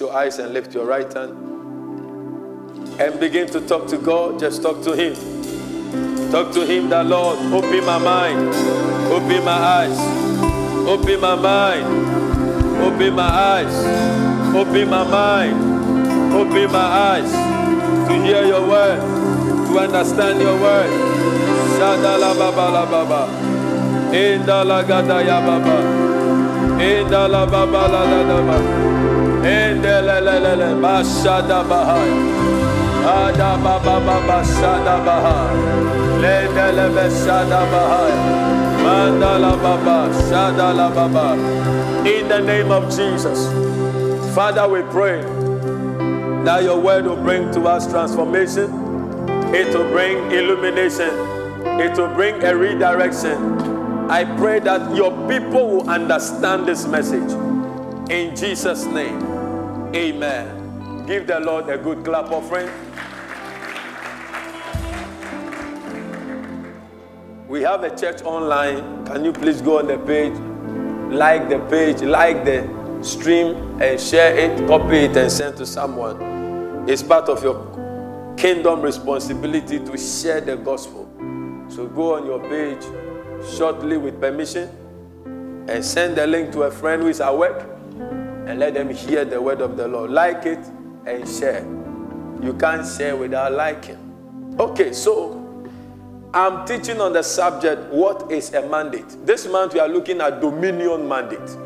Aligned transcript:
your 0.00 0.12
eyes 0.12 0.38
and 0.38 0.52
lift 0.52 0.74
your 0.74 0.86
right 0.86 1.12
hand 1.12 1.32
and 2.98 3.20
begin 3.20 3.46
to 3.48 3.60
talk 3.60 3.86
to 3.88 3.98
God. 3.98 4.38
Just 4.38 4.62
talk 4.62 4.82
to 4.82 4.92
Him. 4.92 5.14
Talk 6.30 6.52
to 6.52 6.66
Him 6.66 6.88
that 6.90 7.06
Lord, 7.06 7.38
open 7.52 7.84
my 7.84 7.98
mind, 7.98 8.48
open 9.12 9.44
my 9.44 9.52
eyes, 9.52 9.98
open 10.88 11.20
my 11.20 11.34
mind, 11.34 11.86
open 12.82 13.14
my 13.14 13.28
eyes, 13.28 14.54
open 14.54 14.88
my 14.90 15.04
mind, 15.04 16.34
open 16.34 16.72
my 16.72 16.78
eyes 16.78 17.30
to 18.08 18.14
hear 18.22 18.44
your 18.44 18.66
word, 18.66 19.00
to 19.68 19.78
understand 19.78 20.40
your 20.40 20.60
word. 20.60 20.90
Shadala 21.78 22.36
baba 22.38 22.70
la 22.72 22.86
baba, 22.86 23.28
indala 24.12 24.86
gada 24.86 25.22
ya 25.22 25.40
baba, 25.40 25.76
indala 26.80 27.50
baba 27.50 27.88
la 27.88 28.24
baba. 28.24 29.05
Endelelelele 29.46 30.74
bashada 30.82 31.62
bahaya. 31.62 32.66
Ada 33.06 33.56
baba. 33.62 33.96
Mandala 38.82 39.54
baba 39.62 40.10
baba. 40.90 41.26
In 42.04 42.26
the 42.28 42.40
name 42.40 42.72
of 42.72 42.90
Jesus. 42.90 43.46
Father, 44.34 44.68
we 44.68 44.82
pray 44.90 45.22
that 46.44 46.64
your 46.64 46.80
word 46.80 47.06
will 47.06 47.22
bring 47.22 47.52
to 47.52 47.62
us 47.68 47.86
transformation. 47.86 48.68
It 49.54 49.72
will 49.72 49.88
bring 49.92 50.32
illumination. 50.32 51.10
It 51.78 51.96
will 51.96 52.12
bring 52.14 52.42
a 52.42 52.56
redirection. 52.56 53.38
I 54.10 54.24
pray 54.38 54.58
that 54.58 54.94
your 54.96 55.12
people 55.28 55.68
will 55.68 55.88
understand 55.88 56.66
this 56.66 56.84
message. 56.86 57.30
In 58.10 58.34
Jesus' 58.34 58.84
name. 58.86 59.35
Amen. 59.96 61.06
Give 61.06 61.26
the 61.26 61.40
Lord 61.40 61.70
a 61.70 61.78
good 61.78 62.04
clap 62.04 62.30
offering. 62.30 62.68
We 67.48 67.62
have 67.62 67.82
a 67.82 67.96
church 67.96 68.20
online. 68.20 69.06
Can 69.06 69.24
you 69.24 69.32
please 69.32 69.62
go 69.62 69.78
on 69.78 69.86
the 69.86 69.96
page, 69.96 70.36
like 71.10 71.48
the 71.48 71.60
page, 71.70 72.02
like 72.02 72.44
the 72.44 72.68
stream, 73.02 73.80
and 73.80 73.98
share 73.98 74.36
it, 74.36 74.66
copy 74.68 74.96
it, 75.06 75.16
and 75.16 75.32
send 75.32 75.56
to 75.56 75.64
someone? 75.64 76.86
It's 76.86 77.02
part 77.02 77.30
of 77.30 77.42
your 77.42 77.56
kingdom 78.36 78.82
responsibility 78.82 79.78
to 79.78 79.96
share 79.96 80.42
the 80.42 80.56
gospel. 80.58 81.08
So 81.70 81.86
go 81.86 82.16
on 82.16 82.26
your 82.26 82.40
page 82.50 82.84
shortly 83.56 83.96
with 83.96 84.20
permission 84.20 84.68
and 85.68 85.82
send 85.82 86.16
the 86.16 86.26
link 86.26 86.52
to 86.52 86.64
a 86.64 86.70
friend 86.70 87.00
who 87.00 87.08
is 87.08 87.22
at 87.22 87.34
work 87.34 87.75
and 88.46 88.60
let 88.60 88.74
them 88.74 88.88
hear 88.90 89.24
the 89.24 89.42
word 89.42 89.60
of 89.60 89.76
the 89.76 89.88
Lord. 89.88 90.10
Like 90.10 90.46
it 90.46 90.64
and 91.04 91.28
share. 91.28 91.64
You 92.40 92.54
can't 92.58 92.86
share 92.86 93.16
without 93.16 93.52
liking. 93.52 93.98
Okay, 94.58 94.92
so 94.92 95.68
I'm 96.32 96.64
teaching 96.64 97.00
on 97.00 97.12
the 97.12 97.22
subject 97.22 97.92
what 97.92 98.30
is 98.30 98.54
a 98.54 98.66
mandate. 98.68 99.26
This 99.26 99.46
month 99.48 99.74
we 99.74 99.80
are 99.80 99.88
looking 99.88 100.20
at 100.20 100.40
dominion 100.40 101.08
mandate. 101.08 101.56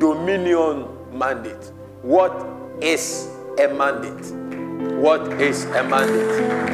Dominion 0.00 0.88
mandate. 1.16 1.70
What 2.02 2.34
is 2.82 3.30
a 3.60 3.68
mandate? 3.68 4.32
What 4.96 5.40
is 5.40 5.64
a 5.66 5.84
mandate? 5.84 6.72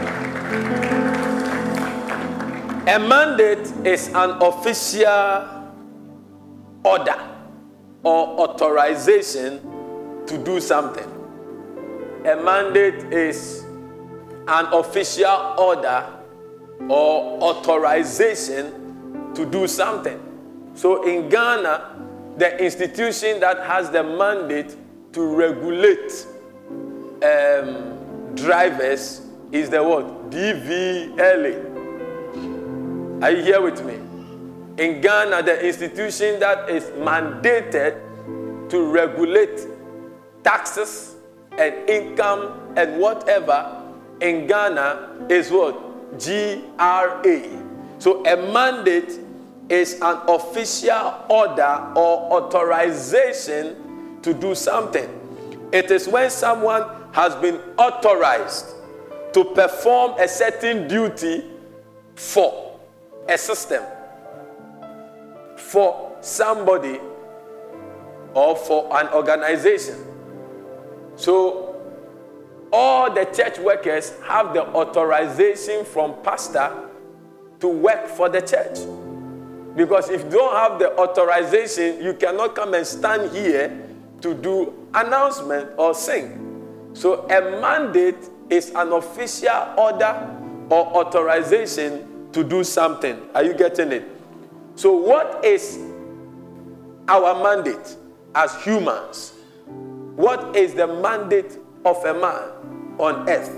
A 2.88 2.98
mandate 2.98 3.86
is 3.86 4.08
an 4.08 4.40
official 4.40 5.66
order 6.82 7.37
or 8.02 8.40
authorization 8.40 9.60
to 10.26 10.38
do 10.44 10.60
something. 10.60 11.06
A 12.24 12.36
mandate 12.36 13.12
is 13.12 13.64
an 14.46 14.66
official 14.72 15.54
order 15.58 16.06
or 16.88 17.42
authorization 17.42 19.32
to 19.34 19.44
do 19.46 19.66
something. 19.66 20.20
So 20.74 21.02
in 21.04 21.28
Ghana, 21.28 21.96
the 22.36 22.62
institution 22.64 23.40
that 23.40 23.58
has 23.66 23.90
the 23.90 24.02
mandate 24.02 24.76
to 25.12 25.22
regulate 25.26 26.26
um, 27.22 28.34
drivers 28.34 29.22
is 29.50 29.70
the 29.70 29.82
what? 29.82 30.30
DVLA. 30.30 31.64
Are 33.22 33.30
you 33.32 33.42
here 33.42 33.60
with 33.60 33.84
me? 33.84 34.07
In 34.78 35.00
Ghana, 35.00 35.42
the 35.42 35.66
institution 35.66 36.38
that 36.38 36.70
is 36.70 36.84
mandated 37.02 37.98
to 38.70 38.82
regulate 38.84 39.66
taxes 40.44 41.16
and 41.58 41.74
income 41.90 42.72
and 42.76 43.00
whatever 43.00 43.82
in 44.20 44.46
Ghana 44.46 45.26
is 45.28 45.50
what? 45.50 45.74
GRA. 46.20 47.42
So 47.98 48.24
a 48.24 48.36
mandate 48.52 49.18
is 49.68 49.94
an 50.00 50.20
official 50.28 51.24
order 51.28 51.92
or 51.96 52.40
authorization 52.40 54.20
to 54.22 54.32
do 54.32 54.54
something. 54.54 55.08
It 55.72 55.90
is 55.90 56.06
when 56.06 56.30
someone 56.30 56.84
has 57.12 57.34
been 57.34 57.56
authorized 57.76 58.66
to 59.32 59.44
perform 59.44 60.14
a 60.20 60.28
certain 60.28 60.86
duty 60.86 61.50
for 62.14 62.78
a 63.28 63.36
system 63.36 63.82
for 65.68 66.16
somebody 66.22 66.98
or 68.32 68.56
for 68.56 68.88
an 68.98 69.08
organization. 69.08 69.96
So, 71.16 71.76
all 72.72 73.12
the 73.12 73.26
church 73.26 73.58
workers 73.58 74.14
have 74.26 74.54
the 74.54 74.66
authorization 74.66 75.84
from 75.84 76.14
pastor 76.22 76.88
to 77.60 77.68
work 77.68 78.06
for 78.06 78.30
the 78.30 78.40
church. 78.40 78.78
Because 79.76 80.08
if 80.08 80.24
you 80.24 80.30
don't 80.30 80.54
have 80.54 80.78
the 80.78 80.96
authorization, 80.98 82.02
you 82.02 82.14
cannot 82.14 82.54
come 82.54 82.72
and 82.72 82.86
stand 82.86 83.30
here 83.32 83.88
to 84.22 84.34
do 84.34 84.72
announcement 84.94 85.70
or 85.76 85.92
sing. 85.92 86.90
So 86.94 87.28
a 87.28 87.60
mandate 87.60 88.16
is 88.48 88.70
an 88.70 88.92
official 88.92 89.74
order 89.76 90.16
or 90.70 90.86
authorization 91.04 92.30
to 92.32 92.42
do 92.42 92.64
something. 92.64 93.20
Are 93.34 93.44
you 93.44 93.52
getting 93.54 93.92
it? 93.92 94.17
So, 94.78 94.92
what 94.92 95.44
is 95.44 95.76
our 97.08 97.42
mandate 97.42 97.96
as 98.32 98.54
humans? 98.62 99.32
What 100.14 100.54
is 100.54 100.72
the 100.72 100.86
mandate 100.86 101.58
of 101.84 101.96
a 102.04 102.14
man 102.14 102.96
on 102.96 103.28
earth? 103.28 103.50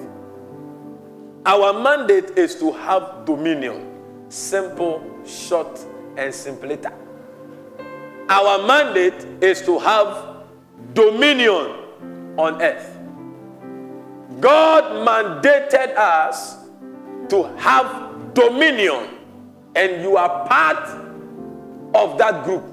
Our 1.44 1.78
mandate 1.78 2.38
is 2.38 2.54
to 2.60 2.72
have 2.72 3.26
dominion. 3.26 4.00
Simple, 4.30 5.04
short, 5.26 5.78
and 6.16 6.34
simpleter. 6.34 6.94
Our 8.30 8.66
mandate 8.66 9.26
is 9.42 9.60
to 9.66 9.78
have 9.78 10.47
dominion 10.94 11.76
on 12.38 12.62
earth. 12.62 12.97
God 14.41 14.84
mandated 15.06 15.94
us 15.98 16.56
to 17.28 17.42
have 17.59 18.32
dominion, 18.32 19.19
and 19.76 20.00
you 20.00 20.16
are 20.16 20.48
part 20.48 21.09
of 21.95 22.19
that 22.19 22.45
group. 22.45 22.65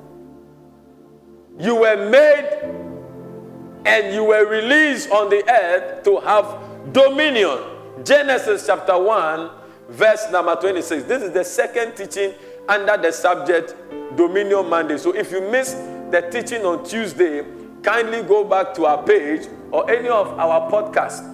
You 1.59 1.75
were 1.75 2.09
made 2.09 2.85
and 3.85 4.13
you 4.13 4.25
were 4.25 4.45
released 4.45 5.09
on 5.11 5.29
the 5.29 5.43
earth 5.49 6.03
to 6.03 6.19
have 6.19 6.93
dominion. 6.93 7.59
Genesis 8.03 8.67
chapter 8.67 8.97
1, 8.97 9.49
verse 9.89 10.29
number 10.31 10.55
26. 10.55 11.03
This 11.03 11.23
is 11.23 11.31
the 11.31 11.43
second 11.43 11.95
teaching 11.95 12.33
under 12.69 12.97
the 12.97 13.11
subject 13.11 13.75
dominion 14.15 14.69
mandate. 14.69 14.99
So 14.99 15.15
if 15.15 15.31
you 15.31 15.41
missed 15.41 15.77
the 16.11 16.27
teaching 16.31 16.65
on 16.65 16.83
Tuesday, 16.85 17.45
kindly 17.81 18.23
go 18.23 18.43
back 18.43 18.73
to 18.75 18.85
our 18.85 19.03
page 19.03 19.47
or 19.71 19.89
any 19.89 20.09
of 20.09 20.27
our 20.39 20.69
podcasts 20.69 21.33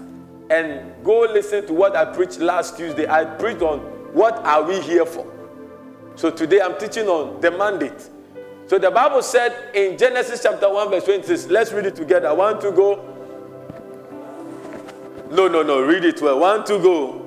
and 0.49 0.93
go 1.03 1.21
listen 1.21 1.65
to 1.67 1.73
what 1.73 1.95
I 1.95 2.05
preached 2.05 2.39
last 2.39 2.77
Tuesday. 2.77 3.07
I 3.07 3.25
preached 3.25 3.61
on 3.61 3.79
what 4.13 4.37
are 4.45 4.63
we 4.63 4.79
here 4.79 5.05
for. 5.05 5.32
So 6.15 6.29
today 6.29 6.61
I'm 6.61 6.77
teaching 6.77 7.07
on 7.07 7.41
the 7.41 7.51
mandate. 7.51 8.09
So 8.67 8.77
the 8.77 8.91
Bible 8.91 9.21
said 9.21 9.75
in 9.75 9.97
Genesis 9.97 10.41
chapter 10.43 10.71
1, 10.71 10.89
verse 10.89 11.05
26, 11.05 11.47
let's 11.47 11.71
read 11.73 11.85
it 11.85 11.95
together. 11.95 12.33
One 12.33 12.59
to 12.61 12.71
go. 12.71 13.09
No, 15.31 15.47
no, 15.47 15.63
no, 15.63 15.81
read 15.81 16.05
it 16.05 16.21
well. 16.21 16.39
One 16.39 16.63
to 16.65 16.79
go. 16.79 17.19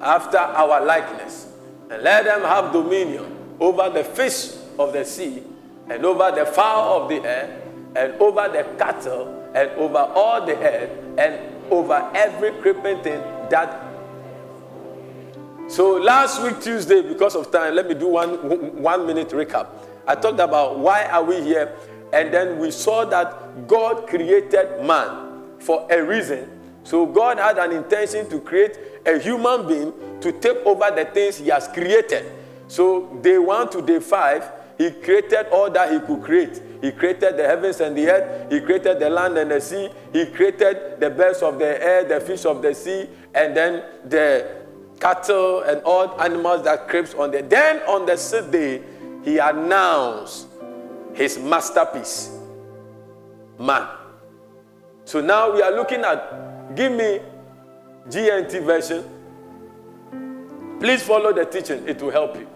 After 0.00 0.38
our 0.38 0.84
likeness, 0.84 1.52
and 1.90 2.02
let 2.02 2.24
them 2.24 2.42
have 2.42 2.72
dominion 2.72 3.36
over 3.58 3.90
the 3.90 4.04
fish 4.04 4.54
of 4.78 4.92
the 4.92 5.04
sea, 5.04 5.42
and 5.90 6.04
over 6.06 6.30
the 6.30 6.46
fowl 6.46 7.02
of 7.02 7.08
the 7.08 7.16
air, 7.16 7.62
and 7.96 8.12
over 8.14 8.48
the 8.48 8.64
cattle, 8.78 9.50
and 9.54 9.70
over 9.72 9.98
all 9.98 10.46
the 10.46 10.56
earth, 10.56 10.90
and 11.18 11.40
over 11.72 12.10
every 12.14 12.52
creeping 12.62 13.02
thing 13.02 13.20
that 13.50 13.87
so 15.68 15.94
last 15.96 16.42
week 16.42 16.60
Tuesday, 16.60 17.02
because 17.02 17.36
of 17.36 17.50
time, 17.52 17.74
let 17.74 17.86
me 17.86 17.94
do 17.94 18.08
one 18.08 18.82
one 18.82 19.06
minute 19.06 19.28
recap. 19.30 19.68
I 20.06 20.14
talked 20.14 20.40
about 20.40 20.78
why 20.78 21.04
are 21.04 21.22
we 21.22 21.42
here, 21.42 21.76
and 22.12 22.32
then 22.32 22.58
we 22.58 22.70
saw 22.70 23.04
that 23.04 23.66
God 23.68 24.06
created 24.06 24.82
man 24.84 25.42
for 25.58 25.86
a 25.90 26.02
reason. 26.02 26.50
So 26.84 27.04
God 27.04 27.38
had 27.38 27.58
an 27.58 27.72
intention 27.72 28.30
to 28.30 28.40
create 28.40 28.78
a 29.04 29.18
human 29.18 29.66
being 29.66 29.92
to 30.20 30.32
take 30.32 30.56
over 30.64 30.90
the 30.90 31.04
things 31.04 31.36
He 31.36 31.48
has 31.48 31.68
created. 31.68 32.32
So 32.68 33.06
day 33.22 33.36
one 33.38 33.68
to 33.70 33.82
day 33.82 34.00
five, 34.00 34.50
He 34.78 34.90
created 34.90 35.48
all 35.52 35.70
that 35.70 35.92
He 35.92 36.00
could 36.00 36.22
create. 36.22 36.62
He 36.80 36.92
created 36.92 37.36
the 37.36 37.46
heavens 37.46 37.80
and 37.80 37.96
the 37.96 38.08
earth. 38.08 38.50
He 38.50 38.60
created 38.60 39.00
the 39.00 39.10
land 39.10 39.36
and 39.36 39.50
the 39.50 39.60
sea. 39.60 39.90
He 40.12 40.26
created 40.26 41.00
the 41.00 41.10
birds 41.10 41.42
of 41.42 41.58
the 41.58 41.84
air, 41.84 42.04
the 42.04 42.20
fish 42.20 42.46
of 42.46 42.62
the 42.62 42.72
sea, 42.74 43.08
and 43.34 43.54
then 43.54 43.84
the 44.08 44.57
cattle 45.00 45.62
and 45.62 45.82
all 45.82 46.20
animals 46.20 46.64
that 46.64 46.88
creeps 46.88 47.14
on 47.14 47.30
there. 47.30 47.42
Then 47.42 47.80
on 47.82 48.06
the 48.06 48.16
sixth 48.16 48.50
day, 48.50 48.82
he 49.24 49.38
announced 49.38 50.46
his 51.14 51.38
masterpiece, 51.38 52.30
man. 53.58 53.88
So 55.04 55.20
now 55.20 55.52
we 55.52 55.62
are 55.62 55.72
looking 55.72 56.00
at, 56.02 56.74
give 56.76 56.92
me 56.92 57.20
GNT 58.08 58.62
version. 58.64 59.04
Please 60.80 61.02
follow 61.02 61.32
the 61.32 61.44
teaching, 61.44 61.86
it 61.88 62.00
will 62.00 62.10
help 62.10 62.36
you. 62.36 62.46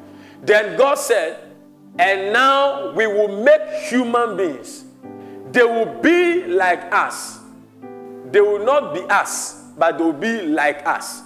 Then 0.43 0.77
God 0.77 0.97
said, 0.97 1.39
and 1.99 2.33
now 2.33 2.93
we 2.93 3.07
will 3.07 3.43
make 3.43 3.63
human 3.89 4.37
beings. 4.37 4.85
They 5.51 5.65
will 5.65 6.01
be 6.01 6.45
like 6.47 6.93
us. 6.93 7.41
They 8.31 8.41
will 8.41 8.65
not 8.65 8.95
be 8.95 9.01
us, 9.03 9.63
but 9.77 9.99
they 9.99 10.05
will 10.05 10.13
be 10.13 10.43
like 10.43 10.87
us. 10.87 11.23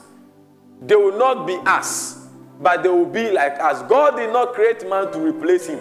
They 0.82 0.96
will 0.96 1.18
not 1.18 1.46
be 1.46 1.56
us, 1.64 2.28
but 2.60 2.82
they 2.82 2.88
will 2.88 3.06
be 3.06 3.30
like 3.30 3.58
us. 3.60 3.82
God 3.82 4.16
did 4.16 4.32
not 4.32 4.54
create 4.54 4.88
man 4.88 5.12
to 5.12 5.18
replace 5.18 5.66
him. 5.66 5.80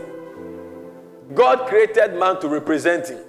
God 1.33 1.68
created 1.68 2.18
man 2.18 2.39
to 2.42 2.47
represent 2.47 3.09
him. 3.09 3.19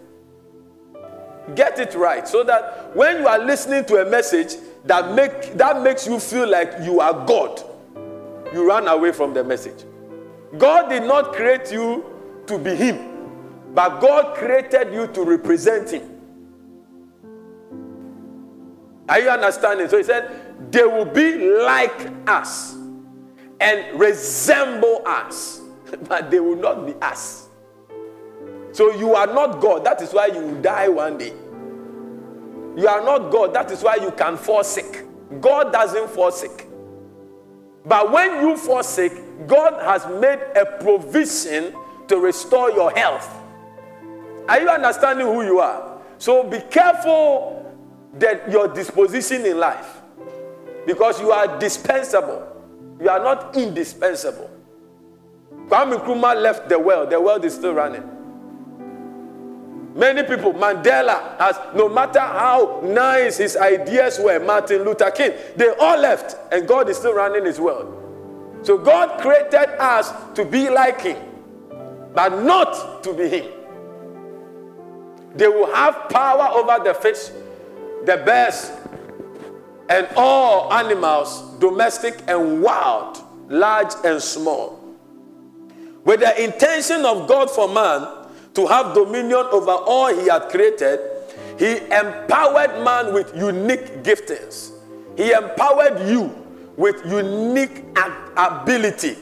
Get 1.55 1.79
it 1.79 1.95
right 1.95 2.27
so 2.27 2.43
that 2.45 2.95
when 2.95 3.19
you 3.19 3.29
are 3.29 3.39
listening 3.39 3.85
to 3.87 4.07
a 4.07 4.11
message 4.11 4.57
that 4.85 5.15
make 5.15 5.55
that 5.55 5.81
makes 5.83 6.07
you 6.07 6.19
feel 6.19 6.49
like 6.49 6.73
you 6.83 7.01
are 7.01 7.25
God, 7.27 7.63
you 8.53 8.67
run 8.67 8.89
away 8.89 9.13
from 9.13 9.33
the 9.33 9.45
message. 9.45 9.85
God 10.59 10.89
did 10.89 11.05
not 11.05 11.33
create 11.33 11.71
you 11.73 12.05
to 12.47 12.59
be 12.59 12.75
him, 12.75 13.75
but 13.75 14.01
God 14.01 14.37
created 14.37 14.93
you 14.93 15.07
to 15.09 15.23
represent 15.23 15.91
him. 15.91 16.13
Are 19.09 19.21
you 19.21 19.31
understanding? 19.31 19.89
So 19.89 19.99
he 19.99 20.03
said, 20.03 20.46
they 20.71 20.85
will 20.85 21.05
be 21.05 21.51
like 21.63 22.13
us 22.27 22.75
and 23.61 23.99
resemble 23.99 25.03
us, 25.07 25.61
but 26.09 26.31
they 26.31 26.41
will 26.41 26.57
not 26.57 26.87
be 26.87 26.95
us. 26.95 27.49
So 28.73 28.93
you 28.95 29.15
are 29.15 29.27
not 29.27 29.61
God. 29.61 29.85
That 29.85 30.03
is 30.03 30.13
why 30.13 30.27
you 30.27 30.41
will 30.41 30.61
die 30.61 30.89
one 30.89 31.19
day. 31.19 31.33
You 32.77 32.89
are 32.89 33.03
not 33.03 33.31
God. 33.31 33.55
That 33.55 33.71
is 33.71 33.83
why 33.83 33.97
you 33.97 34.11
can 34.11 34.37
fall 34.37 34.63
sick. 34.63 35.07
God 35.41 35.73
doesn't 35.73 36.11
fall 36.11 36.31
sick. 36.31 36.69
But 37.87 38.13
when 38.13 38.47
you 38.47 38.57
fall 38.57 38.83
sick, 38.83 39.13
God 39.47 39.81
has 39.83 40.07
made 40.21 40.41
a 40.57 40.67
provision 40.83 41.75
to 42.09 42.19
restore 42.19 42.71
your 42.71 42.91
health. 42.91 43.29
Are 44.49 44.61
you 44.61 44.69
understanding 44.69 45.27
who 45.27 45.43
you 45.45 45.61
are? 45.61 46.01
So 46.19 46.43
be 46.43 46.61
careful 46.71 47.75
that 48.19 48.51
your 48.51 48.69
disposition 48.69 49.45
in 49.47 49.59
life 49.59 49.96
because 50.87 51.21
you 51.21 51.33
are 51.33 51.59
dispensable. 51.59 52.47
You 53.01 53.11
are 53.11 53.19
not 53.19 53.57
indispensable. 53.57 54.51
Kwame 55.69 55.99
Nkrumah 55.99 56.41
left 56.41 56.69
the 56.69 56.79
world, 56.79 57.11
the 57.11 57.21
world 57.21 57.45
is 57.45 57.55
still 57.55 57.75
running. 57.75 58.13
Many 59.97 60.23
people, 60.25 60.53
Mandela 60.53 61.39
has, 61.39 61.59
no 61.75 61.89
matter 61.89 62.21
how 62.21 62.81
nice 62.85 63.39
his 63.39 63.57
ideas 63.57 64.19
were, 64.21 64.39
Martin 64.39 64.85
Luther 64.85 65.11
King, 65.11 65.33
they 65.57 65.71
all 65.71 65.99
left, 65.99 66.37
and 66.53 66.69
God 66.69 66.89
is 66.91 66.99
still 66.99 67.15
running 67.15 67.47
his 67.47 67.59
world. 67.59 67.95
So 68.63 68.77
God 68.77 69.21
created 69.21 69.81
us 69.81 70.13
to 70.35 70.45
be 70.45 70.69
like 70.69 71.01
him, 71.01 71.17
but 72.15 72.43
not 72.43 73.03
to 73.05 73.15
be 73.15 73.29
him. 73.29 73.53
They 75.35 75.49
will 75.49 75.73
have 75.75 76.09
power 76.11 76.49
over 76.55 76.85
the 76.85 76.93
fish, 76.95 77.31
the 78.05 78.19
birds, 78.19 78.71
and 79.89 80.09
all 80.17 80.73
animals, 80.73 81.43
domestic 81.59 82.23
and 82.29 82.63
wild, 82.63 83.23
large 83.49 83.93
and 84.05 84.21
small. 84.21 84.83
With 86.05 86.21
the 86.21 86.45
intention 86.45 87.05
of 87.05 87.29
God 87.29 87.51
for 87.51 87.69
man 87.69 88.29
to 88.55 88.67
have 88.67 88.95
dominion 88.95 89.47
over 89.51 89.73
all 89.73 90.15
he 90.15 90.29
had 90.29 90.49
created, 90.49 91.01
he 91.59 91.79
empowered 91.79 92.85
man 92.85 93.13
with 93.13 93.35
unique 93.37 94.03
giftings. 94.03 94.73
He 95.17 95.33
empowered 95.33 96.09
you 96.09 96.31
with 96.77 97.05
unique 97.07 97.85
ability. 98.37 99.17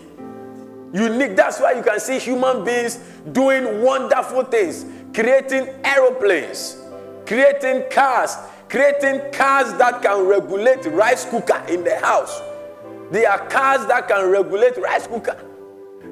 Unique. 0.92 1.36
That's 1.36 1.60
why 1.60 1.72
you 1.72 1.82
can 1.82 1.98
see 2.00 2.18
human 2.18 2.64
beings 2.64 2.98
doing 3.32 3.82
wonderful 3.82 4.44
things, 4.44 4.84
creating 5.12 5.68
aeroplanes, 5.84 6.76
creating 7.26 7.84
cars, 7.90 8.36
creating 8.74 9.20
cars 9.30 9.72
that 9.74 10.02
can 10.02 10.26
regulate 10.26 10.84
rice 10.86 11.24
cooker 11.26 11.62
in 11.68 11.84
the 11.84 11.96
house. 12.00 12.42
There 13.12 13.30
are 13.30 13.38
cars 13.46 13.86
that 13.86 14.08
can 14.08 14.28
regulate 14.28 14.76
rice 14.78 15.06
cooker. 15.06 15.38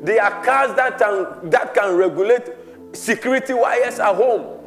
There 0.05 0.23
are 0.23 0.45
cars 0.45 0.73
that 0.77 0.97
can, 0.97 1.51
that 1.51 1.75
can 1.75 1.97
regulate 1.97 2.51
security 2.93 3.53
wires 3.53 3.99
at 3.99 4.15
home. 4.15 4.61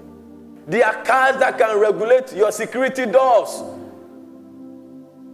There 0.68 0.86
are 0.86 1.06
cars 1.06 1.38
that 1.38 1.58
can 1.58 1.80
regulate 1.80 2.36
your 2.36 2.52
security 2.52 3.06
doors. 3.06 3.64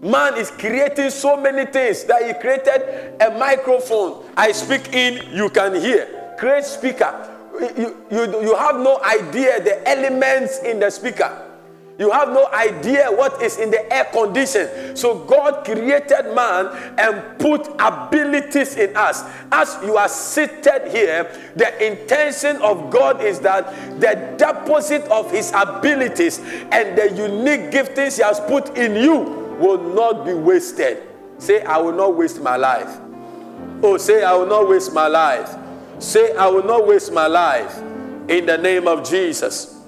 Man 0.04 0.38
is 0.38 0.52
creating 0.52 1.10
so 1.10 1.38
many 1.38 1.66
things 1.66 2.04
that 2.04 2.28
he 2.28 2.34
created 2.40 3.20
a 3.24 3.40
microphone. 3.40 4.24
I 4.38 4.52
speak 4.52 4.94
in, 4.94 5.36
you 5.36 5.50
can 5.50 5.74
hear. 5.74 6.36
Create 6.38 6.66
speaker. 6.66 7.28
You, 7.60 7.98
you, 8.12 8.42
you 8.44 8.56
have 8.56 8.76
no 8.76 9.02
idea 9.04 9.64
the 9.64 9.82
elements 9.90 10.60
in 10.60 10.80
the 10.80 10.92
speaker. 10.92 11.48
You 12.00 12.10
have 12.12 12.30
no 12.30 12.48
idea 12.52 13.12
what 13.12 13.42
is 13.42 13.58
in 13.58 13.70
the 13.70 13.94
air 13.94 14.06
condition. 14.06 14.96
So 14.96 15.20
God 15.20 15.64
created 15.64 16.34
man 16.34 16.68
and 16.98 17.38
put 17.38 17.68
abilities 17.80 18.76
in 18.76 18.96
us. 18.96 19.24
As 19.52 19.78
you 19.84 19.98
are 19.98 20.08
seated 20.08 20.90
here, 20.90 21.30
the 21.56 21.86
intention 21.86 22.58
of 22.58 22.90
God 22.90 23.22
is 23.22 23.40
that 23.42 24.00
the 24.00 24.36
deposit 24.38 25.04
of 25.12 25.30
his 25.32 25.52
abilities 25.56 26.40
and 26.72 26.98
the 26.98 27.12
unique 27.16 27.72
giftings 27.72 28.18
he 28.18 28.24
has 28.24 28.40
put 28.42 28.76
in 28.78 28.96
you 28.96 29.18
will 29.60 29.78
not 29.94 30.26
be 30.26 30.34
wasted. 30.34 31.04
Say, 31.38 31.62
I 31.62 31.78
will 31.78 31.94
not 31.94 32.16
waste 32.16 32.42
my 32.42 32.56
life. 32.56 33.00
Oh, 33.84 33.98
say, 33.98 34.24
I 34.24 34.34
will 34.34 34.48
not 34.48 34.68
waste 34.68 34.94
my 34.94 35.08
life. 35.08 35.56
Say, 36.00 36.36
I 36.36 36.48
will 36.48 36.64
not 36.64 36.88
waste 36.88 37.12
my 37.12 37.28
life. 37.28 37.78
In 38.28 38.46
the 38.46 38.58
name 38.58 38.88
of 38.88 39.08
Jesus. 39.08 39.81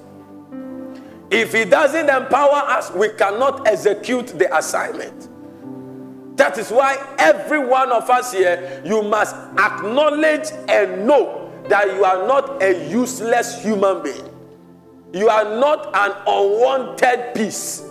If 1.34 1.52
He 1.52 1.64
doesn't 1.64 2.08
empower 2.08 2.62
us, 2.70 2.92
we 2.92 3.08
cannot 3.08 3.66
execute 3.66 4.28
the 4.28 4.56
assignment. 4.56 5.28
That 6.36 6.58
is 6.58 6.70
why 6.70 6.96
every 7.18 7.58
one 7.58 7.90
of 7.90 8.08
us 8.08 8.32
here, 8.32 8.80
you 8.84 9.02
must 9.02 9.34
acknowledge 9.58 10.50
and 10.68 11.06
know 11.06 11.50
that 11.68 11.88
you 11.88 12.04
are 12.04 12.26
not 12.26 12.62
a 12.62 12.88
useless 12.88 13.62
human 13.62 14.02
being. 14.02 14.28
You 15.12 15.28
are 15.28 15.44
not 15.58 15.86
an 15.94 16.12
unwanted 16.26 17.34
piece 17.34 17.82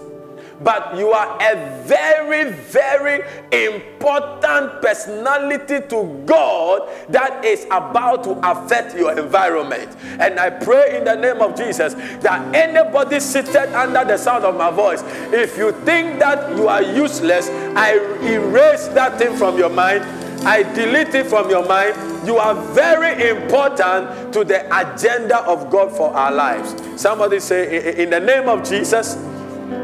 but 0.61 0.97
you 0.97 1.11
are 1.11 1.37
a 1.41 1.83
very, 1.83 2.51
very 2.51 3.23
important 3.51 4.81
personality 4.81 5.79
to 5.87 6.23
God 6.25 6.89
that 7.09 7.43
is 7.43 7.65
about 7.65 8.23
to 8.25 8.31
affect 8.43 8.95
your 8.95 9.17
environment. 9.17 9.95
And 10.19 10.39
I 10.39 10.49
pray 10.49 10.97
in 10.97 11.05
the 11.05 11.15
name 11.15 11.41
of 11.41 11.55
Jesus 11.55 11.93
that 12.21 12.55
anybody 12.55 13.19
seated 13.19 13.73
under 13.73 14.05
the 14.05 14.17
sound 14.17 14.45
of 14.45 14.55
my 14.55 14.71
voice, 14.71 15.03
if 15.31 15.57
you 15.57 15.71
think 15.83 16.19
that 16.19 16.55
you 16.55 16.67
are 16.67 16.81
useless, 16.81 17.49
I 17.75 17.95
erase 18.21 18.87
that 18.89 19.17
thing 19.17 19.35
from 19.35 19.57
your 19.57 19.69
mind. 19.69 20.03
I 20.45 20.63
delete 20.73 21.15
it 21.15 21.27
from 21.27 21.49
your 21.49 21.65
mind. 21.65 22.27
You 22.27 22.37
are 22.37 22.55
very 22.73 23.29
important 23.29 24.33
to 24.33 24.43
the 24.43 24.65
agenda 24.75 25.39
of 25.39 25.69
God 25.69 25.95
for 25.95 26.13
our 26.13 26.31
lives. 26.31 26.75
Somebody 27.01 27.39
say, 27.39 28.01
In 28.01 28.09
the 28.09 28.19
name 28.19 28.47
of 28.47 28.67
Jesus, 28.67 29.15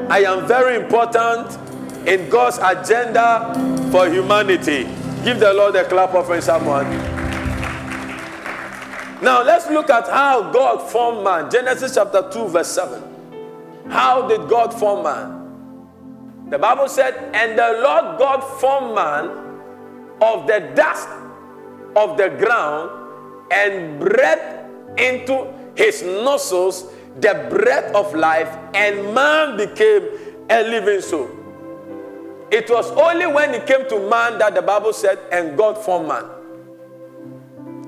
I 0.10 0.24
am 0.24 0.48
very 0.48 0.75
important 0.75 1.56
in 2.08 2.30
God's 2.30 2.58
agenda 2.58 3.54
for 3.92 4.10
humanity. 4.10 4.86
Give 5.24 5.39
the 5.39 5.54
Lord 5.54 5.75
a 5.75 5.84
clap 5.84 6.16
offering, 6.16 6.42
someone. 6.42 6.89
Now 9.22 9.44
let's 9.44 9.70
look 9.70 9.92
at 9.92 10.08
how 10.10 10.51
God 10.51 10.89
formed 10.89 11.24
man. 11.24 11.51
Genesis 11.51 11.94
chapter 11.94 12.28
2, 12.32 12.48
verse 12.48 12.70
7. 12.70 13.04
How 13.89 14.28
did 14.28 14.50
God 14.50 14.74
form 14.74 15.04
man? 15.04 16.50
The 16.50 16.58
Bible 16.58 16.88
said, 16.88 17.13
And 17.36 17.60
the 17.60 17.80
Lord 17.84 18.18
God 18.18 18.42
formed 18.60 18.96
man 18.96 19.28
of 20.24 20.48
the 20.48 20.72
dust 20.74 21.08
of 21.96 22.18
the 22.18 22.30
ground 22.30 22.89
and 23.51 24.00
breathed 24.00 25.00
into 25.00 25.54
his 25.75 26.01
nostrils 26.01 26.92
the 27.20 27.48
breath 27.50 27.94
of 27.96 28.13
life, 28.16 28.56
and 28.74 29.13
man 29.13 29.58
became 29.58 30.08
a 30.50 30.63
living 30.63 31.01
soul. 31.01 31.30
It 32.51 32.70
was 32.70 32.89
only 32.92 33.28
when 33.28 33.54
it 33.54 33.68
came 33.68 33.88
to 33.89 34.10
man 34.10 34.39
that 34.39 34.56
the 34.56 34.62
Bible 34.62 34.94
said, 34.94 35.20
and 35.32 35.58
God 35.58 35.78
formed 35.78 36.08
man. 36.08 36.25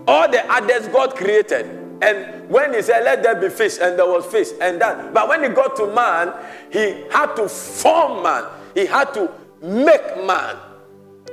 All 0.07 0.29
the 0.29 0.45
others 0.51 0.87
God 0.87 1.15
created. 1.15 1.65
And 2.01 2.49
when 2.49 2.73
he 2.73 2.81
said, 2.81 3.03
Let 3.03 3.23
there 3.23 3.35
be 3.35 3.49
fish, 3.49 3.77
and 3.79 3.97
there 3.97 4.07
was 4.07 4.25
fish, 4.25 4.49
and 4.59 4.81
that. 4.81 5.13
But 5.13 5.29
when 5.29 5.43
he 5.43 5.49
got 5.49 5.75
to 5.77 5.87
man, 5.93 6.33
he 6.71 7.05
had 7.11 7.35
to 7.35 7.47
form 7.47 8.23
man, 8.23 8.45
he 8.73 8.85
had 8.85 9.13
to 9.13 9.31
make 9.61 10.25
man. 10.25 10.57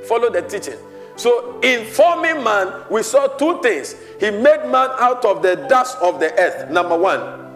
Follow 0.07 0.29
the 0.29 0.41
teaching. 0.43 0.77
So, 1.15 1.59
in 1.61 1.85
forming 1.85 2.43
man, 2.43 2.83
we 2.89 3.03
saw 3.03 3.27
two 3.27 3.61
things. 3.61 3.95
He 4.19 4.31
made 4.31 4.65
man 4.69 4.89
out 4.99 5.25
of 5.25 5.41
the 5.41 5.55
dust 5.67 5.97
of 6.01 6.19
the 6.19 6.31
earth, 6.39 6.71
number 6.71 6.97
one. 6.97 7.48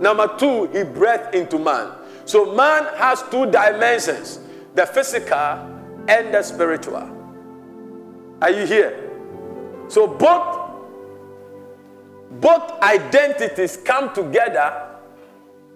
Number 0.00 0.36
two, 0.38 0.66
he 0.66 0.84
breathed 0.84 1.34
into 1.34 1.58
man. 1.58 1.92
So, 2.24 2.54
man 2.54 2.84
has 2.96 3.22
two 3.30 3.50
dimensions 3.50 4.40
the 4.74 4.84
physical 4.84 5.36
and 6.08 6.34
the 6.34 6.42
spiritual. 6.42 7.12
Are 8.42 8.50
you 8.50 8.66
here? 8.66 9.10
So, 9.88 10.06
both 10.06 10.64
both 12.40 12.70
identities 12.82 13.78
come 13.78 14.12
together 14.12 14.98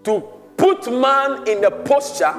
to 0.04 0.20
put 0.56 0.92
man 0.92 1.48
in 1.48 1.64
a 1.64 1.70
posture 1.70 2.34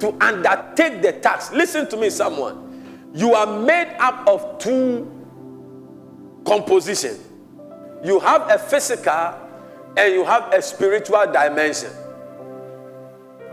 to 0.00 0.16
undertake 0.20 1.00
the 1.00 1.12
task. 1.20 1.52
Listen 1.52 1.88
to 1.88 1.96
me, 1.96 2.10
someone. 2.10 3.10
You 3.14 3.34
are 3.34 3.46
made 3.60 3.94
up 3.98 4.26
of 4.26 4.58
two 4.58 5.08
composition. 6.44 7.18
You 8.04 8.18
have 8.20 8.50
a 8.50 8.58
physical 8.58 9.41
and 9.96 10.14
you 10.14 10.24
have 10.24 10.52
a 10.52 10.62
spiritual 10.62 11.26
dimension. 11.32 11.90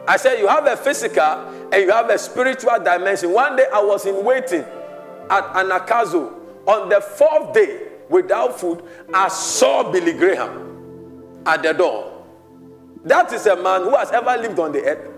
I 0.08 0.17
said 0.17 0.39
you 0.39 0.48
have 0.48 0.65
a 0.65 0.75
physical 0.77 1.24
and 1.72 1.75
you 1.84 1.91
have 1.91 2.10
a 2.10 2.17
spiritual 2.17 2.79
dimension. 2.84 3.31
One 3.31 3.55
day 3.55 3.65
I 3.72 3.81
was 3.84 4.05
in 4.05 4.24
waiting 4.24 4.65
at 5.29 5.53
Anagkazo. 5.53 6.34
On 6.65 6.89
the 6.89 7.01
fourth 7.01 7.53
day, 7.53 7.88
without 8.10 8.60
food, 8.60 8.84
I 9.13 9.27
saw 9.27 9.91
Billy 9.91 10.13
Graham 10.13 11.41
at 11.46 11.63
the 11.63 11.74
door. 11.74 12.25
That 13.05 13.31
is 13.34 13.46
a 13.46 13.55
man 13.55 13.84
who 13.84 13.96
has 13.96 14.12
ever 14.12 14.36
lived 14.38 14.60
on 14.60 14.72
the 14.72 14.84
earth 14.84 15.10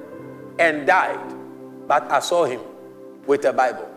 and 0.60 0.86
died. 0.86 1.20
But 1.88 2.12
I 2.12 2.20
saw 2.20 2.46
him 2.46 2.62
with 3.26 3.46
a 3.46 3.54
Bible. 3.54 3.90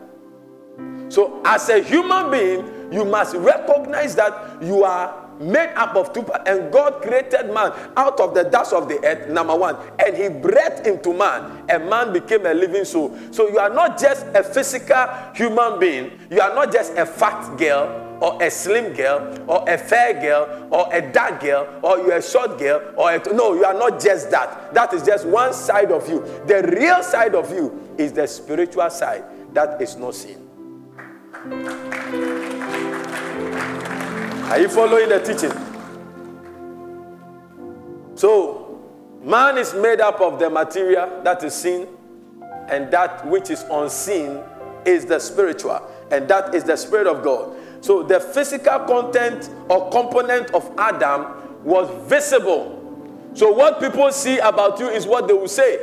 So, 1.08 1.40
as 1.44 1.68
a 1.68 1.80
human 1.82 2.30
being, 2.30 2.92
you 2.92 3.04
must 3.04 3.36
recognize 3.36 4.14
that 4.16 4.62
you 4.62 4.84
are 4.84 5.23
made 5.40 5.72
up 5.74 5.96
of 5.96 6.12
two 6.12 6.22
parts, 6.22 6.48
and 6.48 6.72
God 6.72 7.02
created 7.02 7.52
man 7.52 7.72
out 7.96 8.20
of 8.20 8.34
the 8.34 8.44
dust 8.44 8.72
of 8.72 8.88
the 8.88 9.04
earth, 9.04 9.28
number 9.28 9.54
one, 9.56 9.76
and 10.04 10.16
He 10.16 10.28
breathed 10.28 10.86
into 10.86 11.12
man, 11.12 11.64
and 11.68 11.88
man 11.88 12.12
became 12.12 12.46
a 12.46 12.54
living 12.54 12.84
soul. 12.84 13.16
So, 13.30 13.48
you 13.48 13.58
are 13.58 13.70
not 13.70 13.98
just 13.98 14.26
a 14.34 14.42
physical 14.42 15.06
human 15.34 15.78
being, 15.78 16.18
you 16.30 16.40
are 16.40 16.54
not 16.54 16.72
just 16.72 16.96
a 16.96 17.06
fat 17.06 17.56
girl, 17.56 18.02
or 18.20 18.42
a 18.42 18.50
slim 18.50 18.92
girl, 18.94 19.44
or 19.46 19.68
a 19.68 19.76
fair 19.76 20.14
girl, 20.20 20.68
or 20.70 20.88
a 20.94 21.12
dark 21.12 21.40
girl, 21.40 21.68
or 21.82 21.98
you're 21.98 22.16
a 22.16 22.22
short 22.22 22.58
girl, 22.58 22.80
or 22.96 23.12
a, 23.12 23.34
no, 23.34 23.54
you 23.54 23.64
are 23.64 23.74
not 23.74 24.00
just 24.00 24.30
that. 24.30 24.72
That 24.72 24.94
is 24.94 25.02
just 25.02 25.26
one 25.26 25.52
side 25.52 25.90
of 25.92 26.08
you. 26.08 26.20
The 26.46 26.62
real 26.78 27.02
side 27.02 27.34
of 27.34 27.50
you 27.52 27.94
is 27.98 28.12
the 28.12 28.26
spiritual 28.26 28.88
side 28.90 29.24
that 29.52 29.80
is 29.82 29.96
not 29.96 30.14
seen. 30.14 30.40
Are 34.50 34.60
you 34.60 34.68
following 34.68 35.08
the 35.08 35.18
teaching? 35.20 35.50
So, 38.14 38.78
man 39.22 39.56
is 39.56 39.74
made 39.74 40.00
up 40.00 40.20
of 40.20 40.38
the 40.38 40.50
material 40.50 41.22
that 41.24 41.42
is 41.42 41.54
seen, 41.54 41.88
and 42.68 42.90
that 42.92 43.26
which 43.26 43.48
is 43.50 43.64
unseen 43.70 44.40
is 44.84 45.06
the 45.06 45.18
spiritual, 45.18 45.80
and 46.10 46.28
that 46.28 46.54
is 46.54 46.62
the 46.62 46.76
Spirit 46.76 47.06
of 47.06 47.24
God. 47.24 47.56
So, 47.80 48.02
the 48.02 48.20
physical 48.20 48.80
content 48.80 49.48
or 49.68 49.90
component 49.90 50.50
of 50.52 50.70
Adam 50.78 51.64
was 51.64 51.88
visible. 52.08 52.80
So, 53.32 53.50
what 53.50 53.80
people 53.80 54.12
see 54.12 54.38
about 54.38 54.78
you 54.78 54.88
is 54.88 55.06
what 55.06 55.26
they 55.26 55.34
will 55.34 55.48
say. 55.48 55.78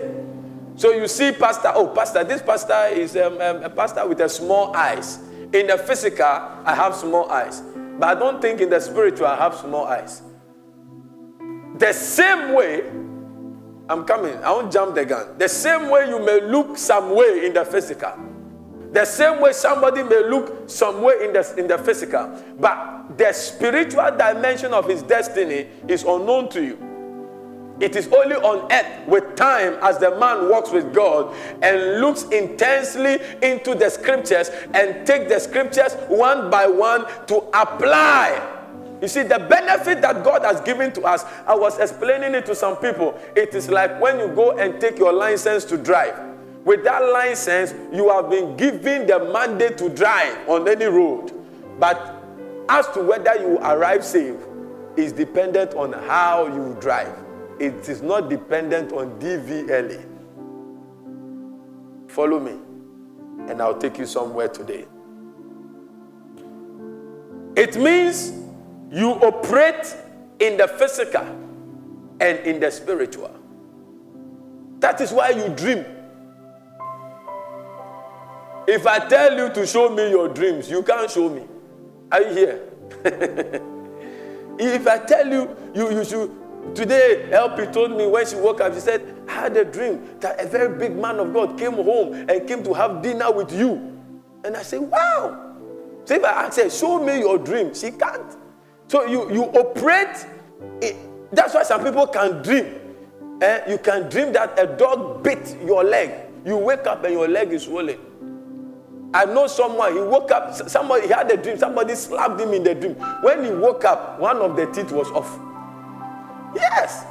So, 0.75 0.91
you 0.91 1.07
see, 1.07 1.31
Pastor, 1.31 1.71
oh, 1.73 1.87
Pastor, 1.87 2.23
this 2.23 2.41
pastor 2.41 2.85
is 2.93 3.17
um, 3.17 3.33
um, 3.41 3.63
a 3.63 3.69
pastor 3.69 4.07
with 4.07 4.21
a 4.21 4.29
small 4.29 4.73
eyes. 4.75 5.19
In 5.51 5.67
the 5.67 5.77
physical, 5.77 6.25
I 6.25 6.73
have 6.75 6.95
small 6.95 7.29
eyes. 7.29 7.61
But 8.01 8.17
I 8.17 8.19
don't 8.19 8.41
think 8.41 8.59
in 8.61 8.71
the 8.71 8.79
spiritual, 8.79 9.27
I 9.27 9.35
have 9.35 9.53
small 9.53 9.85
eyes. 9.85 10.23
The 11.77 11.93
same 11.93 12.51
way, 12.55 12.89
I'm 13.87 14.05
coming, 14.05 14.35
I 14.37 14.49
won't 14.49 14.73
jump 14.73 14.95
the 14.95 15.05
gun. 15.05 15.37
The 15.37 15.47
same 15.47 15.87
way 15.87 16.09
you 16.09 16.17
may 16.17 16.41
look 16.41 16.79
some 16.79 17.15
way 17.15 17.45
in 17.45 17.53
the 17.53 17.63
physical. 17.63 18.13
The 18.91 19.05
same 19.05 19.39
way 19.39 19.53
somebody 19.53 20.01
may 20.01 20.27
look 20.27 20.67
some 20.67 21.03
way 21.03 21.13
in 21.25 21.33
the, 21.33 21.53
in 21.59 21.67
the 21.67 21.77
physical. 21.77 22.43
But 22.59 23.19
the 23.19 23.31
spiritual 23.33 24.09
dimension 24.17 24.73
of 24.73 24.87
his 24.87 25.03
destiny 25.03 25.67
is 25.87 26.01
unknown 26.01 26.49
to 26.49 26.63
you. 26.63 26.90
It 27.81 27.95
is 27.95 28.07
only 28.13 28.35
on 28.35 28.71
earth 28.71 29.07
with 29.07 29.35
time 29.35 29.73
as 29.81 29.97
the 29.97 30.11
man 30.19 30.49
walks 30.49 30.69
with 30.69 30.93
God 30.93 31.35
and 31.63 31.99
looks 31.99 32.23
intensely 32.25 33.17
into 33.41 33.73
the 33.73 33.89
scriptures 33.89 34.51
and 34.75 35.05
take 35.05 35.27
the 35.27 35.39
scriptures 35.39 35.93
one 36.07 36.51
by 36.51 36.67
one 36.67 37.05
to 37.25 37.37
apply. 37.59 38.59
You 39.01 39.07
see, 39.07 39.23
the 39.23 39.39
benefit 39.39 39.99
that 40.03 40.23
God 40.23 40.43
has 40.43 40.61
given 40.61 40.93
to 40.93 41.01
us, 41.01 41.25
I 41.47 41.55
was 41.55 41.79
explaining 41.79 42.35
it 42.35 42.45
to 42.45 42.53
some 42.53 42.77
people. 42.77 43.19
It 43.35 43.55
is 43.55 43.67
like 43.67 43.99
when 43.99 44.19
you 44.19 44.27
go 44.27 44.59
and 44.59 44.79
take 44.79 44.99
your 44.99 45.11
license 45.11 45.65
to 45.65 45.77
drive. 45.77 46.15
With 46.63 46.83
that 46.83 47.01
license, 47.01 47.73
you 47.91 48.09
have 48.09 48.29
been 48.29 48.55
given 48.57 49.07
the 49.07 49.31
mandate 49.33 49.79
to 49.79 49.89
drive 49.89 50.47
on 50.47 50.67
any 50.67 50.85
road. 50.85 51.33
But 51.79 52.23
as 52.69 52.87
to 52.89 53.01
whether 53.01 53.35
you 53.39 53.57
arrive 53.57 54.05
safe 54.05 54.35
is 54.95 55.11
dependent 55.11 55.73
on 55.73 55.93
how 55.93 56.45
you 56.45 56.77
drive 56.79 57.17
it 57.61 57.87
is 57.87 58.01
not 58.01 58.27
dependent 58.27 58.91
on 58.91 59.19
DVLA. 59.19 60.03
Follow 62.07 62.39
me, 62.39 62.57
and 63.47 63.61
I'll 63.61 63.77
take 63.77 63.99
you 63.99 64.07
somewhere 64.07 64.47
today. 64.47 64.85
It 67.55 67.75
means 67.75 68.31
you 68.91 69.11
operate 69.11 69.95
in 70.39 70.57
the 70.57 70.67
physical 70.67 71.21
and 72.19 72.39
in 72.39 72.59
the 72.59 72.71
spiritual. 72.71 73.31
That 74.79 74.99
is 74.99 75.11
why 75.11 75.29
you 75.29 75.49
dream. 75.49 75.85
If 78.67 78.87
I 78.87 79.07
tell 79.07 79.37
you 79.37 79.53
to 79.53 79.67
show 79.67 79.89
me 79.89 80.09
your 80.09 80.29
dreams, 80.29 80.67
you 80.67 80.81
can't 80.81 81.11
show 81.11 81.29
me. 81.29 81.43
Are 82.11 82.21
you 82.23 82.33
here? 82.33 82.61
if 84.57 84.87
I 84.87 84.97
tell 84.97 85.27
you, 85.27 85.55
you, 85.75 85.91
you 85.91 86.03
should 86.03 86.40
Today, 86.75 87.29
LP 87.31 87.65
told 87.67 87.91
me 87.97 88.07
when 88.07 88.25
she 88.25 88.35
woke 88.35 88.61
up, 88.61 88.73
she 88.73 88.79
said, 88.79 89.01
I 89.27 89.33
had 89.33 89.57
a 89.57 89.65
dream 89.65 90.19
that 90.19 90.39
a 90.39 90.47
very 90.47 90.77
big 90.77 90.95
man 90.95 91.19
of 91.19 91.33
God 91.33 91.57
came 91.57 91.73
home 91.73 92.13
and 92.13 92.47
came 92.47 92.63
to 92.63 92.73
have 92.73 93.01
dinner 93.01 93.31
with 93.31 93.51
you. 93.51 93.99
And 94.45 94.55
I 94.55 94.63
said, 94.63 94.79
Wow. 94.81 95.55
So 96.05 96.15
if 96.15 96.23
I 96.23 96.45
ask 96.45 96.59
her, 96.61 96.69
Show 96.69 97.03
me 97.03 97.19
your 97.19 97.37
dream, 97.37 97.73
she 97.73 97.91
can't. 97.91 98.37
So 98.87 99.05
you, 99.05 99.31
you 99.31 99.43
operate, 99.43 100.25
that's 101.31 101.53
why 101.53 101.63
some 101.63 101.83
people 101.83 102.07
can 102.07 102.41
dream. 102.41 102.65
Eh? 103.41 103.71
You 103.71 103.77
can 103.77 104.09
dream 104.09 104.31
that 104.33 104.57
a 104.57 104.67
dog 104.67 105.23
bit 105.23 105.57
your 105.65 105.83
leg. 105.83 106.11
You 106.45 106.57
wake 106.57 106.87
up 106.87 107.03
and 107.03 107.13
your 107.13 107.27
leg 107.27 107.51
is 107.51 107.63
swollen. 107.63 107.97
I 109.13 109.25
know 109.25 109.47
someone, 109.47 109.93
he 109.93 109.99
woke 109.99 110.31
up, 110.31 110.53
somebody 110.69 111.07
he 111.07 111.13
had 111.13 111.29
a 111.29 111.35
dream, 111.35 111.57
somebody 111.57 111.95
slapped 111.95 112.39
him 112.39 112.53
in 112.53 112.63
the 112.63 112.73
dream. 112.73 112.95
When 113.21 113.43
he 113.43 113.51
woke 113.51 113.83
up, 113.83 114.19
one 114.19 114.37
of 114.37 114.55
the 114.55 114.67
teeth 114.67 114.91
was 114.91 115.07
off. 115.11 115.37
Yes. 116.55 117.05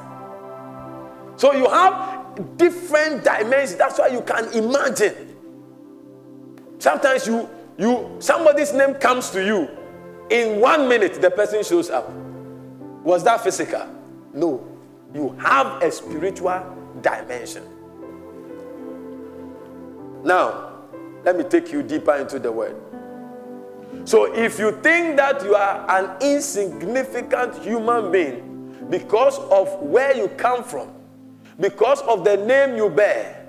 So 1.36 1.52
you 1.52 1.68
have 1.68 2.56
different 2.56 3.24
dimensions. 3.24 3.76
That's 3.76 3.98
why 3.98 4.08
you 4.08 4.20
can 4.22 4.52
imagine. 4.52 5.36
Sometimes 6.78 7.26
you 7.26 7.48
you 7.78 8.16
somebody's 8.18 8.72
name 8.72 8.94
comes 8.94 9.30
to 9.30 9.44
you. 9.44 9.68
In 10.30 10.60
one 10.60 10.88
minute, 10.88 11.20
the 11.20 11.30
person 11.30 11.64
shows 11.64 11.90
up. 11.90 12.10
Was 13.02 13.24
that 13.24 13.40
physical? 13.42 13.86
No. 14.32 14.66
You 15.12 15.36
have 15.40 15.82
a 15.82 15.90
spiritual 15.90 16.62
dimension. 17.02 17.64
Now, 20.22 20.72
let 21.24 21.36
me 21.36 21.44
take 21.44 21.72
you 21.72 21.82
deeper 21.82 22.14
into 22.14 22.38
the 22.38 22.52
word. 22.52 22.76
So, 24.04 24.32
if 24.34 24.58
you 24.58 24.72
think 24.82 25.16
that 25.16 25.42
you 25.42 25.54
are 25.54 25.84
an 25.90 26.16
insignificant 26.22 27.56
human 27.62 28.12
being, 28.12 28.49
because 28.90 29.38
of 29.38 29.72
where 29.80 30.16
you 30.16 30.28
come 30.28 30.64
from, 30.64 30.90
because 31.58 32.00
of 32.02 32.24
the 32.24 32.36
name 32.36 32.76
you 32.76 32.90
bear, 32.90 33.46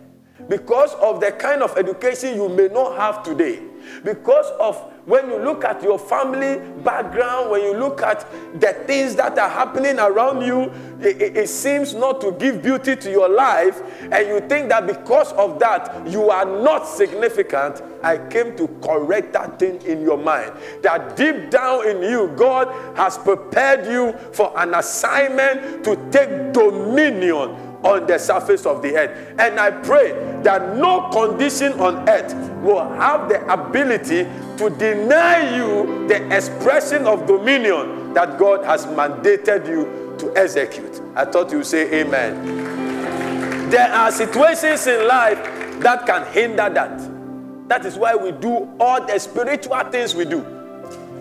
because 0.47 0.93
of 0.95 1.19
the 1.19 1.31
kind 1.31 1.61
of 1.61 1.77
education 1.77 2.35
you 2.35 2.47
may 2.47 2.67
not 2.67 2.95
have 2.97 3.23
today, 3.23 3.61
because 4.03 4.49
of 4.59 4.90
when 5.05 5.29
you 5.29 5.37
look 5.39 5.63
at 5.63 5.81
your 5.81 5.97
family 5.97 6.59
background, 6.83 7.49
when 7.49 7.61
you 7.63 7.73
look 7.75 8.01
at 8.01 8.25
the 8.59 8.73
things 8.85 9.15
that 9.15 9.37
are 9.37 9.49
happening 9.49 9.99
around 9.99 10.41
you, 10.45 10.71
it, 11.01 11.37
it, 11.37 11.49
seems 11.49 11.95
not 11.95 12.21
to 12.21 12.31
give 12.33 12.61
beauty 12.61 12.95
to 12.95 13.09
your 13.09 13.27
life, 13.27 13.81
and 14.11 14.27
you 14.27 14.39
think 14.47 14.69
that 14.69 14.85
because 14.85 15.31
of 15.33 15.57
that, 15.59 16.07
you 16.07 16.29
are 16.29 16.45
not 16.45 16.87
significant. 16.87 17.81
I 18.03 18.17
came 18.29 18.55
to 18.57 18.67
correct 18.83 19.33
that 19.33 19.57
thing 19.57 19.81
in 19.81 20.01
your 20.01 20.17
mind. 20.17 20.53
That 20.83 21.15
deep 21.15 21.49
down 21.49 21.87
in 21.87 22.03
you, 22.03 22.31
God 22.35 22.67
has 22.95 23.17
prepared 23.17 23.87
you 23.87 24.13
for 24.33 24.53
an 24.59 24.75
assignment 24.75 25.83
to 25.85 25.95
take 26.11 26.53
dominion 26.53 27.70
on 27.83 28.05
the 28.07 28.17
surface 28.17 28.65
of 28.65 28.81
the 28.81 28.95
earth. 28.95 29.35
And 29.39 29.59
I 29.59 29.71
pray 29.71 30.11
that 30.43 30.77
no 30.77 31.09
condition 31.09 31.73
on 31.79 32.07
earth 32.07 32.33
will 32.61 32.87
have 32.93 33.29
the 33.29 33.41
ability 33.51 34.27
to 34.57 34.69
deny 34.69 35.55
you 35.55 36.07
the 36.07 36.35
expression 36.35 37.05
of 37.05 37.25
dominion 37.25 38.13
that 38.13 38.37
God 38.37 38.63
has 38.65 38.85
mandated 38.85 39.67
you 39.67 40.15
to 40.19 40.35
execute. 40.37 41.01
I 41.15 41.25
thought 41.25 41.51
you 41.51 41.57
would 41.57 41.65
say 41.65 42.01
amen. 42.01 43.69
There 43.69 43.91
are 43.91 44.11
situations 44.11 44.85
in 44.85 45.07
life 45.07 45.41
that 45.79 46.05
can 46.05 46.31
hinder 46.33 46.69
that. 46.69 47.67
That 47.69 47.85
is 47.85 47.97
why 47.97 48.15
we 48.15 48.31
do 48.33 48.69
all 48.79 49.05
the 49.05 49.17
spiritual 49.17 49.79
things 49.85 50.13
we 50.13 50.25
do. 50.25 50.45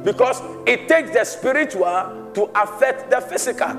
Because 0.05 0.43
it 0.67 0.89
takes 0.89 1.11
the 1.13 1.25
spiritual 1.25 2.31
to 2.35 2.51
affect 2.55 3.11
the 3.11 3.21
physical. 3.21 3.71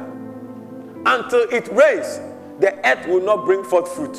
Until 1.06 1.42
it 1.52 1.68
rains, 1.74 2.20
the 2.60 2.76
earth 2.88 3.08
will 3.08 3.22
not 3.22 3.46
bring 3.46 3.64
forth 3.64 3.94
fruit. 3.94 4.16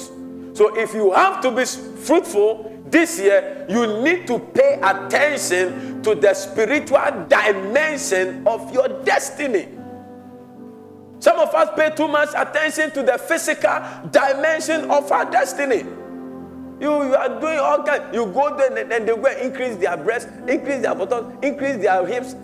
So 0.54 0.76
if 0.76 0.94
you 0.94 1.12
have 1.12 1.40
to 1.42 1.50
be 1.50 1.64
fruitful, 1.64 2.72
this 2.92 3.18
year, 3.18 3.64
you 3.70 4.02
need 4.04 4.26
to 4.26 4.38
pay 4.38 4.78
attention 4.82 6.02
to 6.02 6.14
the 6.14 6.34
spiritual 6.34 7.26
dimension 7.26 8.46
of 8.46 8.72
your 8.72 8.86
destiny. 9.02 9.66
Some 11.18 11.38
of 11.38 11.54
us 11.54 11.70
pay 11.74 11.90
too 11.96 12.06
much 12.06 12.28
attention 12.36 12.90
to 12.90 13.02
the 13.02 13.16
physical 13.16 13.80
dimension 14.10 14.90
of 14.90 15.10
our 15.10 15.24
destiny. 15.24 15.88
You, 16.80 16.90
you 17.06 17.14
are 17.14 17.40
doing 17.40 17.58
all 17.58 17.82
kinds. 17.82 18.12
You 18.12 18.26
go 18.26 18.56
there 18.56 18.76
and, 18.76 18.92
and 18.92 19.08
they 19.08 19.16
go 19.16 19.40
increase 19.40 19.76
their 19.76 19.96
breasts, 19.96 20.30
increase 20.46 20.82
their 20.82 20.94
buttocks, 20.94 21.32
increase 21.40 21.76
their 21.80 22.04
hips, 22.04 22.34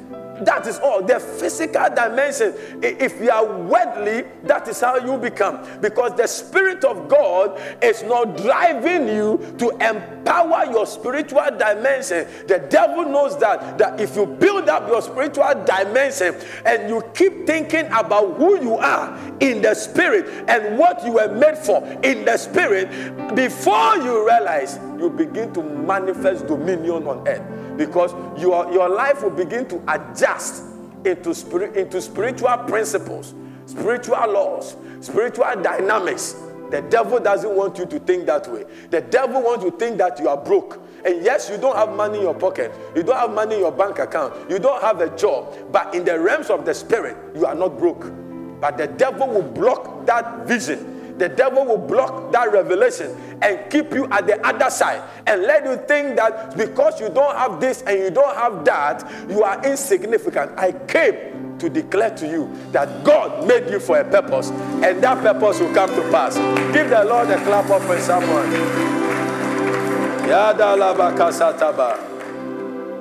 that 0.42 0.66
is 0.66 0.78
all. 0.78 1.02
The 1.02 1.20
physical 1.20 1.88
dimension. 1.94 2.54
If 2.82 3.20
you 3.20 3.30
are 3.30 3.44
worldly, 3.44 4.24
that 4.44 4.68
is 4.68 4.80
how 4.80 4.96
you 4.96 5.16
become. 5.18 5.80
Because 5.80 6.14
the 6.16 6.26
Spirit 6.26 6.84
of 6.84 7.08
God 7.08 7.60
is 7.82 8.02
not 8.02 8.36
driving 8.36 9.08
you 9.08 9.54
to 9.58 9.70
empower 9.70 10.70
your 10.70 10.86
spiritual 10.86 11.46
dimension. 11.56 12.26
The 12.46 12.66
devil 12.70 13.04
knows 13.04 13.38
that, 13.38 13.78
that 13.78 14.00
if 14.00 14.16
you 14.16 14.26
build 14.26 14.68
up 14.68 14.88
your 14.88 15.02
spiritual 15.02 15.64
dimension 15.64 16.36
and 16.64 16.88
you 16.88 17.02
keep 17.14 17.46
thinking 17.46 17.86
about 17.86 18.36
who 18.36 18.60
you 18.60 18.76
are 18.76 19.18
in 19.40 19.62
the 19.62 19.74
Spirit 19.74 20.26
and 20.48 20.78
what 20.78 21.04
you 21.04 21.12
were 21.12 21.32
made 21.32 21.58
for 21.58 21.82
in 22.02 22.24
the 22.24 22.36
Spirit, 22.36 22.88
before 23.34 23.96
you 23.96 24.26
realize, 24.26 24.78
you 24.98 25.10
begin 25.10 25.52
to 25.54 25.62
manifest 25.62 26.46
dominion 26.46 27.06
on 27.06 27.26
earth 27.26 27.76
because 27.76 28.12
your, 28.40 28.70
your 28.72 28.88
life 28.88 29.22
will 29.22 29.30
begin 29.30 29.66
to 29.68 29.82
adjust 29.88 30.64
into, 31.04 31.34
spirit, 31.34 31.76
into 31.76 32.00
spiritual 32.00 32.56
principles, 32.66 33.34
spiritual 33.66 34.32
laws, 34.32 34.76
spiritual 35.00 35.54
dynamics. 35.62 36.36
The 36.70 36.82
devil 36.82 37.18
doesn't 37.18 37.54
want 37.54 37.78
you 37.78 37.86
to 37.86 37.98
think 38.00 38.26
that 38.26 38.50
way. 38.52 38.64
The 38.90 39.00
devil 39.00 39.42
wants 39.42 39.64
you 39.64 39.70
to 39.70 39.76
think 39.76 39.98
that 39.98 40.18
you 40.18 40.28
are 40.28 40.36
broke. 40.36 40.80
And 41.04 41.24
yes, 41.24 41.48
you 41.48 41.56
don't 41.56 41.76
have 41.76 41.94
money 41.96 42.18
in 42.18 42.24
your 42.24 42.34
pocket. 42.34 42.74
You 42.94 43.02
don't 43.02 43.16
have 43.16 43.32
money 43.32 43.54
in 43.54 43.60
your 43.62 43.72
bank 43.72 43.98
account. 44.00 44.34
You 44.50 44.58
don't 44.58 44.82
have 44.82 45.00
a 45.00 45.16
job. 45.16 45.54
But 45.72 45.94
in 45.94 46.04
the 46.04 46.18
realms 46.20 46.50
of 46.50 46.66
the 46.66 46.74
spirit, 46.74 47.16
you 47.34 47.46
are 47.46 47.54
not 47.54 47.78
broke. 47.78 48.12
But 48.60 48.76
the 48.76 48.88
devil 48.88 49.28
will 49.28 49.42
block 49.42 50.04
that 50.06 50.46
vision 50.46 50.97
the 51.18 51.28
devil 51.28 51.64
will 51.64 51.78
block 51.78 52.32
that 52.32 52.52
revelation 52.52 53.16
and 53.42 53.70
keep 53.70 53.92
you 53.92 54.06
at 54.06 54.26
the 54.26 54.44
other 54.46 54.70
side 54.70 55.02
and 55.26 55.42
let 55.42 55.64
you 55.64 55.76
think 55.86 56.16
that 56.16 56.56
because 56.56 57.00
you 57.00 57.08
don't 57.08 57.36
have 57.36 57.60
this 57.60 57.82
and 57.82 57.98
you 57.98 58.10
don't 58.10 58.36
have 58.36 58.64
that, 58.64 59.10
you 59.28 59.42
are 59.42 59.64
insignificant. 59.64 60.58
I 60.58 60.72
came 60.72 61.58
to 61.58 61.68
declare 61.68 62.14
to 62.16 62.26
you 62.26 62.50
that 62.72 63.04
God 63.04 63.46
made 63.46 63.68
you 63.70 63.80
for 63.80 63.98
a 63.98 64.04
purpose 64.04 64.50
and 64.50 65.02
that 65.02 65.22
purpose 65.22 65.60
will 65.60 65.74
come 65.74 65.90
to 65.90 66.02
pass. 66.10 66.36
Give 66.72 66.88
the 66.88 67.04
Lord 67.04 67.30
a 67.30 67.36
clap 67.44 67.68
of 67.70 67.84
for 67.84 67.98
someone. 68.00 68.52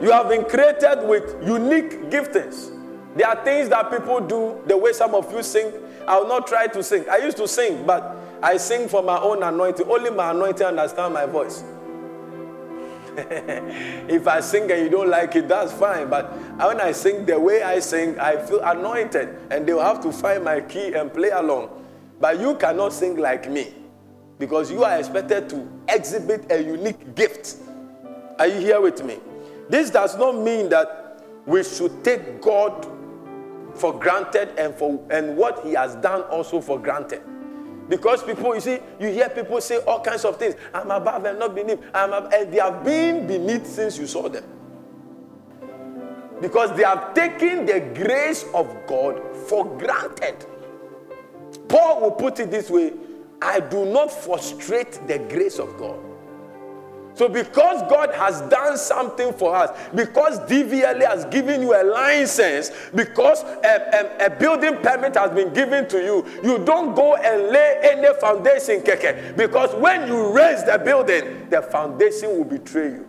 You 0.01 0.11
have 0.11 0.29
been 0.29 0.43
created 0.45 1.07
with 1.07 1.35
unique 1.45 2.09
giftings. 2.09 2.71
There 3.15 3.27
are 3.27 3.43
things 3.43 3.69
that 3.69 3.91
people 3.91 4.19
do 4.21 4.61
the 4.67 4.77
way 4.77 4.93
some 4.93 5.15
of 5.15 5.31
you 5.33 5.41
sing 5.43 5.71
I 6.07 6.17
will 6.17 6.27
not 6.27 6.47
try 6.47 6.67
to 6.67 6.83
sing. 6.83 7.05
I 7.09 7.17
used 7.17 7.37
to 7.37 7.47
sing, 7.47 7.85
but 7.85 8.15
I 8.41 8.57
sing 8.57 8.87
for 8.87 9.03
my 9.03 9.19
own 9.19 9.43
anointing. 9.43 9.87
Only 9.89 10.09
my 10.09 10.31
anointing 10.31 10.65
understand 10.65 11.13
my 11.13 11.25
voice. 11.25 11.63
if 13.17 14.27
I 14.27 14.39
sing 14.39 14.71
and 14.71 14.83
you 14.83 14.89
don't 14.89 15.09
like 15.09 15.35
it, 15.35 15.47
that's 15.47 15.73
fine. 15.73 16.09
But 16.09 16.31
when 16.59 16.79
I 16.79 16.91
sing 16.91 17.25
the 17.25 17.39
way 17.39 17.63
I 17.63 17.79
sing, 17.79 18.17
I 18.19 18.37
feel 18.37 18.61
anointed, 18.61 19.37
and 19.49 19.67
they 19.67 19.73
will 19.73 19.81
have 19.83 20.01
to 20.03 20.11
find 20.11 20.43
my 20.43 20.61
key 20.61 20.93
and 20.93 21.11
play 21.11 21.29
along. 21.29 21.69
But 22.21 22.39
you 22.39 22.55
cannot 22.55 22.93
sing 22.93 23.17
like 23.17 23.49
me 23.49 23.73
because 24.39 24.71
you 24.71 24.83
are 24.83 24.97
expected 24.97 25.49
to 25.49 25.67
exhibit 25.89 26.51
a 26.51 26.61
unique 26.61 27.15
gift. 27.15 27.57
Are 28.39 28.47
you 28.47 28.59
here 28.59 28.79
with 28.79 29.03
me? 29.03 29.17
This 29.67 29.89
does 29.89 30.15
not 30.17 30.37
mean 30.37 30.69
that 30.69 31.23
we 31.45 31.63
should 31.63 32.03
take 32.03 32.41
God 32.41 32.87
for 33.77 33.97
granted 33.97 34.49
and 34.57 34.73
for 34.75 34.99
and 35.09 35.37
what 35.37 35.65
he 35.65 35.73
has 35.73 35.95
done 35.95 36.21
also 36.23 36.61
for 36.61 36.79
granted. 36.79 37.21
Because 37.89 38.21
people, 38.21 38.53
you 38.53 38.61
see, 38.61 38.79
you 38.99 39.07
hear 39.07 39.29
people 39.29 39.61
say 39.61 39.77
all 39.79 40.01
kinds 40.01 40.25
of 40.25 40.37
things. 40.37 40.55
I'm 40.73 40.91
above 40.91 41.23
and 41.23 41.39
not 41.39 41.55
beneath. 41.55 41.79
I'm 41.93 42.11
and 42.33 42.51
they 42.51 42.59
have 42.59 42.83
been 42.83 43.27
beneath 43.27 43.65
since 43.65 43.97
you 43.97 44.07
saw 44.07 44.27
them. 44.27 44.43
Because 46.41 46.75
they 46.75 46.83
have 46.83 47.13
taken 47.13 47.65
the 47.65 47.79
grace 47.95 48.45
of 48.53 48.75
God 48.87 49.21
for 49.47 49.65
granted. 49.77 50.45
Paul 51.67 52.01
will 52.01 52.11
put 52.11 52.39
it 52.39 52.51
this 52.51 52.69
way 52.69 52.93
I 53.41 53.59
do 53.59 53.85
not 53.85 54.11
frustrate 54.11 54.99
the 55.07 55.19
grace 55.19 55.59
of 55.59 55.77
God. 55.77 55.99
So, 57.17 57.27
because 57.27 57.81
God 57.89 58.13
has 58.13 58.41
done 58.41 58.77
something 58.77 59.33
for 59.33 59.55
us, 59.55 59.75
because 59.95 60.37
DVLA 60.41 61.07
has 61.07 61.25
given 61.25 61.63
you 61.63 61.73
a 61.73 61.81
license, 61.83 62.69
because 62.93 63.41
a, 63.41 64.19
a, 64.21 64.25
a, 64.27 64.29
building 64.29 64.75
permit 64.83 65.15
has 65.15 65.31
been 65.31 65.51
given 65.51 65.89
to 65.89 65.97
you, 65.97 66.23
you 66.43 66.63
don't 66.63 66.93
go 66.93 67.15
and 67.15 67.51
lay 67.51 67.79
any 67.81 68.07
foundation, 68.19 68.81
keke. 68.81 69.35
Because 69.35 69.73
when 69.81 70.07
you 70.07 70.31
raise 70.31 70.63
the 70.63 70.77
building, 70.77 71.49
the 71.49 71.63
foundation 71.63 72.37
will 72.37 72.45
betray 72.45 72.91
you. 72.91 73.07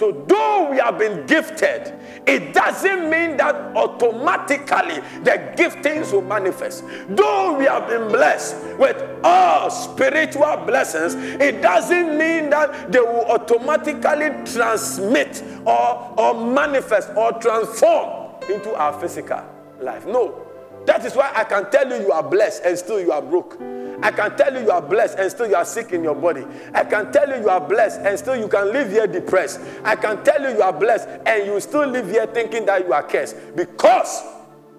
So, 0.00 0.12
though 0.12 0.70
we 0.70 0.78
have 0.78 0.98
been 0.98 1.26
gifted, 1.26 1.92
it 2.26 2.54
doesn't 2.54 3.10
mean 3.10 3.36
that 3.36 3.54
automatically 3.76 4.98
the 5.22 5.52
giftings 5.58 6.10
will 6.10 6.22
manifest. 6.22 6.84
Though 7.10 7.58
we 7.58 7.66
have 7.66 7.86
been 7.86 8.08
blessed 8.08 8.78
with 8.78 8.96
all 9.22 9.68
spiritual 9.68 10.56
blessings, 10.66 11.16
it 11.38 11.60
doesn't 11.60 12.16
mean 12.16 12.48
that 12.48 12.90
they 12.90 13.00
will 13.00 13.26
automatically 13.26 14.30
transmit 14.50 15.44
or, 15.66 16.14
or 16.16 16.46
manifest 16.50 17.10
or 17.14 17.32
transform 17.34 18.36
into 18.50 18.74
our 18.74 18.98
physical 18.98 19.44
life. 19.82 20.06
No. 20.06 20.49
That 20.90 21.04
is 21.04 21.14
why 21.14 21.30
I 21.36 21.44
can 21.44 21.70
tell 21.70 21.88
you 21.88 22.04
you 22.04 22.10
are 22.10 22.22
blessed 22.22 22.64
and 22.64 22.76
still 22.76 23.00
you 23.00 23.12
are 23.12 23.22
broke. 23.22 23.56
I 24.02 24.10
can 24.10 24.36
tell 24.36 24.52
you 24.52 24.62
you 24.62 24.72
are 24.72 24.82
blessed 24.82 25.20
and 25.20 25.30
still 25.30 25.46
you 25.46 25.54
are 25.54 25.64
sick 25.64 25.92
in 25.92 26.02
your 26.02 26.16
body. 26.16 26.44
I 26.74 26.82
can 26.82 27.12
tell 27.12 27.28
you 27.28 27.36
you 27.42 27.48
are 27.48 27.60
blessed 27.60 28.00
and 28.00 28.18
still 28.18 28.34
you 28.34 28.48
can 28.48 28.72
live 28.72 28.90
here 28.90 29.06
depressed. 29.06 29.60
I 29.84 29.94
can 29.94 30.24
tell 30.24 30.42
you 30.42 30.48
you 30.56 30.62
are 30.62 30.72
blessed 30.72 31.08
and 31.26 31.46
you 31.46 31.60
still 31.60 31.86
live 31.86 32.10
here 32.10 32.26
thinking 32.26 32.66
that 32.66 32.84
you 32.84 32.92
are 32.92 33.04
cursed 33.04 33.36
because 33.54 34.24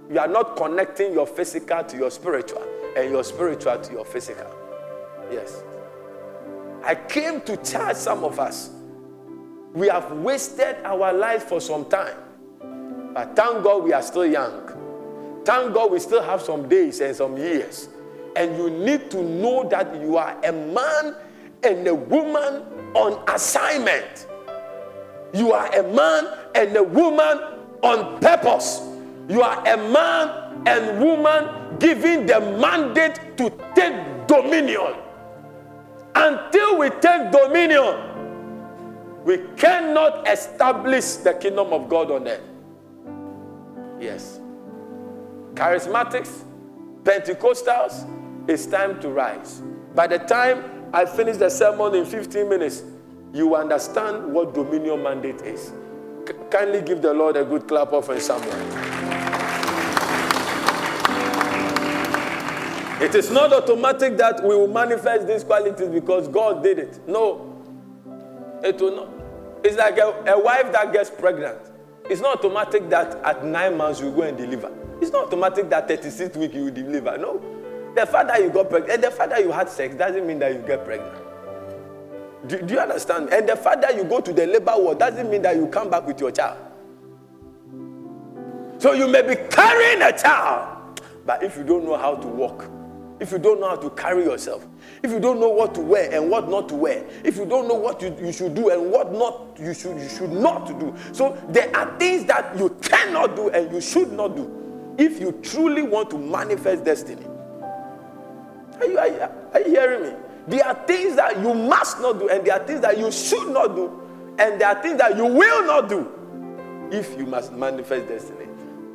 you 0.09 0.19
are 0.19 0.27
not 0.27 0.57
connecting 0.57 1.13
your 1.13 1.25
physical 1.25 1.81
to 1.81 1.95
your 1.95 2.11
spiritual 2.11 2.67
and 2.97 3.09
your 3.09 3.23
spiritual 3.23 3.79
to 3.79 3.93
your 3.93 4.03
physical. 4.03 4.53
Yes. 5.31 5.63
I 6.83 6.95
came 6.95 7.39
to 7.43 7.55
charge 7.55 7.95
some 7.95 8.25
of 8.25 8.37
us. 8.37 8.69
We 9.73 9.87
have 9.87 10.11
wasted 10.11 10.75
our 10.83 11.13
life 11.13 11.43
for 11.43 11.61
some 11.61 11.85
time. 11.85 12.17
But 13.13 13.33
thank 13.33 13.63
God 13.63 13.85
we 13.85 13.93
are 13.93 14.01
still 14.01 14.25
young. 14.25 14.70
Thank 15.43 15.73
God 15.73 15.91
we 15.91 15.99
still 15.99 16.21
have 16.21 16.41
some 16.41 16.67
days 16.69 17.01
and 17.01 17.15
some 17.15 17.37
years. 17.37 17.89
And 18.35 18.57
you 18.57 18.69
need 18.69 19.11
to 19.11 19.23
know 19.23 19.67
that 19.69 19.93
you 20.01 20.17
are 20.17 20.37
a 20.43 20.51
man 20.51 21.15
and 21.63 21.87
a 21.87 21.95
woman 21.95 22.63
on 22.93 23.23
assignment. 23.29 24.27
You 25.33 25.51
are 25.53 25.67
a 25.73 25.83
man 25.83 26.37
and 26.55 26.75
a 26.75 26.83
woman 26.83 27.39
on 27.83 28.19
purpose. 28.19 28.81
You 29.29 29.41
are 29.41 29.59
a 29.67 29.77
man 29.77 30.67
and 30.67 30.99
woman 31.01 31.77
given 31.79 32.25
the 32.25 32.39
mandate 32.39 33.37
to 33.37 33.49
take 33.75 34.27
dominion. 34.27 34.95
Until 36.13 36.77
we 36.77 36.89
take 36.89 37.31
dominion, 37.31 38.11
We 39.23 39.37
cannot 39.55 40.27
establish 40.27 41.21
the 41.21 41.33
kingdom 41.35 41.73
of 41.73 41.87
God 41.87 42.09
on 42.09 42.27
earth. 42.27 42.41
Yes. 43.99 44.40
Charismatics, 45.53 46.45
Pentecostals, 47.03 48.07
it's 48.47 48.65
time 48.65 48.99
to 49.01 49.09
rise. 49.09 49.61
By 49.93 50.07
the 50.07 50.19
time 50.19 50.89
I 50.93 51.05
finish 51.05 51.37
the 51.37 51.49
sermon 51.49 51.95
in 51.95 52.05
15 52.05 52.47
minutes, 52.47 52.83
you 53.33 53.55
understand 53.55 54.33
what 54.33 54.53
dominion 54.53 55.03
mandate 55.03 55.41
is. 55.41 55.71
Kindly 56.49 56.81
give 56.81 57.01
the 57.01 57.13
Lord 57.13 57.37
a 57.37 57.45
good 57.45 57.67
clap 57.67 57.93
of 57.93 58.09
and 58.09 58.21
someone. 58.21 58.81
It 63.01 63.15
is 63.15 63.31
not 63.31 63.51
automatic 63.51 64.15
that 64.17 64.43
we 64.43 64.49
will 64.49 64.67
manifest 64.67 65.25
these 65.27 65.43
qualities 65.43 65.87
because 65.87 66.27
God 66.27 66.61
did 66.61 66.77
it. 66.77 67.07
No. 67.07 67.57
It 68.63 68.79
will 68.79 68.95
not. 68.95 69.09
It's 69.63 69.75
like 69.75 69.97
a, 69.97 70.23
a 70.27 70.39
wife 70.39 70.71
that 70.71 70.93
gets 70.93 71.09
pregnant. 71.09 71.70
It's 72.11 72.19
not 72.19 72.39
automatic 72.39 72.89
that 72.89 73.15
at 73.23 73.45
nine 73.45 73.77
months 73.77 74.01
you 74.01 74.11
go 74.11 74.23
and 74.23 74.37
deliver. 74.37 74.69
It's 74.99 75.13
not 75.13 75.27
automatic 75.27 75.69
that 75.69 75.87
36 75.87 76.35
weeks 76.35 76.53
you 76.53 76.69
deliver. 76.69 77.17
No. 77.17 77.41
The 77.95 78.05
fact 78.05 78.27
that 78.27 78.41
you 78.43 78.49
got 78.49 78.69
pregnant 78.69 79.01
the 79.01 79.11
fact 79.11 79.29
that 79.29 79.41
you 79.41 79.49
had 79.49 79.69
sex 79.69 79.95
doesn't 79.95 80.27
mean 80.27 80.37
that 80.39 80.53
you 80.53 80.59
get 80.59 80.83
pregnant. 80.83 81.15
Do, 82.47 82.61
do 82.63 82.73
you 82.73 82.81
understand? 82.81 83.29
And 83.29 83.47
the 83.47 83.55
fact 83.55 83.81
that 83.83 83.95
you 83.95 84.03
go 84.03 84.19
to 84.19 84.33
the 84.33 84.45
labor 84.45 84.73
ward 84.75 84.99
doesn't 84.99 85.29
mean 85.31 85.41
that 85.43 85.55
you 85.55 85.67
come 85.67 85.89
back 85.89 86.05
with 86.05 86.19
your 86.19 86.31
child. 86.31 86.57
So 88.77 88.91
you 88.91 89.07
may 89.07 89.21
be 89.21 89.35
carrying 89.49 90.01
a 90.01 90.11
child, 90.11 90.99
but 91.25 91.41
if 91.43 91.55
you 91.55 91.63
don't 91.63 91.85
know 91.85 91.95
how 91.95 92.15
to 92.15 92.27
walk, 92.27 92.69
if 93.21 93.31
you 93.31 93.37
don't 93.37 93.61
know 93.61 93.69
how 93.69 93.75
to 93.75 93.91
carry 93.91 94.23
yourself, 94.23 94.67
if 95.03 95.11
you 95.11 95.19
don't 95.19 95.39
know 95.39 95.49
what 95.49 95.75
to 95.75 95.81
wear 95.81 96.11
and 96.11 96.27
what 96.27 96.49
not 96.49 96.67
to 96.69 96.75
wear, 96.75 97.05
if 97.23 97.37
you 97.37 97.45
don't 97.45 97.67
know 97.67 97.75
what 97.75 98.01
you, 98.01 98.17
you 98.19 98.31
should 98.33 98.55
do 98.55 98.71
and 98.71 98.91
what 98.91 99.13
not 99.13 99.59
you 99.59 99.75
should 99.75 99.95
you 99.97 100.09
should 100.09 100.31
not 100.31 100.65
do. 100.79 100.93
So 101.11 101.37
there 101.49 101.73
are 101.77 101.95
things 101.99 102.25
that 102.25 102.57
you 102.57 102.75
cannot 102.81 103.35
do 103.35 103.49
and 103.49 103.71
you 103.71 103.79
should 103.79 104.11
not 104.11 104.35
do 104.35 104.95
if 104.97 105.21
you 105.21 105.33
truly 105.43 105.83
want 105.83 106.09
to 106.09 106.17
manifest 106.17 106.83
destiny. 106.83 107.23
Are 108.79 108.87
you, 108.87 108.97
are 108.97 109.07
you, 109.07 109.27
are 109.53 109.59
you 109.61 109.69
hearing 109.69 110.03
me? 110.03 110.15
There 110.47 110.65
are 110.65 110.73
things 110.87 111.15
that 111.17 111.37
you 111.39 111.53
must 111.53 111.99
not 111.99 112.17
do, 112.17 112.27
and 112.27 112.43
there 112.43 112.59
are 112.59 112.65
things 112.65 112.81
that 112.81 112.97
you 112.97 113.11
should 113.11 113.53
not 113.53 113.75
do, 113.75 114.01
and 114.39 114.59
there 114.59 114.67
are 114.67 114.81
things 114.81 114.97
that 114.97 115.15
you 115.15 115.27
will 115.27 115.65
not 115.67 115.87
do 115.87 116.89
if 116.91 117.15
you 117.19 117.27
must 117.27 117.53
manifest 117.53 118.07
destiny. 118.07 118.47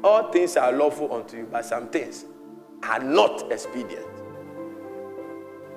All 0.02 0.32
things 0.32 0.56
are 0.56 0.72
lawful 0.72 1.14
unto 1.14 1.36
you, 1.36 1.48
but 1.48 1.64
some 1.64 1.86
things 1.90 2.24
are 2.82 2.98
not 2.98 3.52
expedient. 3.52 4.15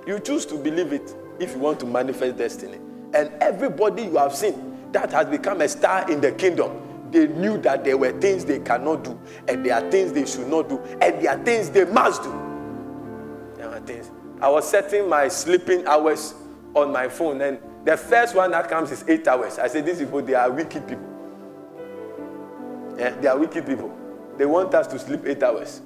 You 0.09 0.17
choose 0.19 0.43
to 0.47 0.55
believe 0.55 0.91
it 0.91 1.15
if 1.39 1.53
you 1.53 1.59
want 1.59 1.79
to 1.81 1.85
manifest 1.85 2.35
destiny. 2.35 2.79
And 3.13 3.31
everybody 3.39 4.05
you 4.05 4.17
have 4.17 4.33
seen 4.33 4.87
that 4.91 5.11
has 5.11 5.27
become 5.27 5.61
a 5.61 5.69
star 5.69 6.09
in 6.09 6.19
the 6.19 6.31
kingdom, 6.31 6.81
they 7.11 7.27
knew 7.27 7.59
that 7.59 7.83
there 7.83 7.95
were 7.95 8.19
things 8.19 8.43
they 8.43 8.57
cannot 8.57 9.03
do, 9.03 9.19
and 9.47 9.63
there 9.63 9.75
are 9.75 9.91
things 9.91 10.11
they 10.11 10.25
should 10.25 10.47
not 10.47 10.67
do, 10.67 10.79
and 10.99 11.23
there 11.23 11.37
are 11.37 11.43
things 11.43 11.69
they 11.69 11.85
must 11.85 12.23
do. 12.23 12.31
There 13.55 13.69
are 13.69 13.79
things. 13.81 14.09
I 14.41 14.49
was 14.49 14.67
setting 14.67 15.07
my 15.07 15.27
sleeping 15.27 15.85
hours 15.85 16.33
on 16.73 16.91
my 16.91 17.07
phone, 17.07 17.39
and 17.41 17.59
the 17.85 17.95
first 17.95 18.33
one 18.33 18.49
that 18.49 18.67
comes 18.67 18.89
is 18.89 19.05
eight 19.07 19.27
hours. 19.27 19.59
I 19.59 19.67
said, 19.67 19.85
These 19.85 19.99
people, 19.99 20.23
they 20.23 20.33
are 20.33 20.51
wicked 20.51 20.87
people. 20.87 21.05
Yeah, 22.97 23.11
they 23.11 23.27
are 23.27 23.37
wicked 23.37 23.63
people. 23.63 23.95
They 24.39 24.47
want 24.47 24.73
us 24.73 24.87
to 24.87 24.97
sleep 24.97 25.21
eight 25.25 25.43
hours. 25.43 25.81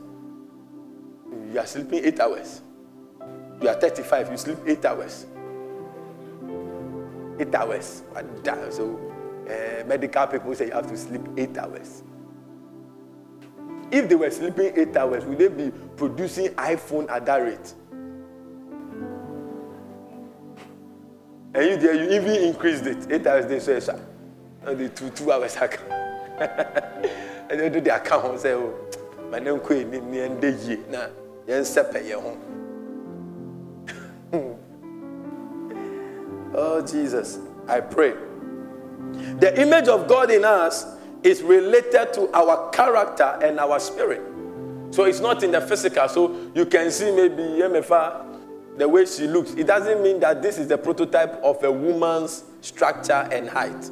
You 1.51 1.59
are 1.59 1.65
sleeping 1.65 2.05
eight 2.05 2.21
hours. 2.21 2.61
You 3.61 3.69
are 3.69 3.75
35, 3.75 4.31
you 4.31 4.37
sleep 4.37 4.57
eight 4.67 4.83
hours. 4.85 5.25
Eight 7.39 7.53
hours. 7.55 8.03
So, 8.71 8.99
uh, 9.47 9.85
medical 9.85 10.27
people 10.27 10.55
say 10.55 10.67
you 10.67 10.71
have 10.73 10.87
to 10.87 10.97
sleep 10.97 11.21
eight 11.37 11.57
hours. 11.57 12.03
If 13.91 14.09
they 14.09 14.15
were 14.15 14.31
sleeping 14.31 14.73
eight 14.75 14.95
hours, 14.97 15.23
would 15.25 15.37
they 15.37 15.47
be 15.49 15.71
producing 15.95 16.47
iPhone 16.55 17.09
at 17.09 17.25
that 17.25 17.37
rate? 17.37 17.73
And 21.53 21.81
you 21.81 21.91
you 21.93 22.11
even 22.11 22.31
increased 22.31 22.85
it. 22.87 23.11
Eight 23.11 23.27
hours, 23.27 23.45
they 23.45 23.59
say, 23.59 23.79
sir. 23.79 24.03
And 24.65 24.79
the 24.79 24.89
two, 24.89 25.09
two 25.11 25.31
hours, 25.31 25.55
can. 25.55 25.69
and 27.49 27.59
they 27.59 27.69
do 27.69 27.79
the 27.81 27.95
account 27.95 28.25
and 28.25 28.39
say, 28.39 28.53
oh, 28.53 28.73
my 29.29 29.37
name 29.39 29.57
is 29.57 30.01
me 30.01 30.19
and 30.21 30.41
the 30.41 30.51
ye. 30.51 30.79
Now, 30.89 31.09
yen 31.47 31.63
sepe 31.63 32.03
ye 32.03 32.11
home. 32.13 32.52
Oh, 36.83 36.85
Jesus, 36.85 37.39
I 37.67 37.79
pray. 37.79 38.13
The 39.39 39.53
image 39.61 39.87
of 39.87 40.07
God 40.07 40.29
in 40.31 40.43
us 40.43 40.85
is 41.23 41.41
related 41.41 42.13
to 42.13 42.29
our 42.33 42.69
character 42.71 43.39
and 43.41 43.59
our 43.59 43.79
spirit. 43.79 44.21
So 44.91 45.05
it's 45.05 45.21
not 45.21 45.43
in 45.43 45.51
the 45.51 45.61
physical. 45.61 46.09
So 46.09 46.51
you 46.53 46.65
can 46.65 46.91
see 46.91 47.15
maybe 47.15 47.41
MFA, 47.41 48.77
the 48.77 48.89
way 48.89 49.05
she 49.05 49.27
looks. 49.27 49.53
It 49.53 49.65
doesn't 49.65 50.03
mean 50.03 50.19
that 50.19 50.41
this 50.41 50.57
is 50.57 50.67
the 50.67 50.77
prototype 50.77 51.41
of 51.41 51.63
a 51.63 51.71
woman's 51.71 52.43
structure 52.61 53.29
and 53.31 53.47
height. 53.47 53.89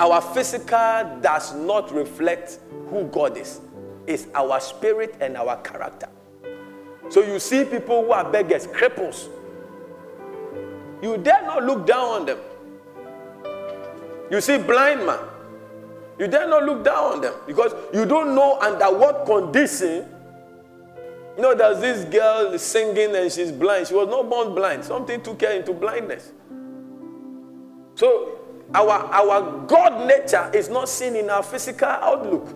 Our 0.00 0.20
physical 0.20 1.20
does 1.20 1.54
not 1.54 1.92
reflect 1.92 2.58
who 2.88 3.04
God 3.04 3.36
is, 3.36 3.60
it's 4.06 4.26
our 4.34 4.58
spirit 4.60 5.14
and 5.20 5.36
our 5.36 5.56
character. 5.62 6.08
So 7.10 7.22
you 7.22 7.38
see 7.38 7.64
people 7.64 8.04
who 8.04 8.12
are 8.12 8.28
beggars, 8.28 8.66
cripples. 8.66 9.28
You 11.02 11.18
dare 11.18 11.42
not 11.42 11.64
look 11.64 11.86
down 11.86 12.20
on 12.20 12.26
them. 12.26 12.38
You 14.30 14.40
see 14.40 14.56
blind 14.56 15.04
man. 15.04 15.18
You 16.18 16.28
dare 16.28 16.48
not 16.48 16.64
look 16.64 16.84
down 16.84 17.14
on 17.14 17.20
them 17.20 17.34
because 17.46 17.74
you 17.92 18.06
don't 18.06 18.34
know 18.34 18.58
under 18.60 18.86
what 18.96 19.26
condition. 19.26 20.06
You 21.36 21.42
know, 21.42 21.54
there's 21.54 21.80
this 21.80 22.04
girl 22.04 22.56
singing 22.56 23.16
and 23.16 23.32
she's 23.32 23.50
blind. 23.50 23.88
She 23.88 23.94
was 23.94 24.08
not 24.08 24.30
born 24.30 24.54
blind. 24.54 24.84
Something 24.84 25.20
took 25.20 25.40
her 25.40 25.50
into 25.50 25.72
blindness. 25.72 26.32
So 27.94 28.38
our, 28.74 28.90
our 28.90 29.66
God 29.66 30.06
nature 30.06 30.50
is 30.54 30.68
not 30.68 30.88
seen 30.88 31.16
in 31.16 31.28
our 31.28 31.42
physical 31.42 31.88
outlook. 31.88 32.48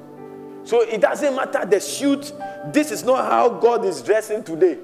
So 0.65 0.83
it 0.83 1.01
doesn't 1.01 1.35
matter 1.35 1.65
the 1.67 1.81
suit. 1.81 2.33
This 2.73 2.91
is 2.91 3.03
not 3.05 3.31
how 3.31 3.49
God 3.49 3.85
is 3.85 4.03
dressing 4.03 4.45
today. 4.45 4.79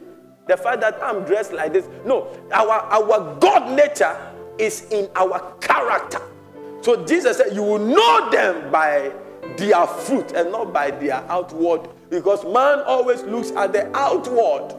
The 0.48 0.56
fact 0.56 0.80
that 0.80 0.98
I'm 1.02 1.24
dressed 1.24 1.52
like 1.52 1.72
this. 1.72 1.88
No, 2.04 2.28
our, 2.52 2.70
our 2.70 3.38
God 3.38 3.76
nature 3.76 4.16
is 4.58 4.90
in 4.90 5.08
our 5.14 5.54
character. 5.60 6.20
So 6.80 7.04
Jesus 7.06 7.36
said, 7.36 7.54
You 7.54 7.62
will 7.62 7.78
know 7.78 8.30
them 8.30 8.70
by 8.70 9.12
their 9.56 9.86
fruit 9.86 10.32
and 10.32 10.50
not 10.50 10.72
by 10.72 10.90
their 10.90 11.24
outward. 11.28 11.88
Because 12.10 12.44
man 12.44 12.80
always 12.80 13.22
looks 13.22 13.52
at 13.52 13.72
the 13.72 13.96
outward. 13.96 14.74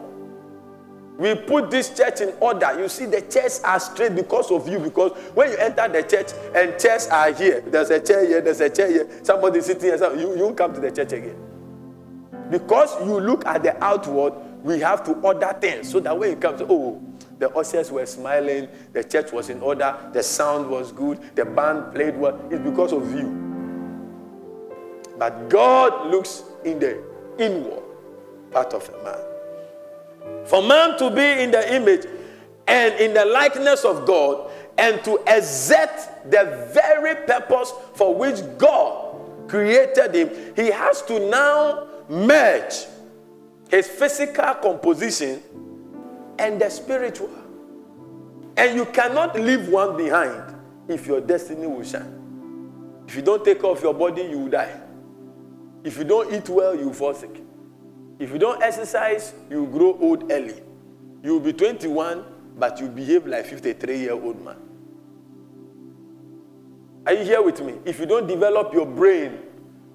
We 1.17 1.35
put 1.35 1.69
this 1.69 1.95
church 1.95 2.21
in 2.21 2.33
order. 2.39 2.79
You 2.79 2.89
see, 2.89 3.05
the 3.05 3.21
chairs 3.21 3.61
are 3.63 3.79
straight 3.79 4.15
because 4.15 4.51
of 4.51 4.67
you. 4.67 4.79
Because 4.79 5.11
when 5.33 5.51
you 5.51 5.57
enter 5.57 5.87
the 5.87 6.01
church 6.03 6.31
and 6.55 6.79
chairs 6.79 7.07
are 7.07 7.31
here, 7.31 7.61
there's 7.61 7.91
a 7.91 7.99
chair 7.99 8.25
here, 8.25 8.41
there's 8.41 8.61
a 8.61 8.69
chair 8.69 8.89
here, 8.91 9.07
somebody 9.23 9.61
sitting 9.61 9.83
here, 9.83 10.15
you, 10.15 10.35
you 10.35 10.43
won't 10.43 10.57
come 10.57 10.73
to 10.73 10.81
the 10.81 10.91
church 10.91 11.13
again. 11.13 11.37
Because 12.49 12.99
you 13.05 13.19
look 13.19 13.45
at 13.45 13.63
the 13.63 13.81
outward, 13.83 14.33
we 14.63 14.79
have 14.79 15.03
to 15.03 15.11
order 15.15 15.53
things 15.59 15.91
so 15.91 15.99
that 15.99 16.17
when 16.17 16.31
it 16.31 16.41
comes, 16.41 16.61
oh, 16.67 17.01
the 17.37 17.49
ushers 17.49 17.91
were 17.91 18.05
smiling, 18.05 18.69
the 18.93 19.03
church 19.03 19.31
was 19.33 19.49
in 19.49 19.61
order, 19.61 19.95
the 20.13 20.23
sound 20.23 20.69
was 20.69 20.91
good, 20.91 21.19
the 21.35 21.43
band 21.43 21.93
played 21.93 22.17
well. 22.17 22.39
It's 22.49 22.63
because 22.63 22.93
of 22.93 23.13
you. 23.13 23.41
But 25.19 25.49
God 25.49 26.09
looks 26.09 26.43
in 26.63 26.79
the 26.79 27.03
inward 27.37 27.83
part 28.51 28.73
of 28.73 28.89
a 28.89 29.03
man. 29.03 30.45
For 30.45 30.61
man 30.61 30.97
to 30.99 31.09
be 31.09 31.43
in 31.43 31.51
the 31.51 31.75
image 31.75 32.05
and 32.67 32.93
in 32.95 33.13
the 33.13 33.25
likeness 33.25 33.83
of 33.83 34.05
God 34.05 34.49
and 34.77 35.03
to 35.03 35.21
exert 35.27 36.31
the 36.31 36.69
very 36.73 37.15
purpose 37.27 37.73
for 37.95 38.15
which 38.15 38.39
God 38.57 39.49
created 39.49 40.15
him, 40.15 40.55
he 40.55 40.71
has 40.71 41.01
to 41.03 41.19
now 41.29 41.87
merge 42.07 42.85
his 43.69 43.87
physical 43.87 44.53
composition 44.55 45.41
and 46.39 46.61
the 46.61 46.69
spiritual. 46.69 47.29
And 48.55 48.75
you 48.75 48.85
cannot 48.85 49.39
leave 49.39 49.67
one 49.67 49.97
behind 49.97 50.55
if 50.87 51.07
your 51.07 51.21
destiny 51.21 51.65
will 51.65 51.83
shine. 51.83 53.03
If 53.07 53.15
you 53.15 53.21
don't 53.21 53.43
take 53.43 53.61
care 53.61 53.69
of 53.69 53.81
your 53.81 53.93
body, 53.93 54.23
you 54.23 54.39
will 54.39 54.49
die. 54.49 54.79
If 55.83 55.97
you 55.97 56.03
don't 56.03 56.33
eat 56.33 56.47
well, 56.49 56.75
you 56.75 56.85
will 56.85 56.93
fall 56.93 57.13
sick. 57.13 57.41
If 58.19 58.31
you 58.31 58.37
don't 58.37 58.61
exercise, 58.61 59.33
you 59.49 59.63
will 59.63 59.77
grow 59.77 59.97
old 59.99 60.31
early. 60.31 60.61
You 61.23 61.33
will 61.33 61.39
be 61.39 61.53
21, 61.53 62.23
but 62.57 62.79
you 62.79 62.87
behave 62.87 63.25
like 63.25 63.45
53 63.45 63.97
year 63.97 64.13
old 64.13 64.43
man. 64.43 64.57
Are 67.05 67.13
you 67.13 67.25
here 67.25 67.41
with 67.41 67.61
me? 67.61 67.75
If 67.83 67.99
you 67.99 68.05
don't 68.05 68.27
develop 68.27 68.73
your 68.73 68.85
brain, 68.85 69.39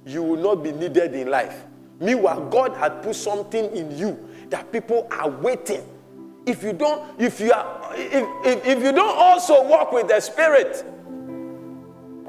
you 0.05 0.23
will 0.23 0.37
not 0.37 0.63
be 0.63 0.73
needed 0.73 1.15
in 1.15 1.31
life. 1.31 1.65
Meanwhile, 2.01 2.49
God 2.49 2.77
had 2.77 3.03
put 3.03 3.17
something 3.17 3.75
in 3.75 3.97
you 3.97 4.29
that 4.51 4.71
people 4.73 5.07
are 5.11 5.29
waiting. 5.29 5.83
If 6.47 6.63
you 6.63 6.73
don't, 6.73 7.21
if 7.21 7.41
you 7.41 7.53
are, 7.53 7.93
if, 7.95 8.47
if, 8.47 8.67
if 8.67 8.83
you 8.83 8.93
don't 8.93 9.17
also 9.17 9.63
walk 9.67 9.93
with 9.93 10.09
the 10.09 10.21
spirit, 10.21 10.85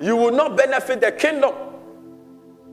you 0.02 0.16
will 0.16 0.32
not 0.32 0.58
benefit 0.58 1.02
the 1.02 1.12
kingdom. 1.12 1.54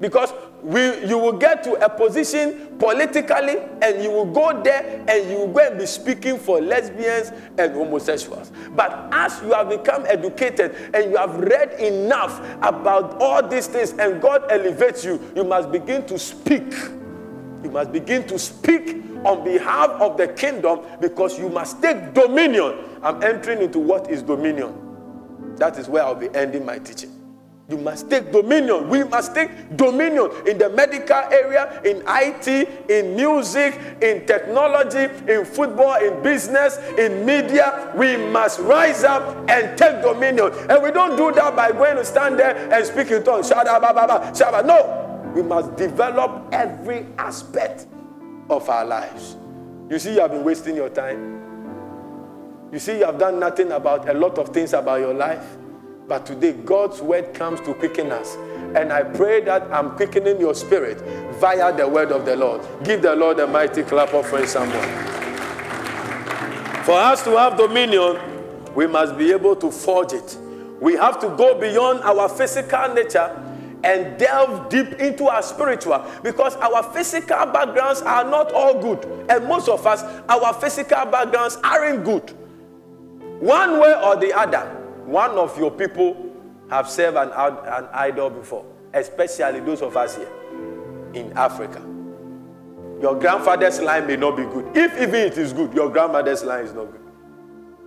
Because 0.01 0.33
we, 0.63 1.07
you 1.07 1.17
will 1.17 1.33
get 1.33 1.63
to 1.65 1.73
a 1.85 1.89
position 1.89 2.77
politically 2.79 3.57
and 3.81 4.03
you 4.03 4.11
will 4.11 4.27
go 4.27 4.63
there 4.63 5.05
and 5.09 5.31
you 5.31 5.39
will 5.39 5.53
go 5.53 5.67
and 5.67 5.79
be 5.79 5.87
speaking 5.87 6.39
for 6.39 6.61
lesbians 6.61 7.33
and 7.57 7.73
homosexuals. 7.73 8.53
But 8.75 9.09
as 9.13 9.41
you 9.43 9.53
have 9.53 9.71
become 9.71 10.05
educated 10.07 10.75
and 10.93 11.11
you 11.11 11.17
have 11.17 11.37
read 11.37 11.81
enough 11.81 12.41
about 12.63 13.21
all 13.23 13.47
these 13.47 13.69
things 13.69 13.93
and 13.93 14.21
God 14.21 14.45
elevates 14.51 15.05
you, 15.05 15.21
you 15.35 15.45
must 15.45 15.73
begin 15.73 16.05
to 16.07 16.19
speak. 16.19 16.75
You 17.63 17.71
must 17.71 17.91
begin 17.91 18.27
to 18.27 18.39
speak 18.39 19.03
on 19.25 19.45
behalf 19.45 19.91
of 20.01 20.19
the 20.19 20.29
kingdom 20.29 20.81
because 21.01 21.39
you 21.39 21.49
must 21.49 21.81
take 21.81 22.13
dominion. 22.13 22.75
I'm 23.03 23.23
entering 23.23 23.63
into 23.63 23.79
what 23.79 24.11
is 24.11 24.23
dominion. 24.23 24.75
That 25.57 25.79
is 25.79 25.89
where 25.89 26.03
I'll 26.03 26.15
be 26.15 26.29
ending 26.35 26.67
my 26.67 26.79
teaching. 26.79 27.16
You 27.69 27.77
must 27.79 28.09
take 28.09 28.31
dominion. 28.31 28.89
We 28.89 29.03
must 29.03 29.35
take 29.35 29.77
dominion 29.77 30.31
in 30.47 30.57
the 30.57 30.71
medical 30.71 31.17
area, 31.17 31.83
in 31.85 32.01
IT, 32.07 32.47
in 32.89 33.17
music, 33.17 33.75
in 34.01 34.25
technology, 34.25 35.11
in 35.27 35.45
football, 35.45 35.97
in 35.97 36.23
business, 36.23 36.79
in 36.97 37.27
media. 37.27 37.93
We 37.97 38.17
must 38.19 38.61
rise 38.61 39.03
up 39.03 39.51
and 39.51 39.77
take 39.77 40.01
dominion. 40.01 40.53
And 40.71 40.81
we 40.81 40.93
don't 40.93 41.17
do 41.17 41.33
that 41.33 41.57
by 41.57 41.73
going 41.73 41.97
to 41.97 42.05
stand 42.05 42.39
there 42.39 42.57
and 42.73 42.87
speak 42.87 43.11
in 43.11 43.25
tongues. 43.25 43.51
No, 43.51 45.33
we 45.35 45.43
must 45.43 45.75
develop 45.75 46.47
every 46.53 47.05
aspect 47.19 47.89
of 48.49 48.69
our 48.69 48.85
lives. 48.85 49.37
You 49.91 49.99
see, 49.99 50.15
you 50.15 50.21
have 50.21 50.31
been 50.31 50.45
wasting 50.45 50.77
your 50.77 50.91
time. 50.91 51.43
You 52.73 52.79
see, 52.79 52.99
you 52.99 53.07
have 53.07 53.19
done 53.19 53.41
nothing 53.41 53.73
about 53.73 54.09
a 54.09 54.13
lot 54.13 54.39
of 54.39 54.51
things 54.51 54.73
about 54.73 55.01
your 55.01 55.15
life. 55.15 55.57
But 56.09 56.25
today, 56.25 56.53
God's 56.53 57.03
word 57.03 57.35
comes 57.35 57.61
to 57.63 57.75
quicken 57.75 58.13
us. 58.13 58.37
And 58.77 58.93
I 58.93 59.03
pray 59.03 59.41
that 59.43 59.63
I'm 59.73 59.97
quickening 59.97 60.39
your 60.39 60.55
spirit 60.55 61.01
via 61.41 61.77
the 61.77 61.89
word 61.89 62.13
of 62.13 62.25
the 62.25 62.37
Lord. 62.37 62.63
Give 62.85 63.03
the 63.03 63.17
Lord 63.17 63.41
a 63.41 63.47
mighty 63.47 63.83
clap 63.83 64.15
of 64.15 64.25
praise, 64.27 64.53
someone. 64.53 64.89
For 66.85 66.93
us 66.93 67.25
to 67.25 67.37
have 67.37 67.57
dominion, 67.57 68.19
we 68.77 68.87
must 68.87 69.19
be 69.19 69.33
able 69.33 69.57
to 69.57 69.73
forge 69.73 70.13
it. 70.13 70.39
We 70.81 70.95
have 70.95 71.19
to 71.21 71.29
go 71.31 71.59
beyond 71.59 72.01
our 72.03 72.29
physical 72.29 72.95
nature 72.95 73.43
and 73.83 74.17
delve 74.17 74.69
deep 74.69 74.93
into 75.01 75.27
our 75.27 75.43
spiritual 75.43 76.05
because 76.23 76.55
our 76.57 76.85
physical 76.93 77.47
backgrounds 77.47 78.03
are 78.03 78.25
not 78.25 78.53
all 78.53 78.81
good. 78.81 79.05
And 79.29 79.47
most 79.47 79.69
of 79.69 79.85
us, 79.85 80.03
our 80.29 80.53
physical 80.55 81.07
backgrounds 81.07 81.59
aren't 81.65 82.05
good. 82.05 82.31
One 83.41 83.81
way 83.81 84.01
or 84.05 84.17
the 84.17 84.33
other 84.33 84.86
one 85.07 85.33
of 85.33 85.57
your 85.59 85.71
people 85.71 86.33
have 86.71 86.89
served 86.89 87.17
an, 87.17 87.31
an 87.31 87.89
idol 87.93 88.31
before, 88.31 88.65
especially 88.93 89.61
those 89.61 89.83
of 89.83 89.97
us 89.97 90.17
here 90.17 90.31
in 91.15 91.33
Africa. 91.37 91.81
Your 93.01 93.15
grandfather's 93.19 93.81
line 93.81 94.07
may 94.07 94.17
not 94.17 94.37
be 94.37 94.45
good. 94.45 94.77
If 94.77 94.95
even 95.01 95.15
it 95.15 95.39
is 95.39 95.53
good, 95.53 95.73
your 95.75 95.91
grandmother's 95.91 96.43
line 96.43 96.65
is 96.65 96.73
not 96.73 96.91
good. 96.91 97.03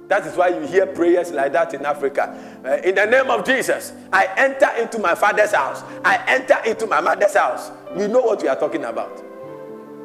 That 0.07 0.25
is 0.25 0.35
why 0.35 0.49
you 0.49 0.65
hear 0.65 0.87
prayers 0.87 1.31
like 1.31 1.53
that 1.53 1.73
in 1.73 1.85
Africa. 1.85 2.61
Uh, 2.65 2.77
in 2.87 2.95
the 2.95 3.05
name 3.05 3.29
of 3.29 3.45
Jesus, 3.45 3.93
I 4.11 4.27
enter 4.37 4.69
into 4.81 4.97
my 4.97 5.13
father's 5.13 5.51
house. 5.51 5.83
I 6.03 6.23
enter 6.27 6.57
into 6.65 6.87
my 6.87 6.99
mother's 6.99 7.35
house. 7.35 7.71
We 7.95 8.07
know 8.07 8.21
what 8.21 8.41
we 8.41 8.47
are 8.47 8.55
talking 8.55 8.85
about. 8.85 9.23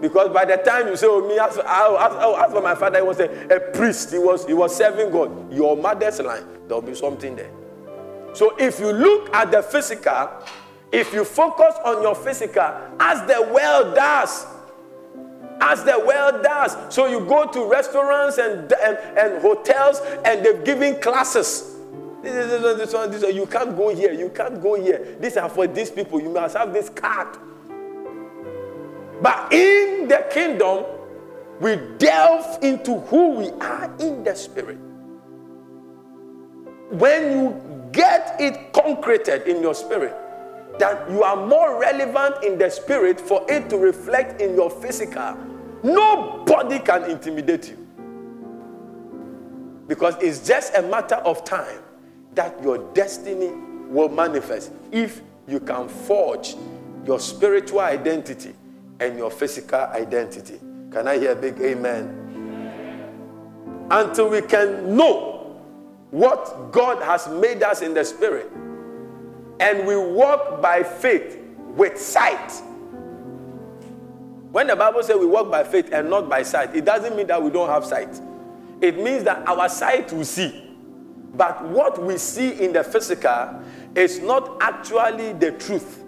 Because 0.04 0.28
by 0.34 0.44
the 0.44 0.58
time 0.58 0.88
you 0.88 0.96
say, 0.96 1.06
Oh, 1.08 1.26
me, 1.26 1.38
as, 1.38 1.56
as, 1.56 1.64
oh, 1.64 2.38
as 2.38 2.52
for 2.52 2.60
my 2.60 2.74
father, 2.74 2.98
he 2.98 3.02
was 3.02 3.20
a, 3.20 3.30
a 3.48 3.58
priest, 3.72 4.12
he 4.12 4.18
was, 4.18 4.44
he 4.44 4.52
was 4.52 4.76
serving 4.76 5.10
God. 5.10 5.50
Your 5.50 5.78
mother's 5.78 6.20
line, 6.20 6.44
there'll 6.68 6.82
be 6.82 6.94
something 6.94 7.34
there. 7.34 7.50
So 8.34 8.54
if 8.58 8.78
you 8.80 8.92
look 8.92 9.34
at 9.34 9.50
the 9.50 9.62
physical, 9.62 10.28
if 10.92 11.14
you 11.14 11.24
focus 11.24 11.76
on 11.86 12.02
your 12.02 12.14
physical, 12.14 12.70
as 13.00 13.26
the 13.26 13.50
world 13.50 13.94
does, 13.94 14.44
as 15.62 15.84
the 15.84 15.98
world 15.98 16.42
does. 16.42 16.76
So 16.94 17.06
you 17.06 17.20
go 17.20 17.50
to 17.50 17.64
restaurants 17.64 18.36
and, 18.36 18.70
and, 18.74 18.98
and 19.16 19.40
hotels 19.40 20.02
and 20.22 20.44
they're 20.44 20.62
giving 20.64 21.00
classes. 21.00 21.76
This, 22.22 22.34
this, 22.34 22.76
this, 22.76 22.92
one, 22.92 23.10
this, 23.10 23.22
one, 23.22 23.34
you 23.34 23.46
can't 23.46 23.74
go 23.74 23.94
here, 23.94 24.12
you 24.12 24.28
can't 24.28 24.62
go 24.62 24.74
here. 24.74 25.16
These 25.18 25.38
are 25.38 25.48
for 25.48 25.66
these 25.66 25.90
people. 25.90 26.20
You 26.20 26.28
must 26.28 26.58
have 26.58 26.74
this 26.74 26.90
card. 26.90 27.38
But 29.22 29.52
in 29.52 30.08
the 30.08 30.26
kingdom, 30.30 30.84
we 31.60 31.76
delve 31.98 32.62
into 32.62 32.98
who 33.00 33.30
we 33.30 33.50
are 33.60 33.94
in 34.00 34.24
the 34.24 34.34
spirit. 34.34 34.78
When 36.90 37.32
you 37.32 37.88
get 37.92 38.36
it 38.40 38.72
concreted 38.72 39.46
in 39.46 39.62
your 39.62 39.74
spirit, 39.74 40.14
that 40.78 41.08
you 41.10 41.22
are 41.22 41.36
more 41.46 41.80
relevant 41.80 42.42
in 42.42 42.58
the 42.58 42.68
spirit 42.68 43.20
for 43.20 43.44
it 43.48 43.70
to 43.70 43.78
reflect 43.78 44.40
in 44.40 44.54
your 44.54 44.68
physical, 44.68 45.36
nobody 45.82 46.80
can 46.80 47.10
intimidate 47.10 47.70
you. 47.70 47.78
Because 49.86 50.16
it's 50.20 50.46
just 50.46 50.74
a 50.74 50.82
matter 50.82 51.16
of 51.16 51.44
time 51.44 51.80
that 52.34 52.60
your 52.62 52.78
destiny 52.94 53.52
will 53.88 54.08
manifest 54.08 54.72
if 54.90 55.20
you 55.46 55.60
can 55.60 55.88
forge 55.88 56.56
your 57.06 57.20
spiritual 57.20 57.80
identity 57.80 58.54
and 59.00 59.18
your 59.18 59.30
physical 59.30 59.80
identity. 59.80 60.58
Can 60.90 61.08
I 61.08 61.18
hear 61.18 61.32
a 61.32 61.36
big 61.36 61.60
amen? 61.60 62.20
Until 63.90 64.30
we 64.30 64.42
can 64.42 64.96
know 64.96 65.60
what 66.10 66.72
God 66.72 67.02
has 67.02 67.28
made 67.28 67.62
us 67.62 67.82
in 67.82 67.92
the 67.94 68.04
spirit 68.04 68.50
and 69.60 69.86
we 69.86 69.96
walk 69.96 70.62
by 70.62 70.82
faith 70.82 71.38
with 71.76 71.98
sight. 71.98 72.52
When 74.52 74.68
the 74.68 74.76
Bible 74.76 75.02
says 75.02 75.16
we 75.16 75.26
walk 75.26 75.50
by 75.50 75.64
faith 75.64 75.92
and 75.92 76.08
not 76.08 76.28
by 76.28 76.42
sight, 76.42 76.74
it 76.76 76.84
doesn't 76.84 77.16
mean 77.16 77.26
that 77.26 77.42
we 77.42 77.50
don't 77.50 77.68
have 77.68 77.84
sight. 77.84 78.20
It 78.80 79.02
means 79.02 79.24
that 79.24 79.46
our 79.48 79.68
sight 79.68 80.12
will 80.12 80.24
see. 80.24 80.70
But 81.34 81.68
what 81.68 82.00
we 82.00 82.16
see 82.16 82.62
in 82.62 82.72
the 82.72 82.84
physical 82.84 83.60
is 83.96 84.20
not 84.20 84.56
actually 84.60 85.32
the 85.32 85.52
truth 85.52 86.03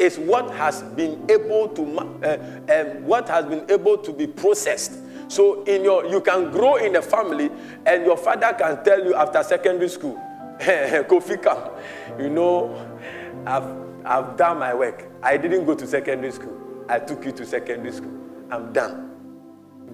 is 0.00 0.18
what 0.18 0.50
has 0.54 0.82
been 0.82 1.24
able 1.30 1.68
to 1.68 1.98
uh, 1.98 2.38
um, 2.72 3.04
what 3.04 3.28
has 3.28 3.44
been 3.44 3.70
able 3.70 3.98
to 3.98 4.12
be 4.12 4.26
processed. 4.26 4.92
So 5.28 5.62
in 5.64 5.84
your 5.84 6.06
you 6.06 6.20
can 6.22 6.50
grow 6.50 6.76
in 6.76 6.96
a 6.96 7.02
family 7.02 7.50
and 7.86 8.04
your 8.04 8.16
father 8.16 8.54
can 8.58 8.82
tell 8.82 9.04
you 9.04 9.14
after 9.14 9.42
secondary 9.42 9.88
school 9.90 10.16
kofi 10.60 11.40
come. 11.40 11.70
You 12.18 12.30
know 12.30 12.98
i've 13.46 13.70
i've 14.04 14.36
done 14.36 14.58
my 14.58 14.74
work. 14.74 15.06
I 15.22 15.36
didn't 15.36 15.66
go 15.66 15.74
to 15.74 15.86
secondary 15.86 16.32
school. 16.32 16.56
I 16.88 16.98
took 16.98 17.24
you 17.24 17.32
to 17.32 17.46
secondary 17.46 17.92
school. 17.92 18.18
I'm 18.50 18.72
done. 18.72 19.10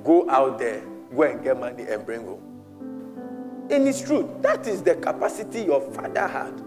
Go 0.05 0.31
out 0.31 0.59
there. 0.59 0.83
Go 1.15 1.23
and 1.23 1.43
get 1.43 1.59
money 1.59 1.83
and 1.83 2.07
bring 2.07 2.25
home. 2.25 2.43
And 3.71 3.89
it's 3.89 4.01
true. 4.01 4.39
That 4.41 4.67
is 4.69 4.83
the 4.83 4.95
capacity 4.95 5.63
your 5.63 5.81
father 5.93 6.27
had 6.29 6.61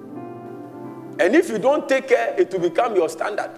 and 1.20 1.36
if 1.36 1.50
you 1.50 1.60
don't 1.60 1.88
take 1.88 2.08
care, 2.08 2.34
it 2.38 2.52
will 2.52 2.62
become 2.70 2.96
your 2.96 3.10
standard. 3.10 3.52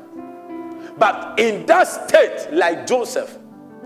But 0.97 1.39
in 1.39 1.65
that 1.67 1.83
state, 1.83 2.51
like 2.51 2.85
Joseph, 2.87 3.37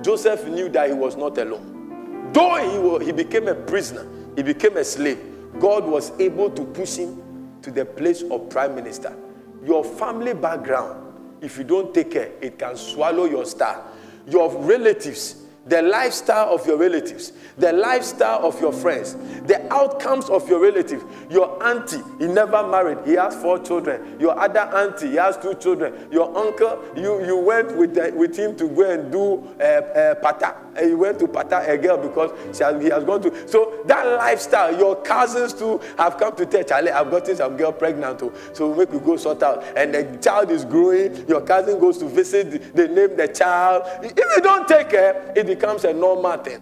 Joseph 0.02 0.48
knew 0.48 0.70
that 0.70 0.90
he 0.90 0.96
was 0.96 1.16
not 1.16 1.38
alone. 1.38 2.32
Though 2.34 2.56
he, 2.56 2.78
was, 2.78 3.06
he 3.06 3.12
became 3.12 3.48
a 3.48 3.56
prisoner, 3.56 4.08
he 4.36 4.44
became 4.44 4.78
a 4.78 4.84
slave, 4.84 5.20
God 5.60 5.86
was 5.86 6.12
able 6.20 6.50
to 6.50 6.66
push 6.66 6.96
him 6.96 7.22
to 7.62 7.72
the 7.72 7.86
place 7.86 8.24
of 8.24 8.50
prime 8.50 8.76
minister. 8.76 9.16
Your 9.64 9.84
family 9.84 10.34
background, 10.34 11.14
if 11.42 11.58
you 11.58 11.64
don't 11.64 11.94
take 11.94 12.12
care, 12.12 12.32
it 12.42 12.60
can 12.60 12.76
swallow 12.76 13.26
your 13.26 13.46
star. 13.46 13.84
Your 14.28 14.52
relatives, 14.64 15.45
the 15.66 15.82
lifestyle 15.82 16.54
of 16.54 16.66
your 16.68 16.78
relatives, 16.78 17.34
the 17.58 17.74
lifestyle 17.74 18.46
of 18.46 18.60
your 18.62 18.72
friends, 18.72 19.16
the 19.46 19.62
outcomes 19.74 20.30
of 20.30 20.48
your 20.48 20.60
relative. 20.60 21.04
Your 21.30 21.62
auntie, 21.64 22.02
he 22.20 22.28
never 22.28 22.68
married, 22.68 23.00
he 23.06 23.14
has 23.14 23.36
four 23.36 23.60
children. 23.60 24.20
Your 24.20 24.40
other 24.40 24.60
auntie, 24.60 25.10
he 25.10 25.16
has 25.16 25.38
two 25.38 25.56
children. 25.56 26.08
Your 26.12 26.36
uncle, 26.38 26.84
you, 26.96 27.26
you 27.26 27.38
went 27.38 27.76
with, 27.76 27.96
the, 27.96 28.12
with 28.16 28.38
him 28.38 28.56
to 28.58 28.68
go 28.70 28.90
and 28.90 29.12
do 29.12 29.48
uh, 29.60 29.64
uh, 29.64 30.16
pata. 30.16 30.56
And 30.76 30.90
you 30.90 30.98
went 30.98 31.20
to 31.20 31.28
pata 31.28 31.64
a 31.68 31.78
girl 31.78 31.98
because 31.98 32.32
has, 32.60 32.82
he 32.82 32.90
has 32.90 33.04
gone 33.04 33.22
to. 33.22 33.48
So 33.48 33.82
that 33.86 34.06
lifestyle, 34.06 34.78
your 34.78 35.02
cousins 35.02 35.54
too 35.54 35.80
have 35.98 36.18
come 36.18 36.36
to 36.36 36.64
Charlie, 36.64 36.92
I've 36.92 37.10
gotten 37.12 37.36
some 37.36 37.58
girl 37.58 37.72
pregnant 37.72 38.20
too. 38.20 38.34
So 38.54 38.74
make 38.74 38.92
we 38.92 39.00
go 39.00 39.18
sort 39.18 39.44
out. 39.44 39.64
And 39.76 39.94
the 39.94 40.18
child 40.22 40.52
is 40.52 40.66
growing. 40.66 41.28
Your 41.28 41.42
cousin 41.42 41.80
goes 41.80 41.98
to 42.00 42.06
visit, 42.06 42.76
they 42.76 42.88
name 42.88 43.16
the 43.16 43.28
child. 43.28 43.84
If 44.04 44.18
you 44.18 44.42
don't 44.42 44.68
take 44.68 44.90
care, 44.90 45.34
it 45.36 45.46
becomes 45.48 45.84
a 45.86 45.94
normal 45.94 46.38
thing. 46.38 46.62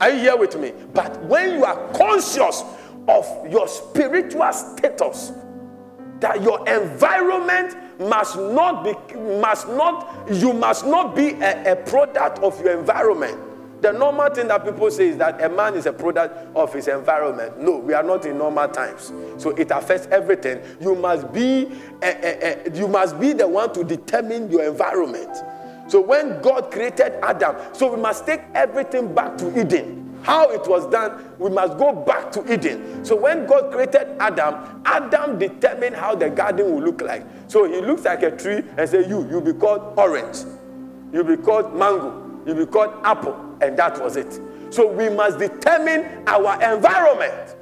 Are 0.00 0.10
you 0.10 0.20
here 0.20 0.36
with 0.36 0.58
me? 0.58 0.72
But 0.94 1.22
when 1.24 1.58
you 1.58 1.64
are 1.64 1.92
conscious 1.92 2.64
of 3.06 3.26
your 3.50 3.68
spiritual 3.68 4.52
status, 4.52 5.32
that 6.20 6.42
your 6.42 6.66
environment 6.68 7.76
must 7.98 8.36
not 8.36 8.84
be, 8.84 9.16
must 9.40 9.68
not, 9.68 10.28
you 10.30 10.52
must 10.52 10.86
not 10.86 11.14
be 11.14 11.30
a, 11.32 11.72
a 11.72 11.76
product 11.76 12.38
of 12.40 12.58
your 12.62 12.78
environment. 12.78 13.38
The 13.82 13.92
normal 13.92 14.28
thing 14.28 14.48
that 14.48 14.64
people 14.64 14.90
say 14.90 15.08
is 15.08 15.16
that 15.16 15.42
a 15.42 15.48
man 15.48 15.74
is 15.74 15.86
a 15.86 15.92
product 15.92 16.54
of 16.54 16.72
his 16.72 16.86
environment. 16.88 17.58
No, 17.58 17.78
we 17.78 17.94
are 17.94 18.02
not 18.02 18.26
in 18.26 18.36
normal 18.36 18.68
times. 18.68 19.10
So 19.38 19.50
it 19.50 19.70
affects 19.70 20.06
everything. 20.08 20.60
You 20.80 20.94
must 20.94 21.32
be 21.32 21.70
a, 22.02 22.66
a, 22.68 22.76
you 22.76 22.88
must 22.88 23.18
be 23.18 23.32
the 23.32 23.48
one 23.48 23.72
to 23.72 23.82
determine 23.82 24.50
your 24.50 24.64
environment. 24.64 25.34
So 25.88 26.00
when 26.00 26.40
God 26.42 26.70
created 26.70 27.14
Adam, 27.22 27.56
so 27.72 27.94
we 27.94 28.00
must 28.00 28.26
take 28.26 28.42
everything 28.54 29.14
back 29.14 29.38
to 29.38 29.60
Eden. 29.60 29.99
How 30.22 30.50
it 30.50 30.66
was 30.68 30.86
done, 30.86 31.32
we 31.38 31.50
must 31.50 31.78
go 31.78 31.92
back 31.92 32.30
to 32.32 32.52
Eden. 32.52 33.04
So 33.04 33.16
when 33.16 33.46
God 33.46 33.72
created 33.72 34.08
Adam, 34.20 34.82
Adam 34.84 35.38
determined 35.38 35.96
how 35.96 36.14
the 36.14 36.30
garden 36.30 36.74
will 36.74 36.82
look 36.82 37.00
like. 37.00 37.24
So 37.48 37.64
he 37.64 37.80
looks 37.80 38.04
like 38.04 38.22
a 38.22 38.36
tree 38.36 38.62
and 38.76 38.88
say, 38.88 39.08
"You, 39.08 39.26
you'll 39.30 39.40
be 39.40 39.54
called 39.54 39.98
orange, 39.98 40.38
you'll 41.12 41.24
be 41.24 41.36
called 41.36 41.74
mango, 41.74 42.40
you'll 42.46 42.56
be 42.56 42.66
called 42.66 42.92
apple." 43.04 43.50
and 43.60 43.76
that 43.76 44.02
was 44.02 44.16
it. 44.16 44.40
So 44.70 44.90
we 44.90 45.08
must 45.08 45.38
determine 45.38 46.24
our 46.26 46.54
environment. 46.74 47.56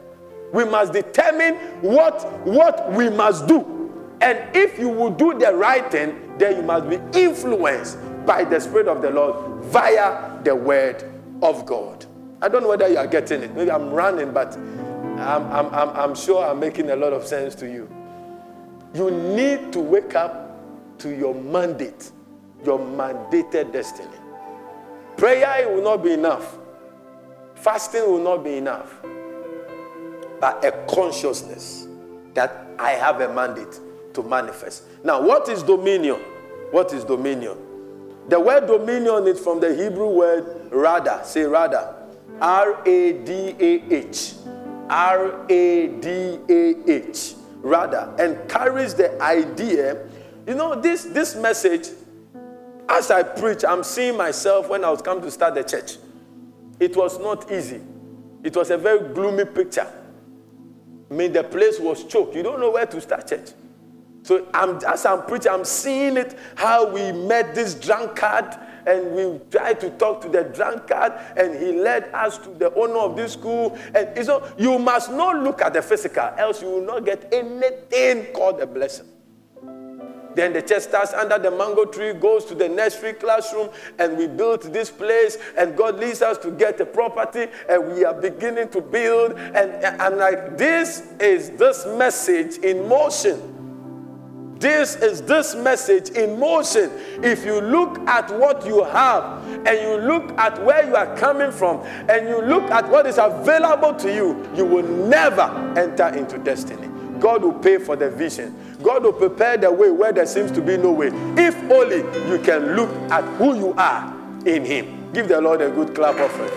We 0.52 0.64
must 0.64 0.92
determine 0.92 1.56
what, 1.82 2.24
what 2.46 2.92
we 2.92 3.10
must 3.10 3.46
do. 3.46 3.74
And 4.20 4.38
if 4.56 4.78
you 4.78 4.88
will 4.88 5.10
do 5.10 5.38
the 5.38 5.54
right 5.54 5.90
thing, 5.90 6.36
then 6.38 6.56
you 6.56 6.62
must 6.62 6.88
be 6.88 6.96
influenced 7.18 7.98
by 8.26 8.44
the 8.44 8.60
Spirit 8.60 8.88
of 8.88 9.02
the 9.02 9.10
Lord 9.10 9.64
via 9.64 10.42
the 10.42 10.54
Word 10.54 11.04
of 11.42 11.64
God. 11.66 12.04
I 12.40 12.48
don't 12.48 12.62
know 12.62 12.68
whether 12.68 12.88
you 12.88 12.98
are 12.98 13.06
getting 13.06 13.42
it. 13.42 13.54
Maybe 13.54 13.70
I'm 13.70 13.90
running, 13.90 14.32
but 14.32 14.56
I'm, 14.56 15.44
I'm, 15.52 15.66
I'm, 15.74 15.88
I'm 15.90 16.14
sure 16.14 16.44
I'm 16.44 16.60
making 16.60 16.90
a 16.90 16.96
lot 16.96 17.12
of 17.12 17.26
sense 17.26 17.54
to 17.56 17.66
you. 17.66 17.90
You 18.94 19.10
need 19.10 19.72
to 19.72 19.80
wake 19.80 20.14
up 20.14 20.98
to 20.98 21.14
your 21.14 21.34
mandate, 21.34 22.10
your 22.64 22.78
mandated 22.78 23.72
destiny. 23.72 24.16
Prayer 25.16 25.68
will 25.68 25.82
not 25.82 26.04
be 26.04 26.12
enough. 26.12 26.58
Fasting 27.56 28.02
will 28.02 28.22
not 28.22 28.44
be 28.44 28.56
enough. 28.56 28.94
But 30.40 30.64
a 30.64 30.70
consciousness 30.88 31.88
that 32.34 32.68
I 32.78 32.92
have 32.92 33.20
a 33.20 33.32
mandate 33.34 33.80
to 34.14 34.22
manifest. 34.22 34.84
Now, 35.02 35.20
what 35.20 35.48
is 35.48 35.64
dominion? 35.64 36.20
What 36.70 36.92
is 36.92 37.02
dominion? 37.02 37.56
The 38.28 38.38
word 38.38 38.66
dominion 38.66 39.26
is 39.26 39.40
from 39.40 39.58
the 39.58 39.74
Hebrew 39.74 40.08
word 40.08 40.70
radah. 40.70 41.24
Say 41.24 41.40
radah. 41.40 41.97
R 42.40 42.82
A 42.86 43.12
D 43.12 43.54
A 43.58 43.94
H. 43.94 44.34
R 44.88 45.46
A 45.48 45.86
D 45.88 46.38
A 46.48 46.90
H. 46.90 47.34
And 47.64 48.48
carries 48.48 48.94
the 48.94 49.20
idea. 49.20 50.06
You 50.46 50.54
know, 50.54 50.80
this, 50.80 51.04
this 51.04 51.34
message 51.34 51.88
as 52.88 53.10
I 53.10 53.22
preach, 53.22 53.64
I'm 53.64 53.84
seeing 53.84 54.16
myself 54.16 54.68
when 54.68 54.84
I 54.84 54.90
was 54.90 55.02
coming 55.02 55.22
to 55.24 55.30
start 55.30 55.54
the 55.54 55.62
church. 55.62 55.98
It 56.80 56.96
was 56.96 57.18
not 57.18 57.50
easy. 57.52 57.80
It 58.42 58.56
was 58.56 58.70
a 58.70 58.78
very 58.78 59.12
gloomy 59.12 59.44
picture. 59.44 59.86
I 61.10 61.14
mean, 61.14 61.32
the 61.32 61.44
place 61.44 61.78
was 61.78 62.04
choked. 62.04 62.34
You 62.34 62.42
don't 62.42 62.60
know 62.60 62.70
where 62.70 62.86
to 62.86 63.00
start 63.00 63.28
church. 63.28 63.50
So 64.22 64.46
I'm, 64.54 64.78
as 64.86 65.04
I'm 65.04 65.22
preaching, 65.22 65.52
I'm 65.52 65.64
seeing 65.64 66.16
it 66.16 66.38
how 66.54 66.90
we 66.90 67.12
met 67.12 67.54
this 67.54 67.74
drunkard 67.74 68.56
and 68.88 69.14
we 69.14 69.38
tried 69.50 69.78
to 69.80 69.90
talk 69.90 70.20
to 70.22 70.28
the 70.28 70.44
drunkard 70.44 71.12
and 71.36 71.54
he 71.62 71.72
led 71.72 72.04
us 72.14 72.38
to 72.38 72.48
the 72.50 72.74
owner 72.74 72.98
of 72.98 73.16
this 73.16 73.34
school. 73.34 73.78
And 73.94 74.24
so 74.24 74.50
you 74.56 74.78
must 74.78 75.12
not 75.12 75.42
look 75.42 75.60
at 75.60 75.74
the 75.74 75.82
physical, 75.82 76.30
else 76.38 76.62
you 76.62 76.68
will 76.68 76.84
not 76.84 77.04
get 77.04 77.28
anything 77.32 78.32
called 78.32 78.60
a 78.60 78.66
blessing. 78.66 79.06
Then 80.34 80.52
the 80.52 80.62
church 80.62 80.84
starts 80.84 81.12
under 81.14 81.36
the 81.36 81.50
mango 81.50 81.84
tree, 81.84 82.12
goes 82.12 82.44
to 82.44 82.54
the 82.54 82.68
nursery 82.68 83.12
classroom, 83.14 83.70
and 83.98 84.16
we 84.16 84.28
built 84.28 84.72
this 84.72 84.88
place. 84.88 85.36
And 85.56 85.76
God 85.76 85.98
leads 85.98 86.22
us 86.22 86.38
to 86.38 86.52
get 86.52 86.80
a 86.80 86.86
property, 86.86 87.48
and 87.68 87.92
we 87.92 88.04
are 88.04 88.14
beginning 88.14 88.68
to 88.68 88.80
build. 88.80 89.32
And, 89.32 89.72
and 89.82 90.16
like 90.16 90.56
this 90.56 91.12
is 91.18 91.50
this 91.50 91.84
message 91.86 92.58
in 92.58 92.86
motion. 92.88 93.57
This 94.58 94.96
is 94.96 95.22
this 95.22 95.54
message 95.54 96.10
in 96.10 96.38
motion. 96.38 96.90
If 97.22 97.44
you 97.44 97.60
look 97.60 97.98
at 98.08 98.28
what 98.36 98.66
you 98.66 98.82
have 98.82 99.44
and 99.66 99.80
you 99.80 99.96
look 99.98 100.36
at 100.36 100.62
where 100.64 100.84
you 100.86 100.96
are 100.96 101.16
coming 101.16 101.52
from 101.52 101.80
and 102.08 102.28
you 102.28 102.42
look 102.42 102.64
at 102.70 102.88
what 102.88 103.06
is 103.06 103.18
available 103.18 103.94
to 103.94 104.12
you, 104.12 104.48
you 104.56 104.64
will 104.64 104.82
never 104.82 105.42
enter 105.76 106.08
into 106.08 106.38
destiny. 106.38 106.88
God 107.20 107.42
will 107.42 107.54
pay 107.54 107.78
for 107.78 107.94
the 107.94 108.10
vision. 108.10 108.54
God 108.82 109.04
will 109.04 109.12
prepare 109.12 109.56
the 109.56 109.70
way 109.70 109.90
where 109.90 110.12
there 110.12 110.26
seems 110.26 110.50
to 110.52 110.62
be 110.62 110.76
no 110.76 110.92
way. 110.92 111.08
If 111.36 111.56
only 111.70 111.98
you 112.28 112.42
can 112.42 112.74
look 112.74 112.90
at 113.10 113.24
who 113.36 113.56
you 113.56 113.74
are 113.74 114.12
in 114.46 114.64
Him. 114.64 115.12
Give 115.12 115.28
the 115.28 115.40
Lord 115.40 115.60
a 115.60 115.70
good 115.70 115.94
clap 115.94 116.16
offering. 116.18 116.50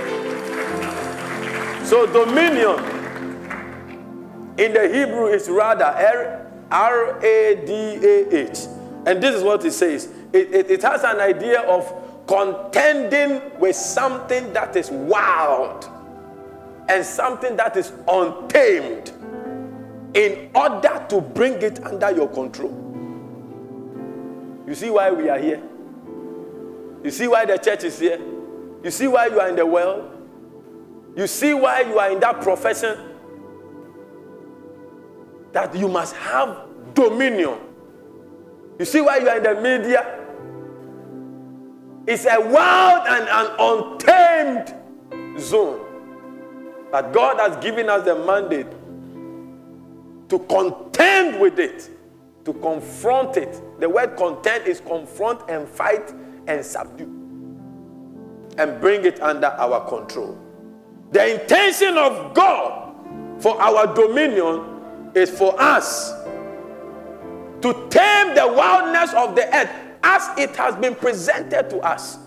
So, 1.85 2.05
dominion 2.05 2.79
in 4.57 4.73
the 4.73 4.87
Hebrew 4.87 5.27
is 5.27 5.49
rather 5.49 5.85
er, 5.85 6.40
R 6.71 7.19
A 7.23 7.63
D 7.65 7.73
A 7.73 8.49
H. 8.49 8.60
And 9.05 9.21
this 9.21 9.36
is 9.36 9.43
what 9.43 9.65
it 9.65 9.71
says 9.71 10.10
it, 10.34 10.53
it, 10.53 10.71
it 10.71 10.81
has 10.84 11.03
an 11.03 11.19
idea 11.19 11.62
of 11.62 11.93
contending 12.27 13.41
with 13.60 13.75
something 13.75 14.53
that 14.53 14.75
is 14.75 14.89
wild 14.89 15.89
and 16.88 17.05
something 17.05 17.55
that 17.57 17.75
is 17.75 17.91
untamed 18.07 19.12
in 20.13 20.49
order 20.55 21.05
to 21.10 21.21
bring 21.21 21.62
it 21.62 21.84
under 21.86 22.12
your 22.12 22.27
control. 22.29 22.77
You 24.67 24.75
see 24.75 24.89
why 24.89 25.12
we 25.12 25.29
are 25.29 25.39
here? 25.39 25.62
You 27.03 27.12
see 27.12 27.27
why 27.27 27.45
the 27.45 27.57
church 27.57 27.84
is 27.84 27.99
here? 27.99 28.19
You 28.84 28.91
see 28.91 29.07
why 29.07 29.27
you 29.27 29.39
are 29.39 29.49
in 29.49 29.55
the 29.55 29.65
world? 29.65 30.10
You 31.15 31.27
see 31.27 31.53
why 31.53 31.81
you 31.81 31.99
are 31.99 32.12
in 32.12 32.19
that 32.21 32.41
profession? 32.41 32.97
That 35.51 35.75
you 35.75 35.87
must 35.87 36.15
have 36.15 36.57
dominion. 36.93 37.57
You 38.79 38.85
see 38.85 39.01
why 39.01 39.17
you 39.17 39.29
are 39.29 39.37
in 39.37 39.43
the 39.43 39.55
media? 39.55 40.19
It's 42.07 42.25
a 42.25 42.39
wild 42.39 43.07
and 43.07 43.27
an 43.29 43.47
untamed 43.59 45.39
zone. 45.39 45.85
But 46.91 47.13
God 47.13 47.39
has 47.39 47.63
given 47.63 47.89
us 47.89 48.03
the 48.05 48.15
mandate 48.15 48.67
to 50.29 50.39
contend 50.39 51.39
with 51.39 51.59
it, 51.59 51.89
to 52.45 52.53
confront 52.53 53.37
it. 53.37 53.61
The 53.79 53.87
word 53.89 54.17
contend 54.17 54.65
is 54.67 54.81
confront 54.81 55.49
and 55.49 55.67
fight 55.67 56.13
and 56.47 56.65
subdue, 56.65 57.05
and 58.57 58.81
bring 58.81 59.05
it 59.05 59.21
under 59.21 59.47
our 59.47 59.87
control. 59.87 60.37
The 61.11 61.41
intention 61.41 61.97
of 61.97 62.33
God 62.33 62.95
for 63.39 63.61
our 63.61 63.93
dominion 63.93 64.70
is 65.15 65.30
for 65.30 65.60
us 65.60 66.12
to 67.62 67.74
tame 67.89 68.36
the 68.36 68.52
wildness 68.56 69.13
of 69.13 69.36
the 69.36 69.47
earth 69.56 69.69
as 70.04 70.30
it 70.38 70.56
has 70.56 70.76
been 70.76 70.95
presented 70.95 71.69
to 71.69 71.78
us. 71.80 72.17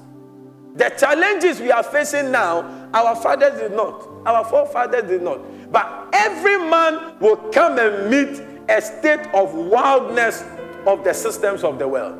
The 0.76 0.90
challenges 0.90 1.60
we 1.60 1.70
are 1.70 1.82
facing 1.82 2.30
now, 2.32 2.88
our 2.92 3.14
fathers 3.16 3.60
did 3.60 3.72
not, 3.72 4.08
our 4.26 4.44
forefathers 4.44 5.04
did 5.04 5.22
not. 5.22 5.40
But 5.72 6.08
every 6.12 6.58
man 6.58 7.18
will 7.20 7.36
come 7.36 7.78
and 7.78 8.10
meet 8.10 8.42
a 8.68 8.80
state 8.80 9.26
of 9.34 9.54
wildness 9.54 10.44
of 10.86 11.04
the 11.04 11.12
systems 11.12 11.64
of 11.64 11.78
the 11.78 11.86
world. 11.86 12.18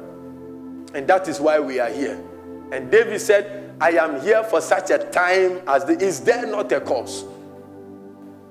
And 0.94 1.07
that 1.09 1.27
is 1.29 1.40
why 1.40 1.59
we 1.59 1.81
are 1.81 1.90
here. 1.90 2.20
And 2.70 2.90
David 2.90 3.20
said, 3.20 3.74
I 3.81 3.90
am 3.90 4.20
here 4.20 4.44
for 4.44 4.61
such 4.61 4.90
a 4.90 4.98
time 4.98 5.61
as 5.66 5.85
this. 5.85 6.03
Is 6.03 6.20
there 6.20 6.46
not 6.46 6.70
a 6.72 6.81
cause? 6.81 7.24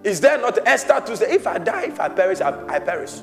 Is 0.03 0.19
there 0.19 0.37
not 0.37 0.59
Esther 0.65 1.01
to 1.05 1.17
say, 1.17 1.31
if 1.31 1.47
I 1.47 1.57
die, 1.57 1.85
if 1.85 1.99
I 1.99 2.09
perish, 2.09 2.41
I, 2.41 2.49
I 2.67 2.79
perish? 2.79 3.21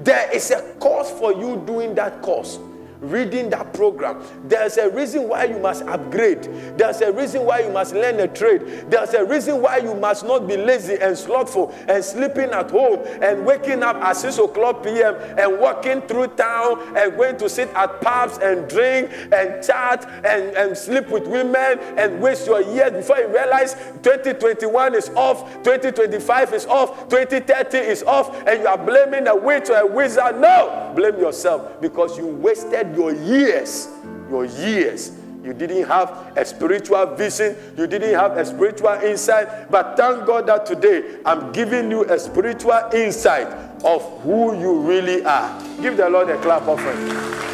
There 0.00 0.30
is 0.32 0.50
a 0.50 0.60
cause 0.80 1.10
for 1.10 1.32
you 1.32 1.62
doing 1.66 1.94
that 1.94 2.20
course 2.20 2.58
reading 3.00 3.50
that 3.50 3.72
program. 3.74 4.22
There's 4.44 4.76
a 4.78 4.88
reason 4.90 5.28
why 5.28 5.44
you 5.44 5.58
must 5.58 5.82
upgrade. 5.84 6.44
There's 6.76 7.00
a 7.00 7.12
reason 7.12 7.44
why 7.44 7.60
you 7.60 7.70
must 7.70 7.94
learn 7.94 8.20
a 8.20 8.28
trade. 8.28 8.90
There's 8.90 9.14
a 9.14 9.24
reason 9.24 9.60
why 9.60 9.78
you 9.78 9.94
must 9.94 10.24
not 10.24 10.46
be 10.46 10.56
lazy 10.56 10.94
and 11.00 11.16
slothful 11.16 11.74
and 11.88 12.04
sleeping 12.04 12.50
at 12.50 12.70
home 12.70 13.00
and 13.22 13.44
waking 13.44 13.82
up 13.82 13.96
at 13.96 14.16
6 14.16 14.38
o'clock 14.38 14.82
p.m. 14.82 15.14
and 15.38 15.60
walking 15.60 16.00
through 16.02 16.28
town 16.28 16.96
and 16.96 17.16
going 17.16 17.36
to 17.38 17.48
sit 17.48 17.68
at 17.74 18.00
pubs 18.00 18.38
and 18.38 18.68
drink 18.68 19.10
and 19.32 19.62
chat 19.62 20.08
and, 20.24 20.56
and 20.56 20.76
sleep 20.76 21.08
with 21.08 21.26
women 21.26 21.78
and 21.98 22.20
waste 22.20 22.46
your 22.46 22.62
years 22.62 22.92
before 22.92 23.18
you 23.18 23.28
realize 23.28 23.74
2021 24.02 24.94
is 24.94 25.08
off, 25.10 25.42
2025 25.62 26.54
is 26.54 26.66
off, 26.66 27.08
2030 27.08 27.78
is 27.78 28.02
off, 28.04 28.34
and 28.46 28.60
you 28.60 28.66
are 28.66 28.78
blaming 28.78 29.26
a 29.26 29.36
witch 29.36 29.68
or 29.70 29.76
a 29.76 29.86
wizard. 29.86 30.40
No, 30.40 30.92
blame 30.94 31.18
yourself 31.18 31.80
because 31.80 32.16
you 32.18 32.26
wasted 32.26 32.93
your 32.94 33.12
years, 33.12 33.88
your 34.30 34.44
years. 34.44 35.12
You 35.44 35.52
didn't 35.52 35.84
have 35.84 36.32
a 36.36 36.44
spiritual 36.44 37.04
vision. 37.16 37.54
You 37.76 37.86
didn't 37.86 38.14
have 38.14 38.36
a 38.38 38.46
spiritual 38.46 38.94
insight. 39.04 39.70
But 39.70 39.94
thank 39.94 40.26
God 40.26 40.46
that 40.46 40.64
today 40.64 41.18
I'm 41.26 41.52
giving 41.52 41.90
you 41.90 42.04
a 42.04 42.18
spiritual 42.18 42.80
insight 42.94 43.48
of 43.84 44.22
who 44.22 44.58
you 44.58 44.80
really 44.80 45.22
are. 45.24 45.62
Give 45.82 45.98
the 45.98 46.08
Lord 46.08 46.30
a 46.30 46.40
clap 46.40 46.66
offering. 46.66 47.44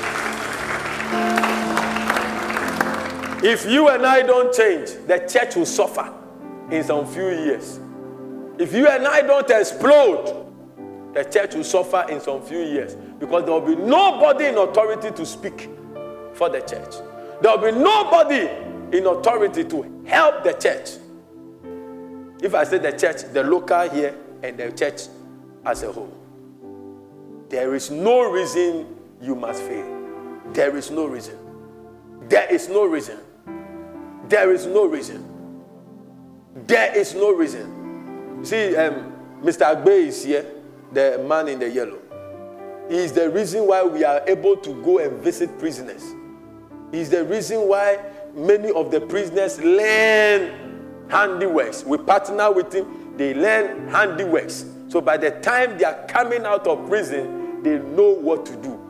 If 3.42 3.66
you 3.66 3.88
and 3.88 4.06
I 4.06 4.22
don't 4.22 4.54
change, 4.54 4.90
the 5.08 5.18
church 5.26 5.56
will 5.56 5.66
suffer 5.66 6.12
in 6.70 6.84
some 6.84 7.06
few 7.06 7.28
years. 7.28 7.80
If 8.58 8.72
you 8.72 8.86
and 8.86 9.06
I 9.06 9.22
don't 9.22 9.50
explode, 9.50 10.46
the 11.14 11.24
church 11.24 11.54
will 11.54 11.64
suffer 11.64 12.06
in 12.08 12.20
some 12.20 12.42
few 12.42 12.60
years 12.60 12.94
because 13.20 13.44
there 13.44 13.52
will 13.52 13.60
be 13.60 13.76
nobody 13.76 14.46
in 14.46 14.56
authority 14.56 15.10
to 15.12 15.26
speak 15.26 15.68
for 16.32 16.48
the 16.48 16.60
church. 16.62 16.94
There 17.42 17.56
will 17.56 17.70
be 17.72 17.78
nobody 17.78 18.48
in 18.96 19.06
authority 19.06 19.62
to 19.64 20.02
help 20.06 20.42
the 20.42 20.54
church. 20.54 20.90
If 22.42 22.54
I 22.54 22.64
say 22.64 22.78
the 22.78 22.92
church, 22.92 23.22
the 23.32 23.42
local 23.44 23.88
here 23.90 24.16
and 24.42 24.58
the 24.58 24.72
church 24.72 25.02
as 25.64 25.82
a 25.82 25.92
whole, 25.92 26.12
there 27.50 27.74
is 27.74 27.90
no 27.90 28.30
reason 28.30 28.96
you 29.20 29.34
must 29.36 29.62
fail. 29.62 29.98
There 30.52 30.74
is 30.76 30.90
no 30.90 31.06
reason. 31.06 31.36
There 32.28 32.52
is 32.52 32.68
no 32.68 32.86
reason. 32.86 33.18
There 34.28 34.52
is 34.52 34.66
no 34.66 34.86
reason. 34.86 35.26
There 36.66 36.96
is 36.96 37.14
no 37.14 37.32
reason. 37.32 38.40
See, 38.44 38.74
um, 38.76 39.12
Mr. 39.42 39.66
Agbe 39.74 39.88
is 40.06 40.24
here, 40.24 40.46
the 40.92 41.24
man 41.28 41.48
in 41.48 41.58
the 41.58 41.68
yellow. 41.68 41.99
Is 42.90 43.12
the 43.12 43.30
reason 43.30 43.66
why 43.68 43.84
we 43.84 44.02
are 44.04 44.20
able 44.26 44.56
to 44.56 44.82
go 44.82 44.98
and 44.98 45.22
visit 45.22 45.56
prisoners. 45.60 46.02
Is 46.92 47.08
the 47.08 47.24
reason 47.24 47.68
why 47.68 48.00
many 48.34 48.72
of 48.72 48.90
the 48.90 49.00
prisoners 49.00 49.60
learn 49.60 51.06
handiworks. 51.08 51.86
We 51.86 51.98
partner 51.98 52.50
with 52.50 52.70
them, 52.72 53.14
they 53.16 53.32
learn 53.32 53.88
handiworks. 53.90 54.90
So 54.90 55.00
by 55.00 55.16
the 55.18 55.30
time 55.40 55.78
they 55.78 55.84
are 55.84 56.04
coming 56.08 56.44
out 56.44 56.66
of 56.66 56.88
prison, 56.88 57.62
they 57.62 57.78
know 57.78 58.10
what 58.10 58.44
to 58.46 58.56
do. 58.56 58.80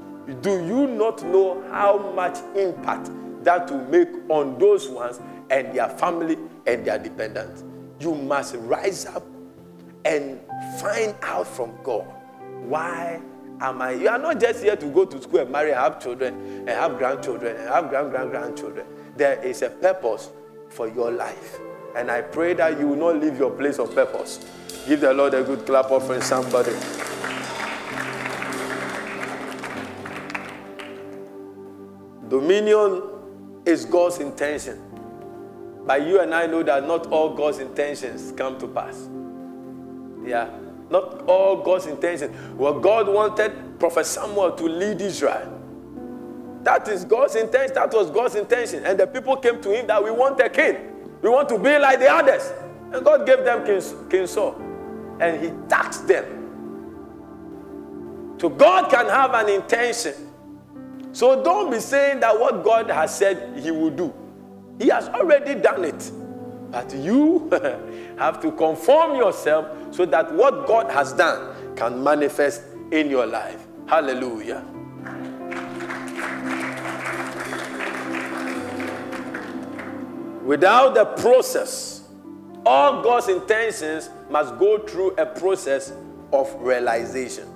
Do 0.40 0.64
you 0.64 0.86
not 0.86 1.22
know 1.24 1.62
how 1.70 1.98
much 2.14 2.38
impact 2.56 3.10
that 3.44 3.70
will 3.70 3.84
make 3.86 4.08
on 4.30 4.58
those 4.58 4.88
ones 4.88 5.20
and 5.50 5.74
their 5.74 5.88
family 5.88 6.38
and 6.66 6.86
their 6.86 6.98
dependents? 6.98 7.64
You 7.98 8.14
must 8.14 8.54
rise 8.60 9.04
up 9.04 9.24
and 10.06 10.40
find 10.80 11.14
out 11.22 11.46
from 11.46 11.74
God 11.82 12.06
why 12.62 13.20
am 13.60 13.82
I? 13.82 13.92
You 13.92 14.08
are 14.08 14.18
not 14.18 14.40
just 14.40 14.62
here 14.62 14.76
to 14.76 14.86
go 14.86 15.04
to 15.04 15.20
school 15.22 15.40
and 15.40 15.50
marry, 15.50 15.70
and 15.70 15.80
have 15.80 16.02
children, 16.02 16.34
and 16.34 16.68
have 16.70 16.98
grandchildren, 16.98 17.56
and 17.56 17.68
have 17.68 17.88
grand 17.88 18.10
grand 18.10 18.30
grandchildren. 18.30 18.86
There 19.16 19.42
is 19.42 19.62
a 19.62 19.70
purpose 19.70 20.30
for 20.68 20.88
your 20.88 21.10
life. 21.10 21.58
And 21.96 22.10
I 22.10 22.22
pray 22.22 22.54
that 22.54 22.78
you 22.78 22.88
will 22.88 22.96
not 22.96 23.20
leave 23.20 23.38
your 23.38 23.50
place 23.50 23.78
of 23.78 23.94
purpose. 23.94 24.38
Give 24.86 25.00
the 25.00 25.12
Lord 25.12 25.34
a 25.34 25.42
good 25.42 25.66
clap 25.66 25.90
offering, 25.90 26.22
somebody. 26.22 26.72
Dominion 32.28 33.02
is 33.66 33.84
God's 33.84 34.18
intention. 34.18 34.80
But 35.84 36.06
you 36.06 36.20
and 36.20 36.32
I 36.32 36.46
know 36.46 36.62
that 36.62 36.86
not 36.86 37.08
all 37.08 37.34
God's 37.34 37.58
intentions 37.58 38.32
come 38.32 38.58
to 38.60 38.68
pass. 38.68 39.08
Yeah. 40.24 40.48
Not 40.90 41.22
all 41.28 41.62
God's 41.62 41.86
intentions. 41.86 42.36
Well, 42.56 42.78
God 42.80 43.08
wanted 43.08 43.78
Prophet 43.78 44.04
Samuel 44.06 44.52
to 44.52 44.64
lead 44.64 45.00
Israel. 45.00 45.58
That 46.62 46.88
is 46.88 47.04
God's 47.04 47.36
intention. 47.36 47.74
That 47.74 47.92
was 47.92 48.10
God's 48.10 48.34
intention. 48.34 48.84
And 48.84 48.98
the 48.98 49.06
people 49.06 49.36
came 49.36 49.62
to 49.62 49.70
him 49.70 49.86
that 49.86 50.02
we 50.02 50.10
want 50.10 50.40
a 50.40 50.48
king. 50.48 50.76
We 51.22 51.30
want 51.30 51.48
to 51.50 51.58
be 51.58 51.78
like 51.78 52.00
the 52.00 52.10
others. 52.10 52.52
And 52.92 53.04
God 53.04 53.24
gave 53.24 53.44
them 53.44 53.64
King, 53.64 53.80
king 54.10 54.26
Saul. 54.26 54.60
And 55.20 55.40
he 55.40 55.52
taxed 55.68 56.08
them. 56.08 56.36
So 58.38 58.48
God 58.48 58.90
can 58.90 59.06
have 59.06 59.32
an 59.34 59.48
intention. 59.48 60.14
So 61.12 61.42
don't 61.42 61.70
be 61.70 61.78
saying 61.78 62.20
that 62.20 62.38
what 62.38 62.64
God 62.64 62.90
has 62.90 63.16
said 63.16 63.58
he 63.58 63.70
will 63.70 63.90
do. 63.90 64.12
He 64.78 64.88
has 64.88 65.08
already 65.08 65.60
done 65.60 65.84
it. 65.84 66.10
But 66.70 66.94
you 66.94 67.48
have 68.18 68.40
to 68.42 68.52
conform 68.52 69.16
yourself 69.16 69.66
so 69.94 70.04
that 70.06 70.32
what 70.32 70.66
God 70.66 70.90
has 70.90 71.12
done 71.12 71.74
can 71.76 72.02
manifest 72.02 72.62
in 72.92 73.10
your 73.10 73.26
life. 73.26 73.66
Hallelujah. 73.86 74.64
Without 80.44 80.94
the 80.94 81.04
process, 81.04 82.08
all 82.66 83.02
God's 83.02 83.28
intentions 83.28 84.10
must 84.28 84.58
go 84.58 84.78
through 84.78 85.12
a 85.12 85.26
process 85.26 85.92
of 86.32 86.54
realization. 86.60 87.46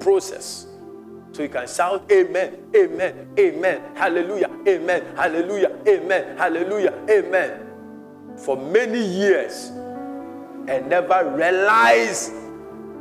Process. 0.00 0.66
So 1.32 1.42
you 1.42 1.48
can 1.48 1.66
shout, 1.66 2.10
Amen, 2.10 2.58
Amen, 2.76 3.28
Amen, 3.38 3.82
Hallelujah, 3.94 4.50
Amen, 4.68 5.16
Hallelujah, 5.16 5.78
Amen, 5.86 6.36
Hallelujah, 6.36 6.94
Amen. 7.08 7.71
For 8.44 8.56
many 8.56 9.04
years 9.04 9.68
and 10.68 10.88
never 10.88 11.32
realize 11.36 12.30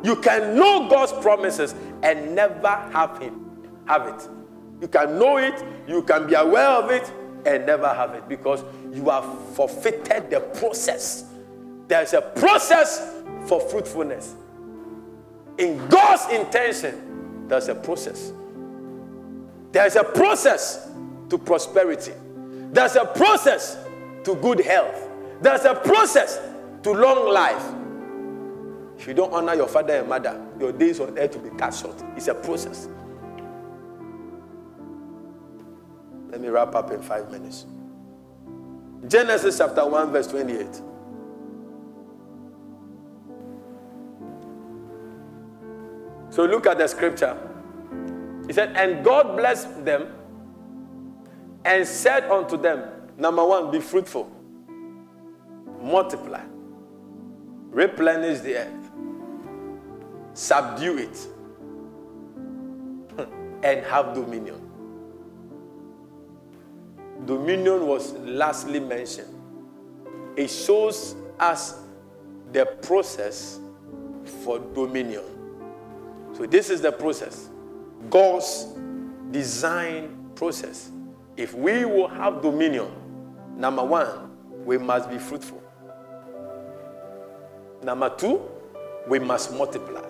you 0.03 0.15
can 0.17 0.55
know 0.55 0.87
God's 0.89 1.13
promises 1.13 1.75
and 2.03 2.35
never 2.35 2.67
have 2.67 3.17
Him. 3.19 3.47
Have 3.85 4.07
it. 4.07 4.29
You 4.81 4.87
can 4.87 5.19
know 5.19 5.37
it, 5.37 5.63
you 5.87 6.01
can 6.03 6.27
be 6.27 6.33
aware 6.33 6.69
of 6.69 6.89
it, 6.89 7.11
and 7.45 7.65
never 7.65 7.87
have 7.87 8.13
it 8.15 8.27
because 8.27 8.63
you 8.91 9.09
have 9.09 9.25
forfeited 9.55 10.29
the 10.29 10.39
process. 10.39 11.25
There's 11.87 12.13
a 12.13 12.21
process 12.21 13.21
for 13.47 13.59
fruitfulness. 13.59 14.35
In 15.57 15.87
God's 15.87 16.31
intention, 16.33 17.47
there's 17.47 17.67
a 17.67 17.75
process. 17.75 18.31
There's 19.71 19.95
a 19.95 20.03
process 20.03 20.89
to 21.29 21.37
prosperity. 21.37 22.13
There's 22.71 22.95
a 22.95 23.05
process 23.05 23.77
to 24.23 24.35
good 24.35 24.61
health. 24.61 25.10
There's 25.41 25.65
a 25.65 25.73
process 25.75 26.39
to 26.83 26.91
long 26.91 27.31
life. 27.33 27.63
If 28.99 29.07
you 29.07 29.13
don't 29.15 29.33
honor 29.33 29.55
your 29.55 29.67
father 29.67 29.95
and 29.95 30.07
mother, 30.07 30.39
your 30.59 30.71
days 30.71 30.99
on 30.99 31.17
earth 31.17 31.35
will 31.35 31.49
be 31.49 31.57
cut 31.57 31.73
short. 31.73 32.01
It's 32.15 32.27
a 32.27 32.35
process. 32.35 32.87
Let 36.29 36.39
me 36.39 36.47
wrap 36.49 36.75
up 36.75 36.91
in 36.91 37.01
five 37.01 37.31
minutes. 37.31 37.65
Genesis 39.07 39.57
chapter 39.57 39.85
1, 39.85 40.11
verse 40.11 40.27
28. 40.27 40.81
So 46.29 46.45
look 46.45 46.65
at 46.67 46.77
the 46.77 46.87
scripture. 46.87 47.35
He 48.47 48.53
said, 48.53 48.75
And 48.77 49.03
God 49.03 49.35
blessed 49.35 49.83
them 49.83 50.07
and 51.65 51.85
said 51.85 52.29
unto 52.31 52.55
them, 52.57 52.89
Number 53.17 53.45
one, 53.45 53.69
be 53.71 53.79
fruitful, 53.79 54.31
multiply, 55.81 56.43
replenish 57.69 58.39
the 58.39 58.57
earth, 58.57 58.91
subdue 60.33 60.97
it, 60.97 61.27
and 63.63 63.85
have 63.85 64.13
dominion. 64.13 64.61
Dominion 67.25 67.85
was 67.85 68.13
lastly 68.13 68.79
mentioned. 68.79 69.33
It 70.35 70.49
shows 70.49 71.15
us 71.39 71.79
the 72.51 72.65
process 72.65 73.59
for 74.43 74.59
dominion. 74.73 75.23
So, 76.33 76.45
this 76.45 76.69
is 76.69 76.81
the 76.81 76.91
process 76.91 77.49
God's 78.09 78.67
design 79.31 80.31
process. 80.35 80.91
If 81.37 81.53
we 81.53 81.85
will 81.85 82.07
have 82.07 82.41
dominion, 82.41 82.87
number 83.55 83.83
one, 83.83 84.31
we 84.65 84.77
must 84.77 85.09
be 85.09 85.17
fruitful. 85.17 85.61
Number 87.83 88.09
two, 88.15 88.41
we 89.07 89.19
must 89.19 89.53
multiply. 89.53 90.07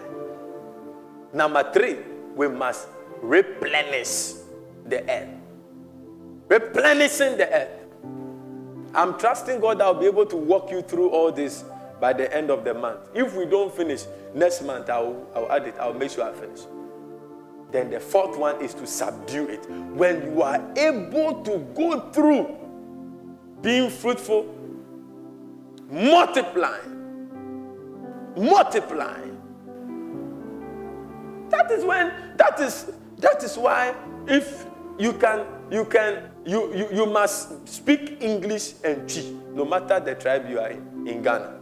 Number 1.34 1.72
three, 1.72 1.98
we 2.36 2.48
must 2.48 2.88
replenish 3.22 4.34
the 4.86 5.10
earth 5.10 5.42
replenishing 6.52 7.38
the 7.38 7.48
earth. 7.50 7.70
I'm 8.94 9.18
trusting 9.18 9.62
God 9.62 9.80
I'll 9.82 9.94
be 9.94 10.06
able 10.06 10.26
to 10.26 10.36
walk 10.36 10.70
you 10.70 10.82
through 10.82 11.10
all 11.12 11.32
this 11.32 11.64
by 12.02 12.12
the 12.12 12.28
end 12.36 12.52
of 12.52 12.66
the 12.66 12.74
month. 12.74 13.00
If 13.14 13.34
we 13.36 13.46
don't 13.46 13.74
finish 13.74 14.04
next 14.36 14.62
month, 14.64 14.90
I'll, 14.90 15.26
I'll 15.34 15.50
add 15.50 15.66
it. 15.66 15.76
I'll 15.80 15.94
make 15.94 16.12
sure 16.12 16.26
I 16.30 16.34
finish. 16.34 16.60
Then 17.72 17.90
the 17.90 18.02
fourth 18.02 18.38
one 18.38 18.62
is 18.62 18.74
to 18.74 18.86
subdue 18.86 19.48
it. 19.48 19.66
When 19.70 20.34
you 20.34 20.42
are 20.42 20.62
able 20.76 21.42
to 21.44 21.60
go 21.74 22.12
through 22.12 22.58
being 23.62 23.90
fruitful, 23.90 24.54
multiplying, 25.90 26.91
multiplying. 28.38 29.38
That 31.50 31.72
is 31.72 31.84
when, 31.84 32.12
that 32.38 32.60
is, 32.60 32.92
that 33.18 33.44
is 33.44 33.58
why 33.58 33.94
if 34.28 34.66
you 34.98 35.14
can, 35.14 35.46
you 35.70 35.86
can 35.86 36.32
you, 36.46 36.74
you, 36.76 36.88
you 36.92 37.06
must 37.06 37.68
speak 37.68 38.18
English 38.22 38.74
and 38.84 39.08
Twi, 39.08 39.32
no 39.54 39.66
matter 39.66 40.00
the 40.00 40.16
tribe 40.16 40.50
you 40.50 40.60
are 40.60 40.70
in, 40.70 41.08
in 41.08 41.22
Ghana. 41.22 41.60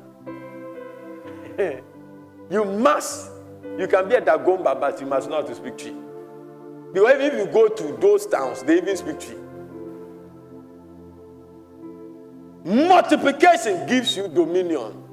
you 2.49 2.65
must. 2.65 3.31
You 3.77 3.87
can 3.87 4.07
be 4.07 4.15
a 4.15 4.21
Dagomba, 4.21 4.79
but 4.79 4.99
you 4.99 5.07
must 5.07 5.29
how 5.29 5.41
to 5.41 5.53
speak 5.53 5.77
Twi. 5.77 5.93
Because 6.93 7.21
if 7.21 7.33
you 7.33 7.45
go 7.51 7.67
to 7.67 7.97
those 7.99 8.25
towns, 8.25 8.63
they 8.63 8.77
even 8.77 8.95
speak 8.95 9.19
Twi. 9.19 9.35
Multiplication 12.63 13.85
gives 13.87 14.15
you 14.15 14.27
dominion. 14.27 15.03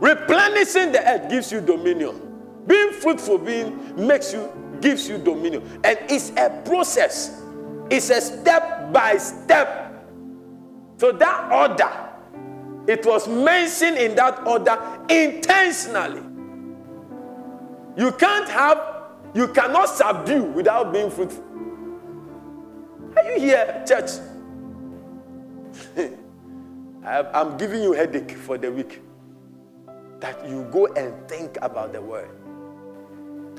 Replenishing 0.00 0.92
the 0.92 1.06
earth 1.06 1.30
gives 1.30 1.52
you 1.52 1.60
dominion. 1.60 2.20
Being 2.66 2.92
fruitful 2.92 3.38
being 3.38 4.06
makes 4.06 4.32
you 4.32 4.50
gives 4.80 5.08
you 5.08 5.18
dominion. 5.18 5.62
And 5.84 5.98
it's 6.08 6.30
a 6.30 6.62
process. 6.64 7.42
It's 7.90 8.10
a 8.10 8.20
step 8.20 8.92
by 8.92 9.18
step. 9.18 10.06
So 10.96 11.12
that 11.12 11.52
order, 11.52 11.90
it 12.90 13.04
was 13.04 13.28
mentioned 13.28 13.98
in 13.98 14.14
that 14.16 14.46
order 14.46 14.78
intentionally. 15.08 16.22
You 17.96 18.12
can't 18.12 18.48
have, 18.48 18.80
you 19.34 19.48
cannot 19.48 19.88
subdue 19.88 20.44
without 20.44 20.92
being 20.92 21.10
fruitful. 21.10 21.44
Are 23.16 23.24
you 23.32 23.40
here, 23.40 23.84
church? 23.86 24.10
I'm 27.04 27.56
giving 27.56 27.82
you 27.82 27.92
headache 27.92 28.32
for 28.32 28.56
the 28.56 28.70
week. 28.70 29.00
That 30.20 30.46
you 30.48 30.68
go 30.70 30.86
and 30.94 31.28
think 31.28 31.58
about 31.62 31.92
the 31.92 32.00
word 32.00 32.30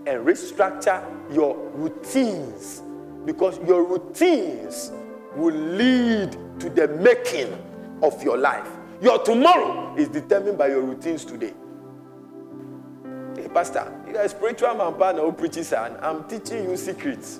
and 0.07 0.25
restructure 0.25 1.03
your 1.33 1.55
routines 1.73 2.81
because 3.25 3.59
your 3.67 3.83
routines 3.83 4.91
will 5.35 5.53
lead 5.53 6.31
to 6.59 6.69
the 6.69 6.87
making 6.87 7.53
of 8.01 8.21
your 8.23 8.37
life. 8.37 8.67
Your 9.01 9.19
tomorrow 9.23 9.95
is 9.95 10.07
determined 10.07 10.57
by 10.57 10.67
your 10.67 10.81
routines 10.81 11.23
today. 11.23 11.53
Hey, 13.35 13.47
Pastor, 13.47 13.91
you're 14.07 14.21
a 14.21 14.29
spiritual 14.29 14.75
man, 14.75 14.93
partner 14.95 15.21
who 15.21 15.31
preaches, 15.31 15.71
and 15.73 15.97
I'm 15.97 16.27
teaching 16.27 16.69
you 16.69 16.77
secrets 16.77 17.39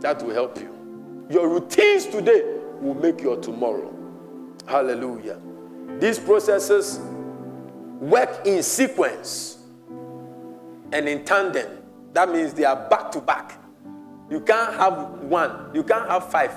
that 0.00 0.22
will 0.22 0.34
help 0.34 0.58
you. 0.58 1.26
Your 1.30 1.48
routines 1.48 2.06
today 2.06 2.42
will 2.80 2.94
make 2.94 3.20
your 3.20 3.36
tomorrow. 3.40 3.92
Hallelujah. 4.66 5.38
These 5.98 6.18
processes 6.18 7.00
work 8.00 8.46
in 8.46 8.62
sequence 8.62 9.58
and 10.92 11.08
in 11.08 11.24
tandem. 11.24 11.78
That 12.12 12.30
means 12.30 12.54
they 12.54 12.64
are 12.64 12.88
back 12.88 13.10
to 13.12 13.20
back. 13.20 13.58
You 14.30 14.40
can't 14.40 14.74
have 14.74 15.20
one, 15.20 15.70
you 15.74 15.82
can't 15.82 16.08
have 16.08 16.30
five 16.30 16.52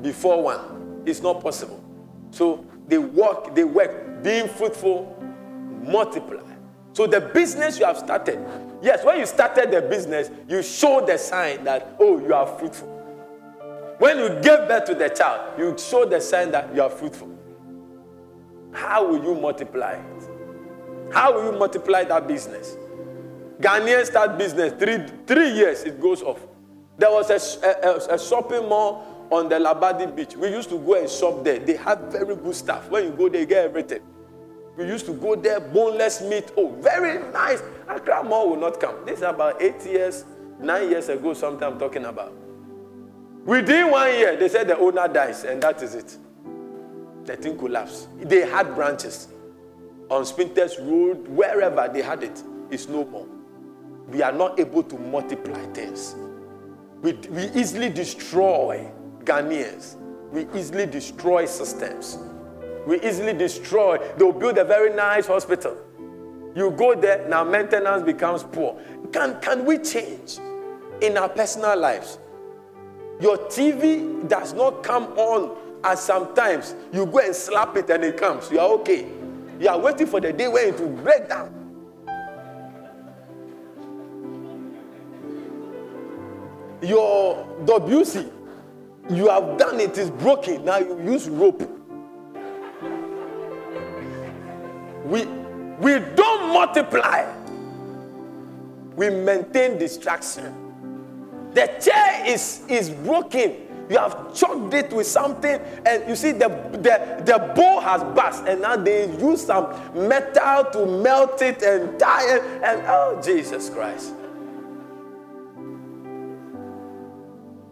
before 0.00 0.42
one. 0.42 1.02
It's 1.04 1.20
not 1.20 1.42
possible. 1.42 1.82
So 2.30 2.64
they 2.88 2.98
work, 2.98 3.54
they 3.54 3.64
work, 3.64 4.22
being 4.22 4.48
fruitful, 4.48 5.22
multiply. 5.82 6.42
So 6.92 7.06
the 7.06 7.20
business 7.20 7.78
you 7.78 7.84
have 7.84 7.98
started, 7.98 8.38
yes, 8.80 9.04
when 9.04 9.18
you 9.18 9.26
started 9.26 9.70
the 9.70 9.82
business, 9.82 10.30
you 10.48 10.62
show 10.62 11.04
the 11.04 11.18
sign 11.18 11.64
that, 11.64 11.96
oh, 11.98 12.20
you 12.20 12.32
are 12.32 12.46
fruitful. 12.46 12.88
When 13.98 14.18
you 14.18 14.28
give 14.40 14.68
birth 14.68 14.84
to 14.86 14.94
the 14.94 15.08
child, 15.08 15.58
you 15.58 15.76
show 15.78 16.04
the 16.04 16.20
sign 16.20 16.50
that 16.52 16.74
you 16.74 16.82
are 16.82 16.90
fruitful. 16.90 17.33
How 18.74 19.06
will 19.06 19.22
you 19.22 19.34
multiply 19.34 19.92
it? 19.92 21.12
How 21.12 21.32
will 21.32 21.52
you 21.52 21.58
multiply 21.58 22.04
that 22.04 22.26
business? 22.26 22.76
Ghanaians 23.60 24.06
start 24.06 24.36
business, 24.36 24.72
three, 24.78 24.98
three 25.26 25.50
years 25.52 25.84
it 25.84 26.00
goes 26.00 26.22
off. 26.22 26.40
There 26.98 27.10
was 27.10 27.30
a, 27.30 27.60
a, 28.10 28.14
a 28.14 28.18
shopping 28.18 28.68
mall 28.68 29.26
on 29.30 29.48
the 29.48 29.56
Labadi 29.56 30.14
beach. 30.14 30.36
We 30.36 30.48
used 30.48 30.68
to 30.70 30.78
go 30.78 30.94
and 31.00 31.08
shop 31.08 31.44
there. 31.44 31.58
They 31.58 31.76
have 31.76 32.00
very 32.12 32.36
good 32.36 32.54
stuff. 32.54 32.90
When 32.90 33.04
you 33.04 33.10
go 33.10 33.28
there, 33.28 33.40
you 33.40 33.46
get 33.46 33.64
everything. 33.64 34.00
We 34.76 34.86
used 34.86 35.06
to 35.06 35.12
go 35.14 35.36
there, 35.36 35.60
boneless 35.60 36.20
meat. 36.20 36.50
Oh, 36.56 36.70
very 36.80 37.20
nice. 37.32 37.62
Accra 37.88 38.24
Mall 38.24 38.50
will 38.50 38.56
not 38.56 38.80
come. 38.80 39.04
This 39.06 39.18
is 39.18 39.22
about 39.22 39.62
eight 39.62 39.84
years, 39.86 40.24
nine 40.58 40.90
years 40.90 41.08
ago, 41.08 41.32
something 41.32 41.62
I'm 41.62 41.78
talking 41.78 42.04
about. 42.04 42.32
Within 43.44 43.90
one 43.90 44.08
year, 44.14 44.36
they 44.36 44.48
said 44.48 44.66
the 44.68 44.76
owner 44.78 45.06
dies, 45.06 45.44
and 45.44 45.62
that 45.62 45.80
is 45.82 45.94
it. 45.94 46.18
The 47.24 47.36
thing 47.36 47.56
collapsed. 47.58 48.08
They 48.20 48.40
had 48.48 48.74
branches 48.74 49.28
on 50.10 50.24
Spintex 50.24 50.78
Road, 50.78 51.26
wherever 51.28 51.88
they 51.92 52.02
had 52.02 52.22
it. 52.22 52.42
It's 52.70 52.88
no 52.88 53.04
more. 53.04 53.26
We 54.08 54.22
are 54.22 54.32
not 54.32 54.60
able 54.60 54.82
to 54.82 54.98
multiply 54.98 55.64
things. 55.72 56.14
We, 57.00 57.12
we 57.30 57.44
easily 57.50 57.88
destroy 57.88 58.90
Ghanaians. 59.24 59.96
We 60.30 60.46
easily 60.54 60.86
destroy 60.86 61.46
systems. 61.46 62.18
We 62.86 63.00
easily 63.00 63.32
destroy. 63.32 63.98
They'll 64.18 64.32
build 64.32 64.58
a 64.58 64.64
very 64.64 64.94
nice 64.94 65.26
hospital. 65.26 65.76
You 66.54 66.70
go 66.70 66.94
there, 66.94 67.26
now 67.28 67.42
maintenance 67.44 68.04
becomes 68.04 68.42
poor. 68.44 68.80
Can, 69.12 69.40
can 69.40 69.64
we 69.64 69.78
change 69.78 70.38
in 71.00 71.16
our 71.16 71.28
personal 71.28 71.76
lives? 71.78 72.18
Your 73.20 73.38
TV 73.38 74.28
does 74.28 74.52
not 74.52 74.82
come 74.82 75.04
on, 75.16 75.56
and 75.84 75.98
sometimes 75.98 76.74
you 76.92 77.04
go 77.04 77.18
and 77.18 77.34
slap 77.36 77.76
it 77.76 77.90
and 77.90 78.04
it 78.04 78.16
comes. 78.16 78.50
You 78.50 78.58
are 78.58 78.68
okay. 78.80 79.06
You 79.60 79.68
are 79.68 79.78
waiting 79.78 80.06
for 80.06 80.20
the 80.20 80.32
day 80.32 80.48
when 80.48 80.68
it 80.68 80.80
will 80.80 80.88
break 80.88 81.28
down. 81.28 81.60
Your 86.82 87.46
WC, 87.64 88.30
you 89.10 89.28
have 89.28 89.58
done 89.58 89.80
it, 89.80 89.96
is 89.96 90.10
broken. 90.10 90.64
Now 90.64 90.78
you 90.78 91.00
use 91.02 91.28
rope. 91.28 91.62
We, 95.04 95.26
we 95.78 95.98
don't 96.14 96.52
multiply, 96.52 97.30
we 98.96 99.10
maintain 99.10 99.78
distraction. 99.78 100.64
The 101.52 101.66
chair 101.80 102.26
is, 102.26 102.62
is 102.68 102.90
broken. 102.90 103.63
You 103.88 103.98
have 103.98 104.34
choked 104.34 104.72
it 104.72 104.92
with 104.92 105.06
something, 105.06 105.60
and 105.84 106.08
you 106.08 106.16
see 106.16 106.32
the, 106.32 106.48
the, 106.72 107.22
the 107.24 107.52
bowl 107.54 107.80
has 107.80 108.02
burst, 108.14 108.44
and 108.46 108.62
now 108.62 108.76
they 108.76 109.10
use 109.18 109.44
some 109.44 109.68
metal 109.94 110.64
to 110.72 110.86
melt 110.86 111.42
it 111.42 111.62
and 111.62 111.98
tie 111.98 112.36
it, 112.36 112.42
and 112.62 112.82
oh, 112.86 113.20
Jesus 113.22 113.68
Christ. 113.68 114.14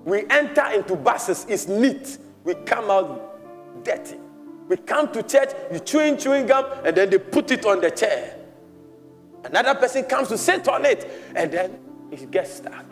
We 0.04 0.26
enter 0.28 0.66
into 0.72 0.96
buses, 0.96 1.46
it's 1.48 1.68
neat. 1.68 2.18
We 2.44 2.54
come 2.54 2.90
out 2.90 3.84
dirty. 3.84 4.16
We 4.68 4.76
come 4.76 5.12
to 5.12 5.22
church, 5.22 5.50
you 5.72 5.78
chewing 5.78 6.18
chewing 6.18 6.46
gum, 6.46 6.66
and 6.84 6.96
then 6.96 7.10
they 7.10 7.18
put 7.18 7.50
it 7.50 7.64
on 7.64 7.80
the 7.80 7.90
chair. 7.90 8.36
Another 9.44 9.74
person 9.74 10.04
comes 10.04 10.28
to 10.28 10.38
sit 10.38 10.68
on 10.68 10.84
it, 10.84 11.08
and 11.34 11.50
then 11.52 11.78
it 12.10 12.30
gets 12.30 12.56
stuck. 12.56 12.91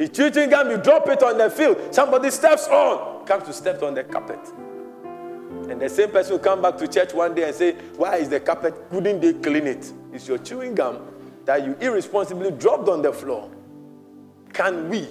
The 0.00 0.08
chewing 0.08 0.48
gum, 0.48 0.70
you 0.70 0.78
drop 0.78 1.06
it 1.10 1.22
on 1.22 1.36
the 1.36 1.50
field. 1.50 1.76
Somebody 1.94 2.30
steps 2.30 2.66
on, 2.68 3.26
comes 3.26 3.44
to 3.44 3.52
step 3.52 3.82
on 3.82 3.92
the 3.92 4.02
carpet. 4.02 4.40
And 5.68 5.78
the 5.78 5.90
same 5.90 6.10
person 6.10 6.32
will 6.32 6.38
come 6.38 6.62
back 6.62 6.78
to 6.78 6.88
church 6.88 7.12
one 7.12 7.34
day 7.34 7.46
and 7.46 7.54
say, 7.54 7.74
Why 7.98 8.16
is 8.16 8.30
the 8.30 8.40
carpet? 8.40 8.74
Couldn't 8.88 9.20
they 9.20 9.34
clean 9.34 9.66
it? 9.66 9.92
It's 10.14 10.26
your 10.26 10.38
chewing 10.38 10.74
gum 10.74 11.06
that 11.44 11.66
you 11.66 11.76
irresponsibly 11.82 12.50
dropped 12.52 12.88
on 12.88 13.02
the 13.02 13.12
floor. 13.12 13.50
Can 14.54 14.88
we, 14.88 15.06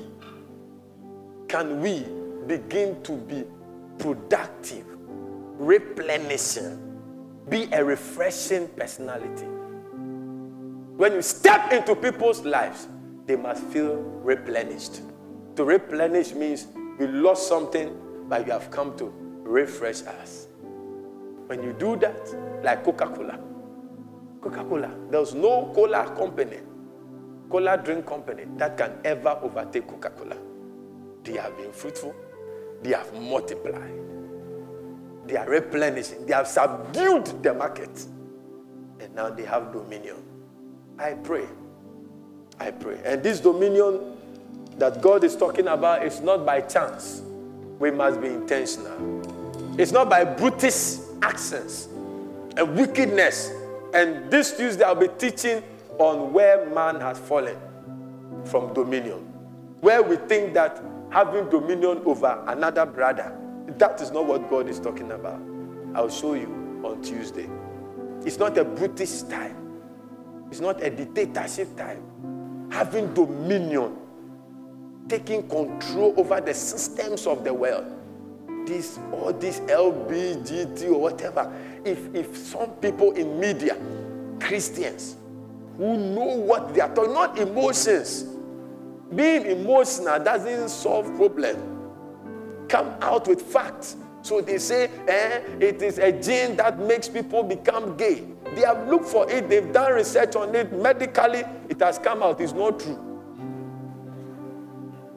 can 1.47 1.81
we 1.81 2.07
begin 2.47 3.03
to 3.03 3.11
be 3.11 3.43
productive, 3.99 4.87
replenishing, 5.59 6.97
be 7.47 7.69
a 7.73 7.85
refreshing 7.85 8.67
personality? 8.69 9.45
When 10.97 11.13
you 11.13 11.21
step 11.21 11.71
into 11.73 11.95
people's 11.95 12.43
lives, 12.43 12.87
they 13.29 13.35
must 13.35 13.61
feel 13.65 13.97
replenished. 14.23 15.01
To 15.55 15.63
replenish 15.63 16.33
means 16.33 16.65
we 16.97 17.05
lost 17.05 17.47
something, 17.47 17.95
but 18.27 18.47
you 18.47 18.51
have 18.51 18.71
come 18.71 18.97
to 18.97 19.13
refresh 19.43 20.01
us. 20.01 20.47
When 21.45 21.61
you 21.61 21.73
do 21.73 21.95
that, 21.97 22.17
like 22.63 22.83
Coca 22.83 23.05
Cola, 23.05 23.39
Coca 24.41 24.63
Cola, 24.63 24.91
there's 25.11 25.35
no 25.35 25.71
cola 25.75 26.11
company, 26.17 26.57
cola 27.51 27.77
drink 27.77 28.07
company 28.07 28.45
that 28.57 28.75
can 28.75 28.93
ever 29.05 29.37
overtake 29.43 29.87
Coca 29.87 30.09
Cola. 30.09 30.35
They 31.23 31.33
have 31.33 31.55
been 31.55 31.71
fruitful, 31.71 32.15
they 32.81 32.93
have 32.93 33.13
multiplied, 33.13 33.93
they 35.27 35.37
are 35.37 35.47
replenishing, 35.47 36.25
they 36.25 36.33
have 36.33 36.47
subdued 36.47 37.43
the 37.43 37.53
market, 37.53 37.95
and 38.99 39.13
now 39.13 39.29
they 39.29 39.45
have 39.45 39.71
dominion. 39.71 40.15
I 40.97 41.13
pray 41.13 41.45
I 42.59 42.71
pray. 42.71 42.99
And 43.05 43.23
this 43.23 43.39
dominion 43.39 44.17
that 44.77 45.01
God 45.01 45.23
is 45.23 45.35
talking 45.35 45.67
about 45.67 46.05
is 46.05 46.21
not 46.21 46.45
by 46.45 46.61
chance. 46.61 47.21
We 47.79 47.91
must 47.91 48.19
be 48.21 48.27
intentional. 48.27 49.79
It's 49.79 49.91
not 49.91 50.09
by 50.09 50.25
brutish 50.25 50.97
accents 51.21 51.87
and 52.57 52.75
wickedness. 52.75 53.51
And 53.93 54.29
this 54.29 54.55
Tuesday, 54.57 54.83
I'll 54.83 54.95
be 54.95 55.07
teaching 55.17 55.63
on 55.97 56.33
where 56.33 56.69
man 56.69 56.99
has 56.99 57.17
fallen 57.17 57.57
from 58.45 58.73
dominion. 58.73 59.19
Where 59.79 60.03
we 60.03 60.17
think 60.17 60.53
that 60.53 60.83
having 61.09 61.49
dominion 61.49 62.01
over 62.05 62.43
another 62.47 62.85
brother, 62.85 63.35
that 63.77 64.01
is 64.01 64.11
not 64.11 64.25
what 64.25 64.49
God 64.49 64.67
is 64.67 64.79
talking 64.79 65.11
about. 65.11 65.41
I'll 65.95 66.09
show 66.09 66.33
you 66.33 66.81
on 66.83 67.01
Tuesday. 67.01 67.49
It's 68.25 68.37
not 68.37 68.57
a 68.57 68.65
brutish 68.65 69.21
time, 69.23 69.55
it's 70.51 70.59
not 70.59 70.83
a 70.83 70.89
dictatorship 70.89 71.75
time 71.77 72.08
having 72.71 73.13
dominion 73.13 73.95
taking 75.07 75.47
control 75.49 76.13
over 76.17 76.39
the 76.39 76.53
systems 76.53 77.25
of 77.25 77.43
the 77.43 77.53
world. 77.53 77.85
This 78.65 78.99
all 79.11 79.33
this 79.33 79.59
LBGT 79.61 80.85
or 80.91 81.01
whatever. 81.01 81.51
If 81.83 82.13
if 82.13 82.37
some 82.37 82.71
people 82.73 83.11
in 83.13 83.39
media, 83.39 83.75
Christians, 84.39 85.17
who 85.77 85.97
know 85.97 86.35
what 86.35 86.73
they 86.73 86.81
are 86.81 86.93
talking, 86.93 87.13
not 87.13 87.39
emotions. 87.39 88.25
Being 89.15 89.47
emotional 89.47 90.23
doesn't 90.23 90.69
solve 90.69 91.15
problem. 91.15 91.57
Come 92.67 92.93
out 93.01 93.27
with 93.27 93.41
facts. 93.41 93.95
So 94.21 94.41
they 94.41 94.57
say, 94.57 94.89
eh, 95.07 95.41
it 95.59 95.81
is 95.81 95.97
a 95.97 96.11
gene 96.11 96.55
that 96.57 96.79
makes 96.79 97.07
people 97.07 97.43
become 97.43 97.95
gay. 97.95 98.23
They 98.55 98.61
have 98.61 98.87
looked 98.87 99.05
for 99.05 99.29
it, 99.31 99.47
they've 99.49 99.71
done 99.71 99.93
research 99.93 100.35
on 100.35 100.53
it. 100.55 100.73
Medically, 100.73 101.43
it 101.69 101.79
has 101.79 101.99
come 101.99 102.23
out. 102.23 102.41
It's 102.41 102.53
not 102.53 102.79
true. 102.79 102.99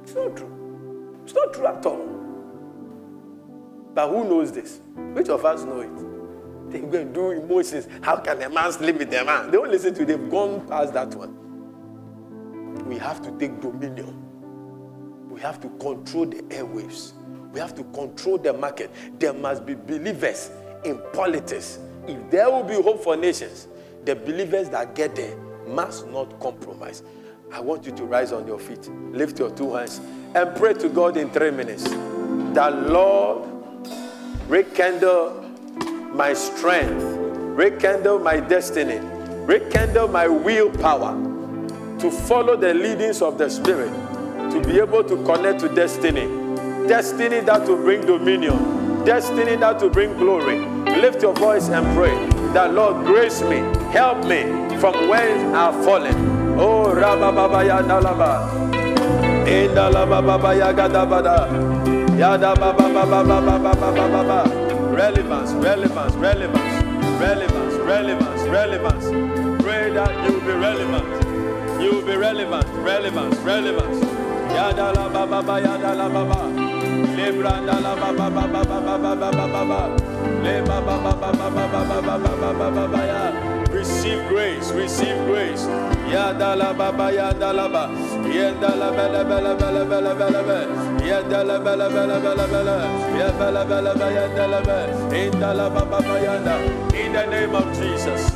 It's 0.02 0.14
not 0.14 0.36
true. 0.36 1.20
It's 1.24 1.34
not 1.34 1.52
true 1.52 1.66
at 1.66 1.86
all. 1.86 2.08
But 3.94 4.08
who 4.08 4.24
knows 4.24 4.52
this? 4.52 4.80
Which 5.12 5.28
of 5.28 5.44
us 5.44 5.64
know 5.64 5.80
it? 5.80 6.70
They 6.72 6.80
go 6.80 6.98
and 6.98 7.14
do 7.14 7.30
emotions. 7.32 7.86
How 8.02 8.16
can 8.16 8.40
a 8.42 8.48
man 8.48 8.72
sleep 8.72 8.96
with 8.98 9.12
a 9.12 9.24
man? 9.24 9.46
They 9.46 9.58
don't 9.58 9.70
listen 9.70 9.92
to 9.94 10.02
it. 10.02 10.06
They've 10.06 10.30
gone 10.30 10.66
past 10.66 10.94
that 10.94 11.14
one. 11.14 11.38
We 12.88 12.96
have 12.98 13.20
to 13.22 13.30
take 13.38 13.60
dominion. 13.60 14.18
We 15.28 15.40
have 15.40 15.60
to 15.60 15.68
control 15.68 16.26
the 16.26 16.42
airwaves. 16.42 17.12
We 17.52 17.60
have 17.60 17.74
to 17.76 17.84
control 17.84 18.38
the 18.38 18.52
market. 18.52 18.90
There 19.18 19.32
must 19.32 19.66
be 19.66 19.74
believers 19.74 20.50
in 20.84 21.00
politics. 21.12 21.78
If 22.08 22.30
there 22.30 22.50
will 22.50 22.64
be 22.64 22.74
hope 22.74 23.02
for 23.04 23.16
nations, 23.16 23.68
the 24.04 24.16
believers 24.16 24.68
that 24.70 24.94
get 24.94 25.14
there 25.14 25.36
must 25.68 26.08
not 26.08 26.40
compromise. 26.40 27.02
I 27.52 27.60
want 27.60 27.84
you 27.84 27.92
to 27.92 28.04
rise 28.04 28.32
on 28.32 28.46
your 28.46 28.58
feet, 28.58 28.88
lift 29.12 29.38
your 29.38 29.50
two 29.50 29.74
hands, 29.74 30.00
and 30.34 30.56
pray 30.56 30.72
to 30.74 30.88
God 30.88 31.16
in 31.16 31.30
three 31.30 31.50
minutes. 31.50 31.84
That 32.54 32.88
Lord, 32.88 33.46
rekindle 34.48 35.42
my 36.14 36.32
strength, 36.32 37.02
rekindle 37.04 38.18
my 38.18 38.40
destiny, 38.40 38.98
rekindle 39.44 40.08
my 40.08 40.26
willpower 40.26 41.12
to 41.98 42.10
follow 42.10 42.56
the 42.56 42.72
leadings 42.72 43.20
of 43.20 43.36
the 43.36 43.50
Spirit, 43.50 43.92
to 44.50 44.62
be 44.66 44.80
able 44.80 45.04
to 45.04 45.22
connect 45.24 45.60
to 45.60 45.68
destiny 45.68 46.41
Destiny 46.88 47.40
that 47.40 47.66
will 47.68 47.76
bring 47.76 48.00
dominion. 48.04 49.04
Destiny 49.04 49.56
that 49.56 49.80
will 49.80 49.90
bring 49.90 50.16
glory. 50.16 50.58
Lift 51.00 51.22
your 51.22 51.32
voice 51.34 51.68
and 51.68 51.86
pray 51.96 52.14
that 52.52 52.74
Lord 52.74 53.06
grace 53.06 53.40
me, 53.42 53.58
help 53.92 54.24
me 54.26 54.42
from 54.78 55.08
where 55.08 55.54
I've 55.54 55.84
fallen. 55.84 56.14
Oh 56.58 56.92
Rabba 56.92 57.32
Baba 57.32 57.64
Yadalaba. 57.64 58.72
Indalaba 59.46 60.20
Baba 60.26 60.54
Yagadabada. 60.54 62.18
Yada 62.18 62.54
Baba 62.54 62.92
Baba 62.92 63.24
Baba 63.24 63.58
Baba 63.60 64.08
Baba. 64.08 64.94
Relevance, 64.94 65.52
relevance, 65.52 66.14
relevance, 66.16 66.84
relevance, 67.20 67.74
relevance, 67.86 68.42
relevance. 68.48 69.62
Pray 69.62 69.90
that 69.90 70.12
you 70.24 70.32
will 70.34 70.40
be 70.40 70.52
relevant. 70.52 71.82
You 71.82 71.92
will 71.94 72.06
be 72.06 72.16
relevant, 72.16 72.66
relevance, 72.84 73.36
relevance. 73.38 74.00
Yada 74.52 74.92
la 74.92 75.08
baba 75.08 75.60
yada 75.60 75.94
la 75.94 76.08
baba. 76.08 76.71
Receive 83.72 84.28
grace, 84.28 84.70
receive 84.72 85.16
grace. 85.26 85.66
Ba. 87.68 87.88
In 96.96 97.12
the 97.12 97.26
name 97.26 97.54
of 97.54 97.64
Jesus. 97.76 98.30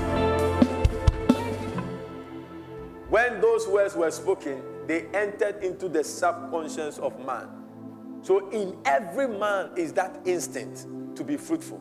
When 3.08 3.40
those 3.40 3.68
words 3.68 3.94
were 3.94 4.10
spoken, 4.10 4.60
they 4.86 5.06
entered 5.14 5.62
into 5.62 5.88
the 5.88 6.02
subconscious 6.02 6.98
of 6.98 7.18
man. 7.24 7.55
So, 8.26 8.50
in 8.50 8.76
every 8.84 9.28
man 9.28 9.70
is 9.76 9.92
that 9.92 10.18
instinct 10.24 10.88
to 11.14 11.22
be 11.22 11.36
fruitful. 11.36 11.80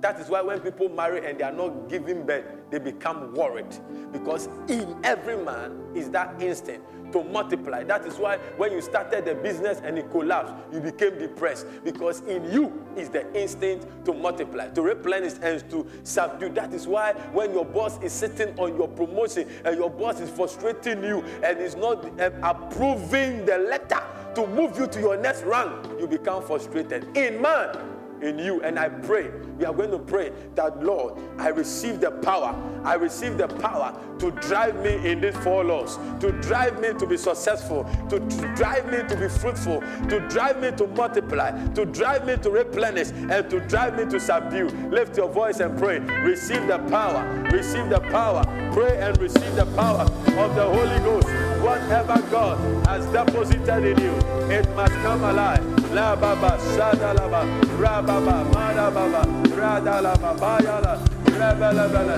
That 0.00 0.18
is 0.18 0.30
why 0.30 0.40
when 0.40 0.60
people 0.60 0.88
marry 0.88 1.28
and 1.28 1.38
they 1.38 1.44
are 1.44 1.52
not 1.52 1.90
giving 1.90 2.24
birth, 2.24 2.46
they 2.70 2.78
become 2.78 3.34
worried. 3.34 3.76
Because 4.10 4.48
in 4.70 4.98
every 5.04 5.36
man 5.36 5.78
is 5.94 6.08
that 6.12 6.40
instinct 6.40 7.12
to 7.12 7.22
multiply. 7.24 7.84
That 7.84 8.06
is 8.06 8.16
why 8.16 8.38
when 8.56 8.72
you 8.72 8.80
started 8.80 9.26
the 9.26 9.34
business 9.34 9.82
and 9.84 9.98
it 9.98 10.10
collapsed, 10.10 10.54
you 10.72 10.80
became 10.80 11.18
depressed. 11.18 11.66
Because 11.84 12.20
in 12.20 12.50
you 12.50 12.82
is 12.96 13.10
the 13.10 13.30
instinct 13.38 13.86
to 14.06 14.14
multiply, 14.14 14.68
to 14.70 14.80
replenish 14.80 15.34
and 15.42 15.68
to 15.68 15.86
subdue. 16.04 16.48
That 16.54 16.72
is 16.72 16.86
why 16.86 17.12
when 17.34 17.52
your 17.52 17.66
boss 17.66 18.02
is 18.02 18.14
sitting 18.14 18.58
on 18.58 18.78
your 18.78 18.88
promotion 18.88 19.46
and 19.66 19.76
your 19.76 19.90
boss 19.90 20.20
is 20.20 20.30
frustrating 20.30 21.04
you 21.04 21.22
and 21.44 21.58
is 21.58 21.76
not 21.76 22.02
um, 22.18 22.32
approving 22.42 23.44
the 23.44 23.58
letter 23.58 24.00
to 24.36 24.46
move 24.46 24.78
you 24.78 24.86
to 24.86 25.00
your 25.00 25.16
next 25.16 25.42
rank, 25.44 25.72
you 25.98 26.06
become 26.06 26.42
frustrated. 26.42 27.16
In 27.16 27.40
man, 27.40 27.74
in 28.20 28.38
you. 28.38 28.62
And 28.62 28.78
I 28.78 28.90
pray, 28.90 29.30
we 29.58 29.64
are 29.64 29.72
going 29.72 29.90
to 29.90 29.98
pray 29.98 30.32
that, 30.54 30.82
Lord, 30.82 31.14
I 31.38 31.48
receive 31.48 32.00
the 32.00 32.10
power. 32.10 32.54
I 32.84 32.94
receive 32.94 33.38
the 33.38 33.48
power 33.48 33.98
to 34.18 34.30
drive 34.30 34.76
me 34.82 35.10
in 35.10 35.20
these 35.20 35.36
four 35.38 35.64
laws, 35.64 35.98
to 36.20 36.32
drive 36.42 36.80
me 36.80 36.92
to 36.98 37.06
be 37.06 37.16
successful, 37.16 37.84
to, 38.08 38.18
drive 38.54 38.90
me 38.90 38.98
to 39.08 39.16
be 39.16 39.28
fruitful, 39.28 39.80
to 40.08 40.20
drive 40.28 40.60
me 40.60 40.70
to 40.72 40.86
multiply, 40.88 41.50
to 41.74 41.84
drive 41.86 42.26
me 42.26 42.36
to 42.38 42.50
replenish, 42.50 43.10
and 43.10 43.50
to 43.50 43.60
drive 43.60 43.96
me 43.96 44.10
to 44.10 44.20
subdue. 44.20 44.68
Lift 44.90 45.16
your 45.16 45.28
voice 45.28 45.60
and 45.60 45.78
pray. 45.78 45.98
Receive 45.98 46.66
the 46.66 46.78
power. 46.90 47.24
Receive 47.52 47.88
the 47.88 48.00
power. 48.10 48.44
Pray 48.72 48.98
and 49.00 49.16
receive 49.18 49.54
the 49.54 49.66
power 49.74 50.02
of 50.02 50.54
the 50.54 50.64
Holy 50.64 50.98
Ghost. 51.00 51.28
Whatever 51.62 52.20
God 52.30 52.86
has 52.86 53.06
deposited 53.06 53.84
in 53.84 53.98
you, 53.98 54.12
it 54.50 54.68
must 54.76 54.92
come 54.94 55.24
alive. 55.24 55.64
La 55.92 56.14
baba, 56.14 56.58
shada 56.76 57.14
laba, 57.14 57.44
rababa, 57.78 59.45
marababa, 59.66 59.80
radalaba, 59.80 60.30
bayala, 60.40 60.98
rebelebele, 61.26 62.16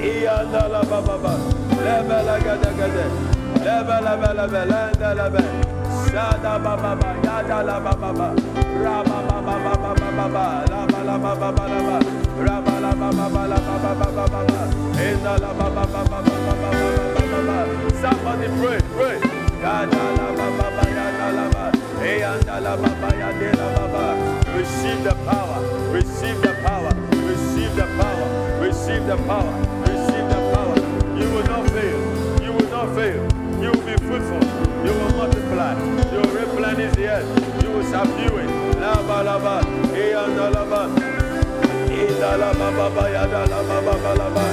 iyandala 0.00 0.80
bababa, 0.90 1.32
lebele 1.84 2.36
gede 2.44 2.70
gede, 2.78 3.04
lebele 3.64 4.12
bele 4.20 4.46
bele 4.52 4.80
lebe, 5.18 5.42
shada 6.10 6.58
bababa, 6.58 7.08
yadala 7.24 7.76
bababa, 7.84 8.28
rababa 8.82 9.36
bababa 9.46 9.94
bababa, 10.00 10.44
laba 10.70 11.00
laba 11.08 11.32
baba 11.40 11.64
laba, 11.72 11.98
rabala 12.46 12.92
bababa 13.00 13.42
laba 13.48 13.74
bababa 13.82 14.28
bababa, 14.28 14.60
indala 15.06 15.50
bababa 15.58 16.02
bababa 16.10 16.54
bababa, 17.14 17.58
somebody 18.00 18.48
pray, 18.58 18.80
pray, 18.94 19.18
yadala 19.62 20.26
bababa, 20.38 20.84
yadala 20.96 21.44
bababa, 22.82 24.45
Receive 24.56 25.04
the 25.04 25.14
power, 25.26 25.60
receive 25.92 26.40
the 26.40 26.54
power, 26.64 26.92
receive 27.28 27.76
the 27.76 27.84
power, 27.98 28.58
receive 28.58 29.06
the 29.06 29.16
power, 29.28 29.52
receive 29.82 30.26
the 30.32 30.40
power. 30.54 30.76
You 31.18 31.28
will 31.30 31.44
not 31.44 31.70
fail, 31.70 32.42
you 32.42 32.52
will 32.52 32.70
not 32.70 32.94
fail. 32.96 33.22
You 33.62 33.70
will 33.72 33.86
be 33.86 33.96
fruitful, 34.04 34.40
you 34.84 34.92
will 34.96 35.12
multiply, 35.16 35.74
you 36.12 36.20
will 36.20 36.34
replenish 36.40 36.94
the 36.96 37.06
earth, 37.08 37.62
you 37.62 37.70
will 37.70 37.84
subdue 37.84 38.36
it. 38.38 38.48
Lava, 38.80 39.22
lava, 39.24 39.60
eandalaba, 39.92 40.88
idalaba, 41.92 42.68
baba, 42.76 43.04
yadalaba, 43.12 43.78
baba, 43.84 44.14
lava, 44.14 44.44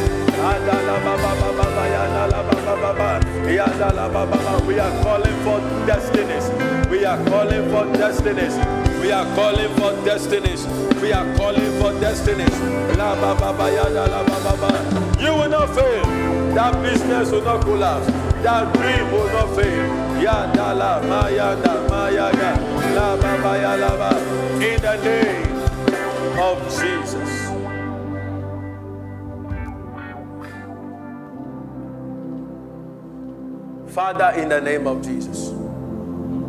adalaba, 0.51 1.14
baba, 1.24 1.49
baba, 1.58 1.84
yadalaba, 1.95 2.56
baba, 2.66 3.20
yadalaba, 3.47 4.32
baba. 4.32 4.66
We 4.66 4.80
are 4.80 5.04
calling 5.04 5.38
for 5.43 5.60
destinies. 5.88 6.49
We 6.89 7.06
are 7.06 7.24
calling 7.26 7.70
for 7.72 7.86
destinies. 7.97 8.72
We 9.04 9.12
are 9.12 9.26
calling 9.36 9.68
for 9.76 9.91
destinies. 10.06 10.66
We 11.01 11.12
are 11.12 11.36
calling 11.36 11.78
for 11.82 11.91
destinies. 11.99 12.58
You 15.20 15.34
will 15.36 15.49
not 15.49 15.76
fail. 15.76 16.06
That 16.56 16.82
business 16.82 17.30
will 17.30 17.41
not 17.41 17.66
collapse. 17.66 18.08
That 18.43 18.74
dream 18.74 19.12
will 19.12 19.28
not 19.28 19.56
fail. 19.58 20.22
Ya 20.24 20.49
da 20.54 20.72
la 20.72 21.01
ma 21.01 21.28
ya 21.28 21.54
da 21.54 21.86
ma 21.89 22.08
ya 22.08 22.32
ga. 22.32 22.56
La 22.95 23.18
ba 23.18 23.38
ba 23.43 23.58
ya 23.60 23.76
la. 23.76 24.10
In 24.64 24.82
the 24.82 24.95
name 25.04 26.39
of 26.39 26.64
Jesus. 26.80 27.30
Father, 33.93 34.32
in 34.39 34.47
the 34.47 34.62
name 34.62 34.88
of 34.88 35.01
Jesus. 35.01 35.49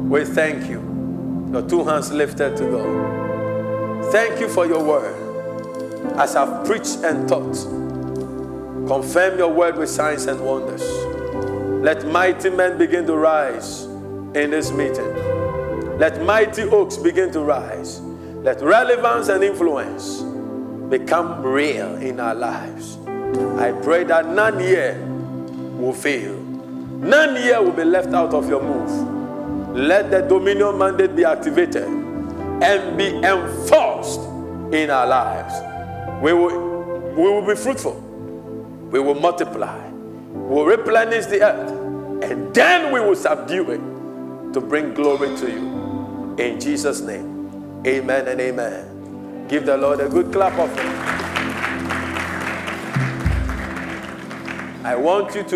We 0.09 0.25
thank 0.25 0.71
you. 0.71 0.94
Your 1.55 1.63
two 1.69 1.85
hands 1.85 2.11
lifted 2.11 2.57
to 2.57 2.65
God. 2.65 4.11
Thank 4.11 4.41
you 4.41 4.49
for 4.49 4.67
your 4.67 4.83
word. 4.83 5.15
As 6.19 6.35
I've 6.35 6.67
preached 6.67 7.05
and 7.05 7.29
taught, 7.29 7.55
confirm 8.89 9.39
your 9.39 9.53
word 9.53 9.77
with 9.77 9.89
signs 9.89 10.27
and 10.27 10.41
wonders. 10.41 10.83
Let 11.81 12.09
mighty 12.09 12.51
men 12.51 12.77
begin 12.77 13.07
to 13.07 13.17
rise 13.17 13.85
in 14.35 14.51
this 14.51 14.73
meeting. 14.73 15.15
Let 15.97 16.25
mighty 16.25 16.63
oaks 16.63 16.97
begin 16.97 17.31
to 17.35 17.41
rise. 17.43 18.01
Let 18.01 18.61
relevance 18.61 19.29
and 19.29 19.45
influence 19.45 20.23
become 20.91 21.41
real 21.41 21.95
in 21.99 22.19
our 22.19 22.35
lives. 22.35 22.99
I 23.61 23.71
pray 23.81 24.03
that 24.03 24.27
none 24.27 24.59
here 24.59 25.01
will 25.79 25.93
fail. 25.93 26.35
None 26.35 27.37
here 27.37 27.63
will 27.63 27.71
be 27.71 27.85
left 27.85 28.13
out 28.13 28.35
of 28.35 28.49
your 28.49 28.61
move. 28.61 29.14
Let 29.75 30.11
the 30.13 30.21
dominion 30.21 30.79
mandate 30.79 31.17
be 31.17 31.25
activated 31.25 31.83
and 31.83 32.97
be 32.97 33.09
enforced 33.09 34.21
in 34.73 34.89
our 34.89 35.05
lives. 35.05 36.23
We 36.23 36.33
will, 36.33 37.11
we 37.17 37.23
will 37.23 37.45
be 37.45 37.57
fruitful. 37.57 38.01
We 38.93 39.01
will 39.01 39.17
multiply. 39.17 39.91
We 39.91 40.55
will 40.55 40.67
replenish 40.67 41.27
the 41.27 41.43
earth. 41.43 41.71
And 42.23 42.55
then 42.55 42.93
we 42.93 43.01
will 43.01 43.17
subdue 43.17 43.73
it 43.73 44.53
to 44.53 44.61
bring 44.61 44.95
glory 44.95 45.37
to 45.39 45.51
you. 45.51 46.37
In 46.39 46.61
Jesus' 46.61 47.01
name. 47.01 47.83
Amen 47.85 48.29
and 48.29 48.41
amen. 48.41 49.47
Give 49.49 49.67
the 49.67 49.77
Lord 49.77 49.99
a 49.99 50.09
good 50.09 50.33
clap 50.33 50.57
of 50.57 50.71
it. 50.71 51.15
I 54.85 54.95
want 54.95 55.35
you 55.35 55.43
to 55.43 55.51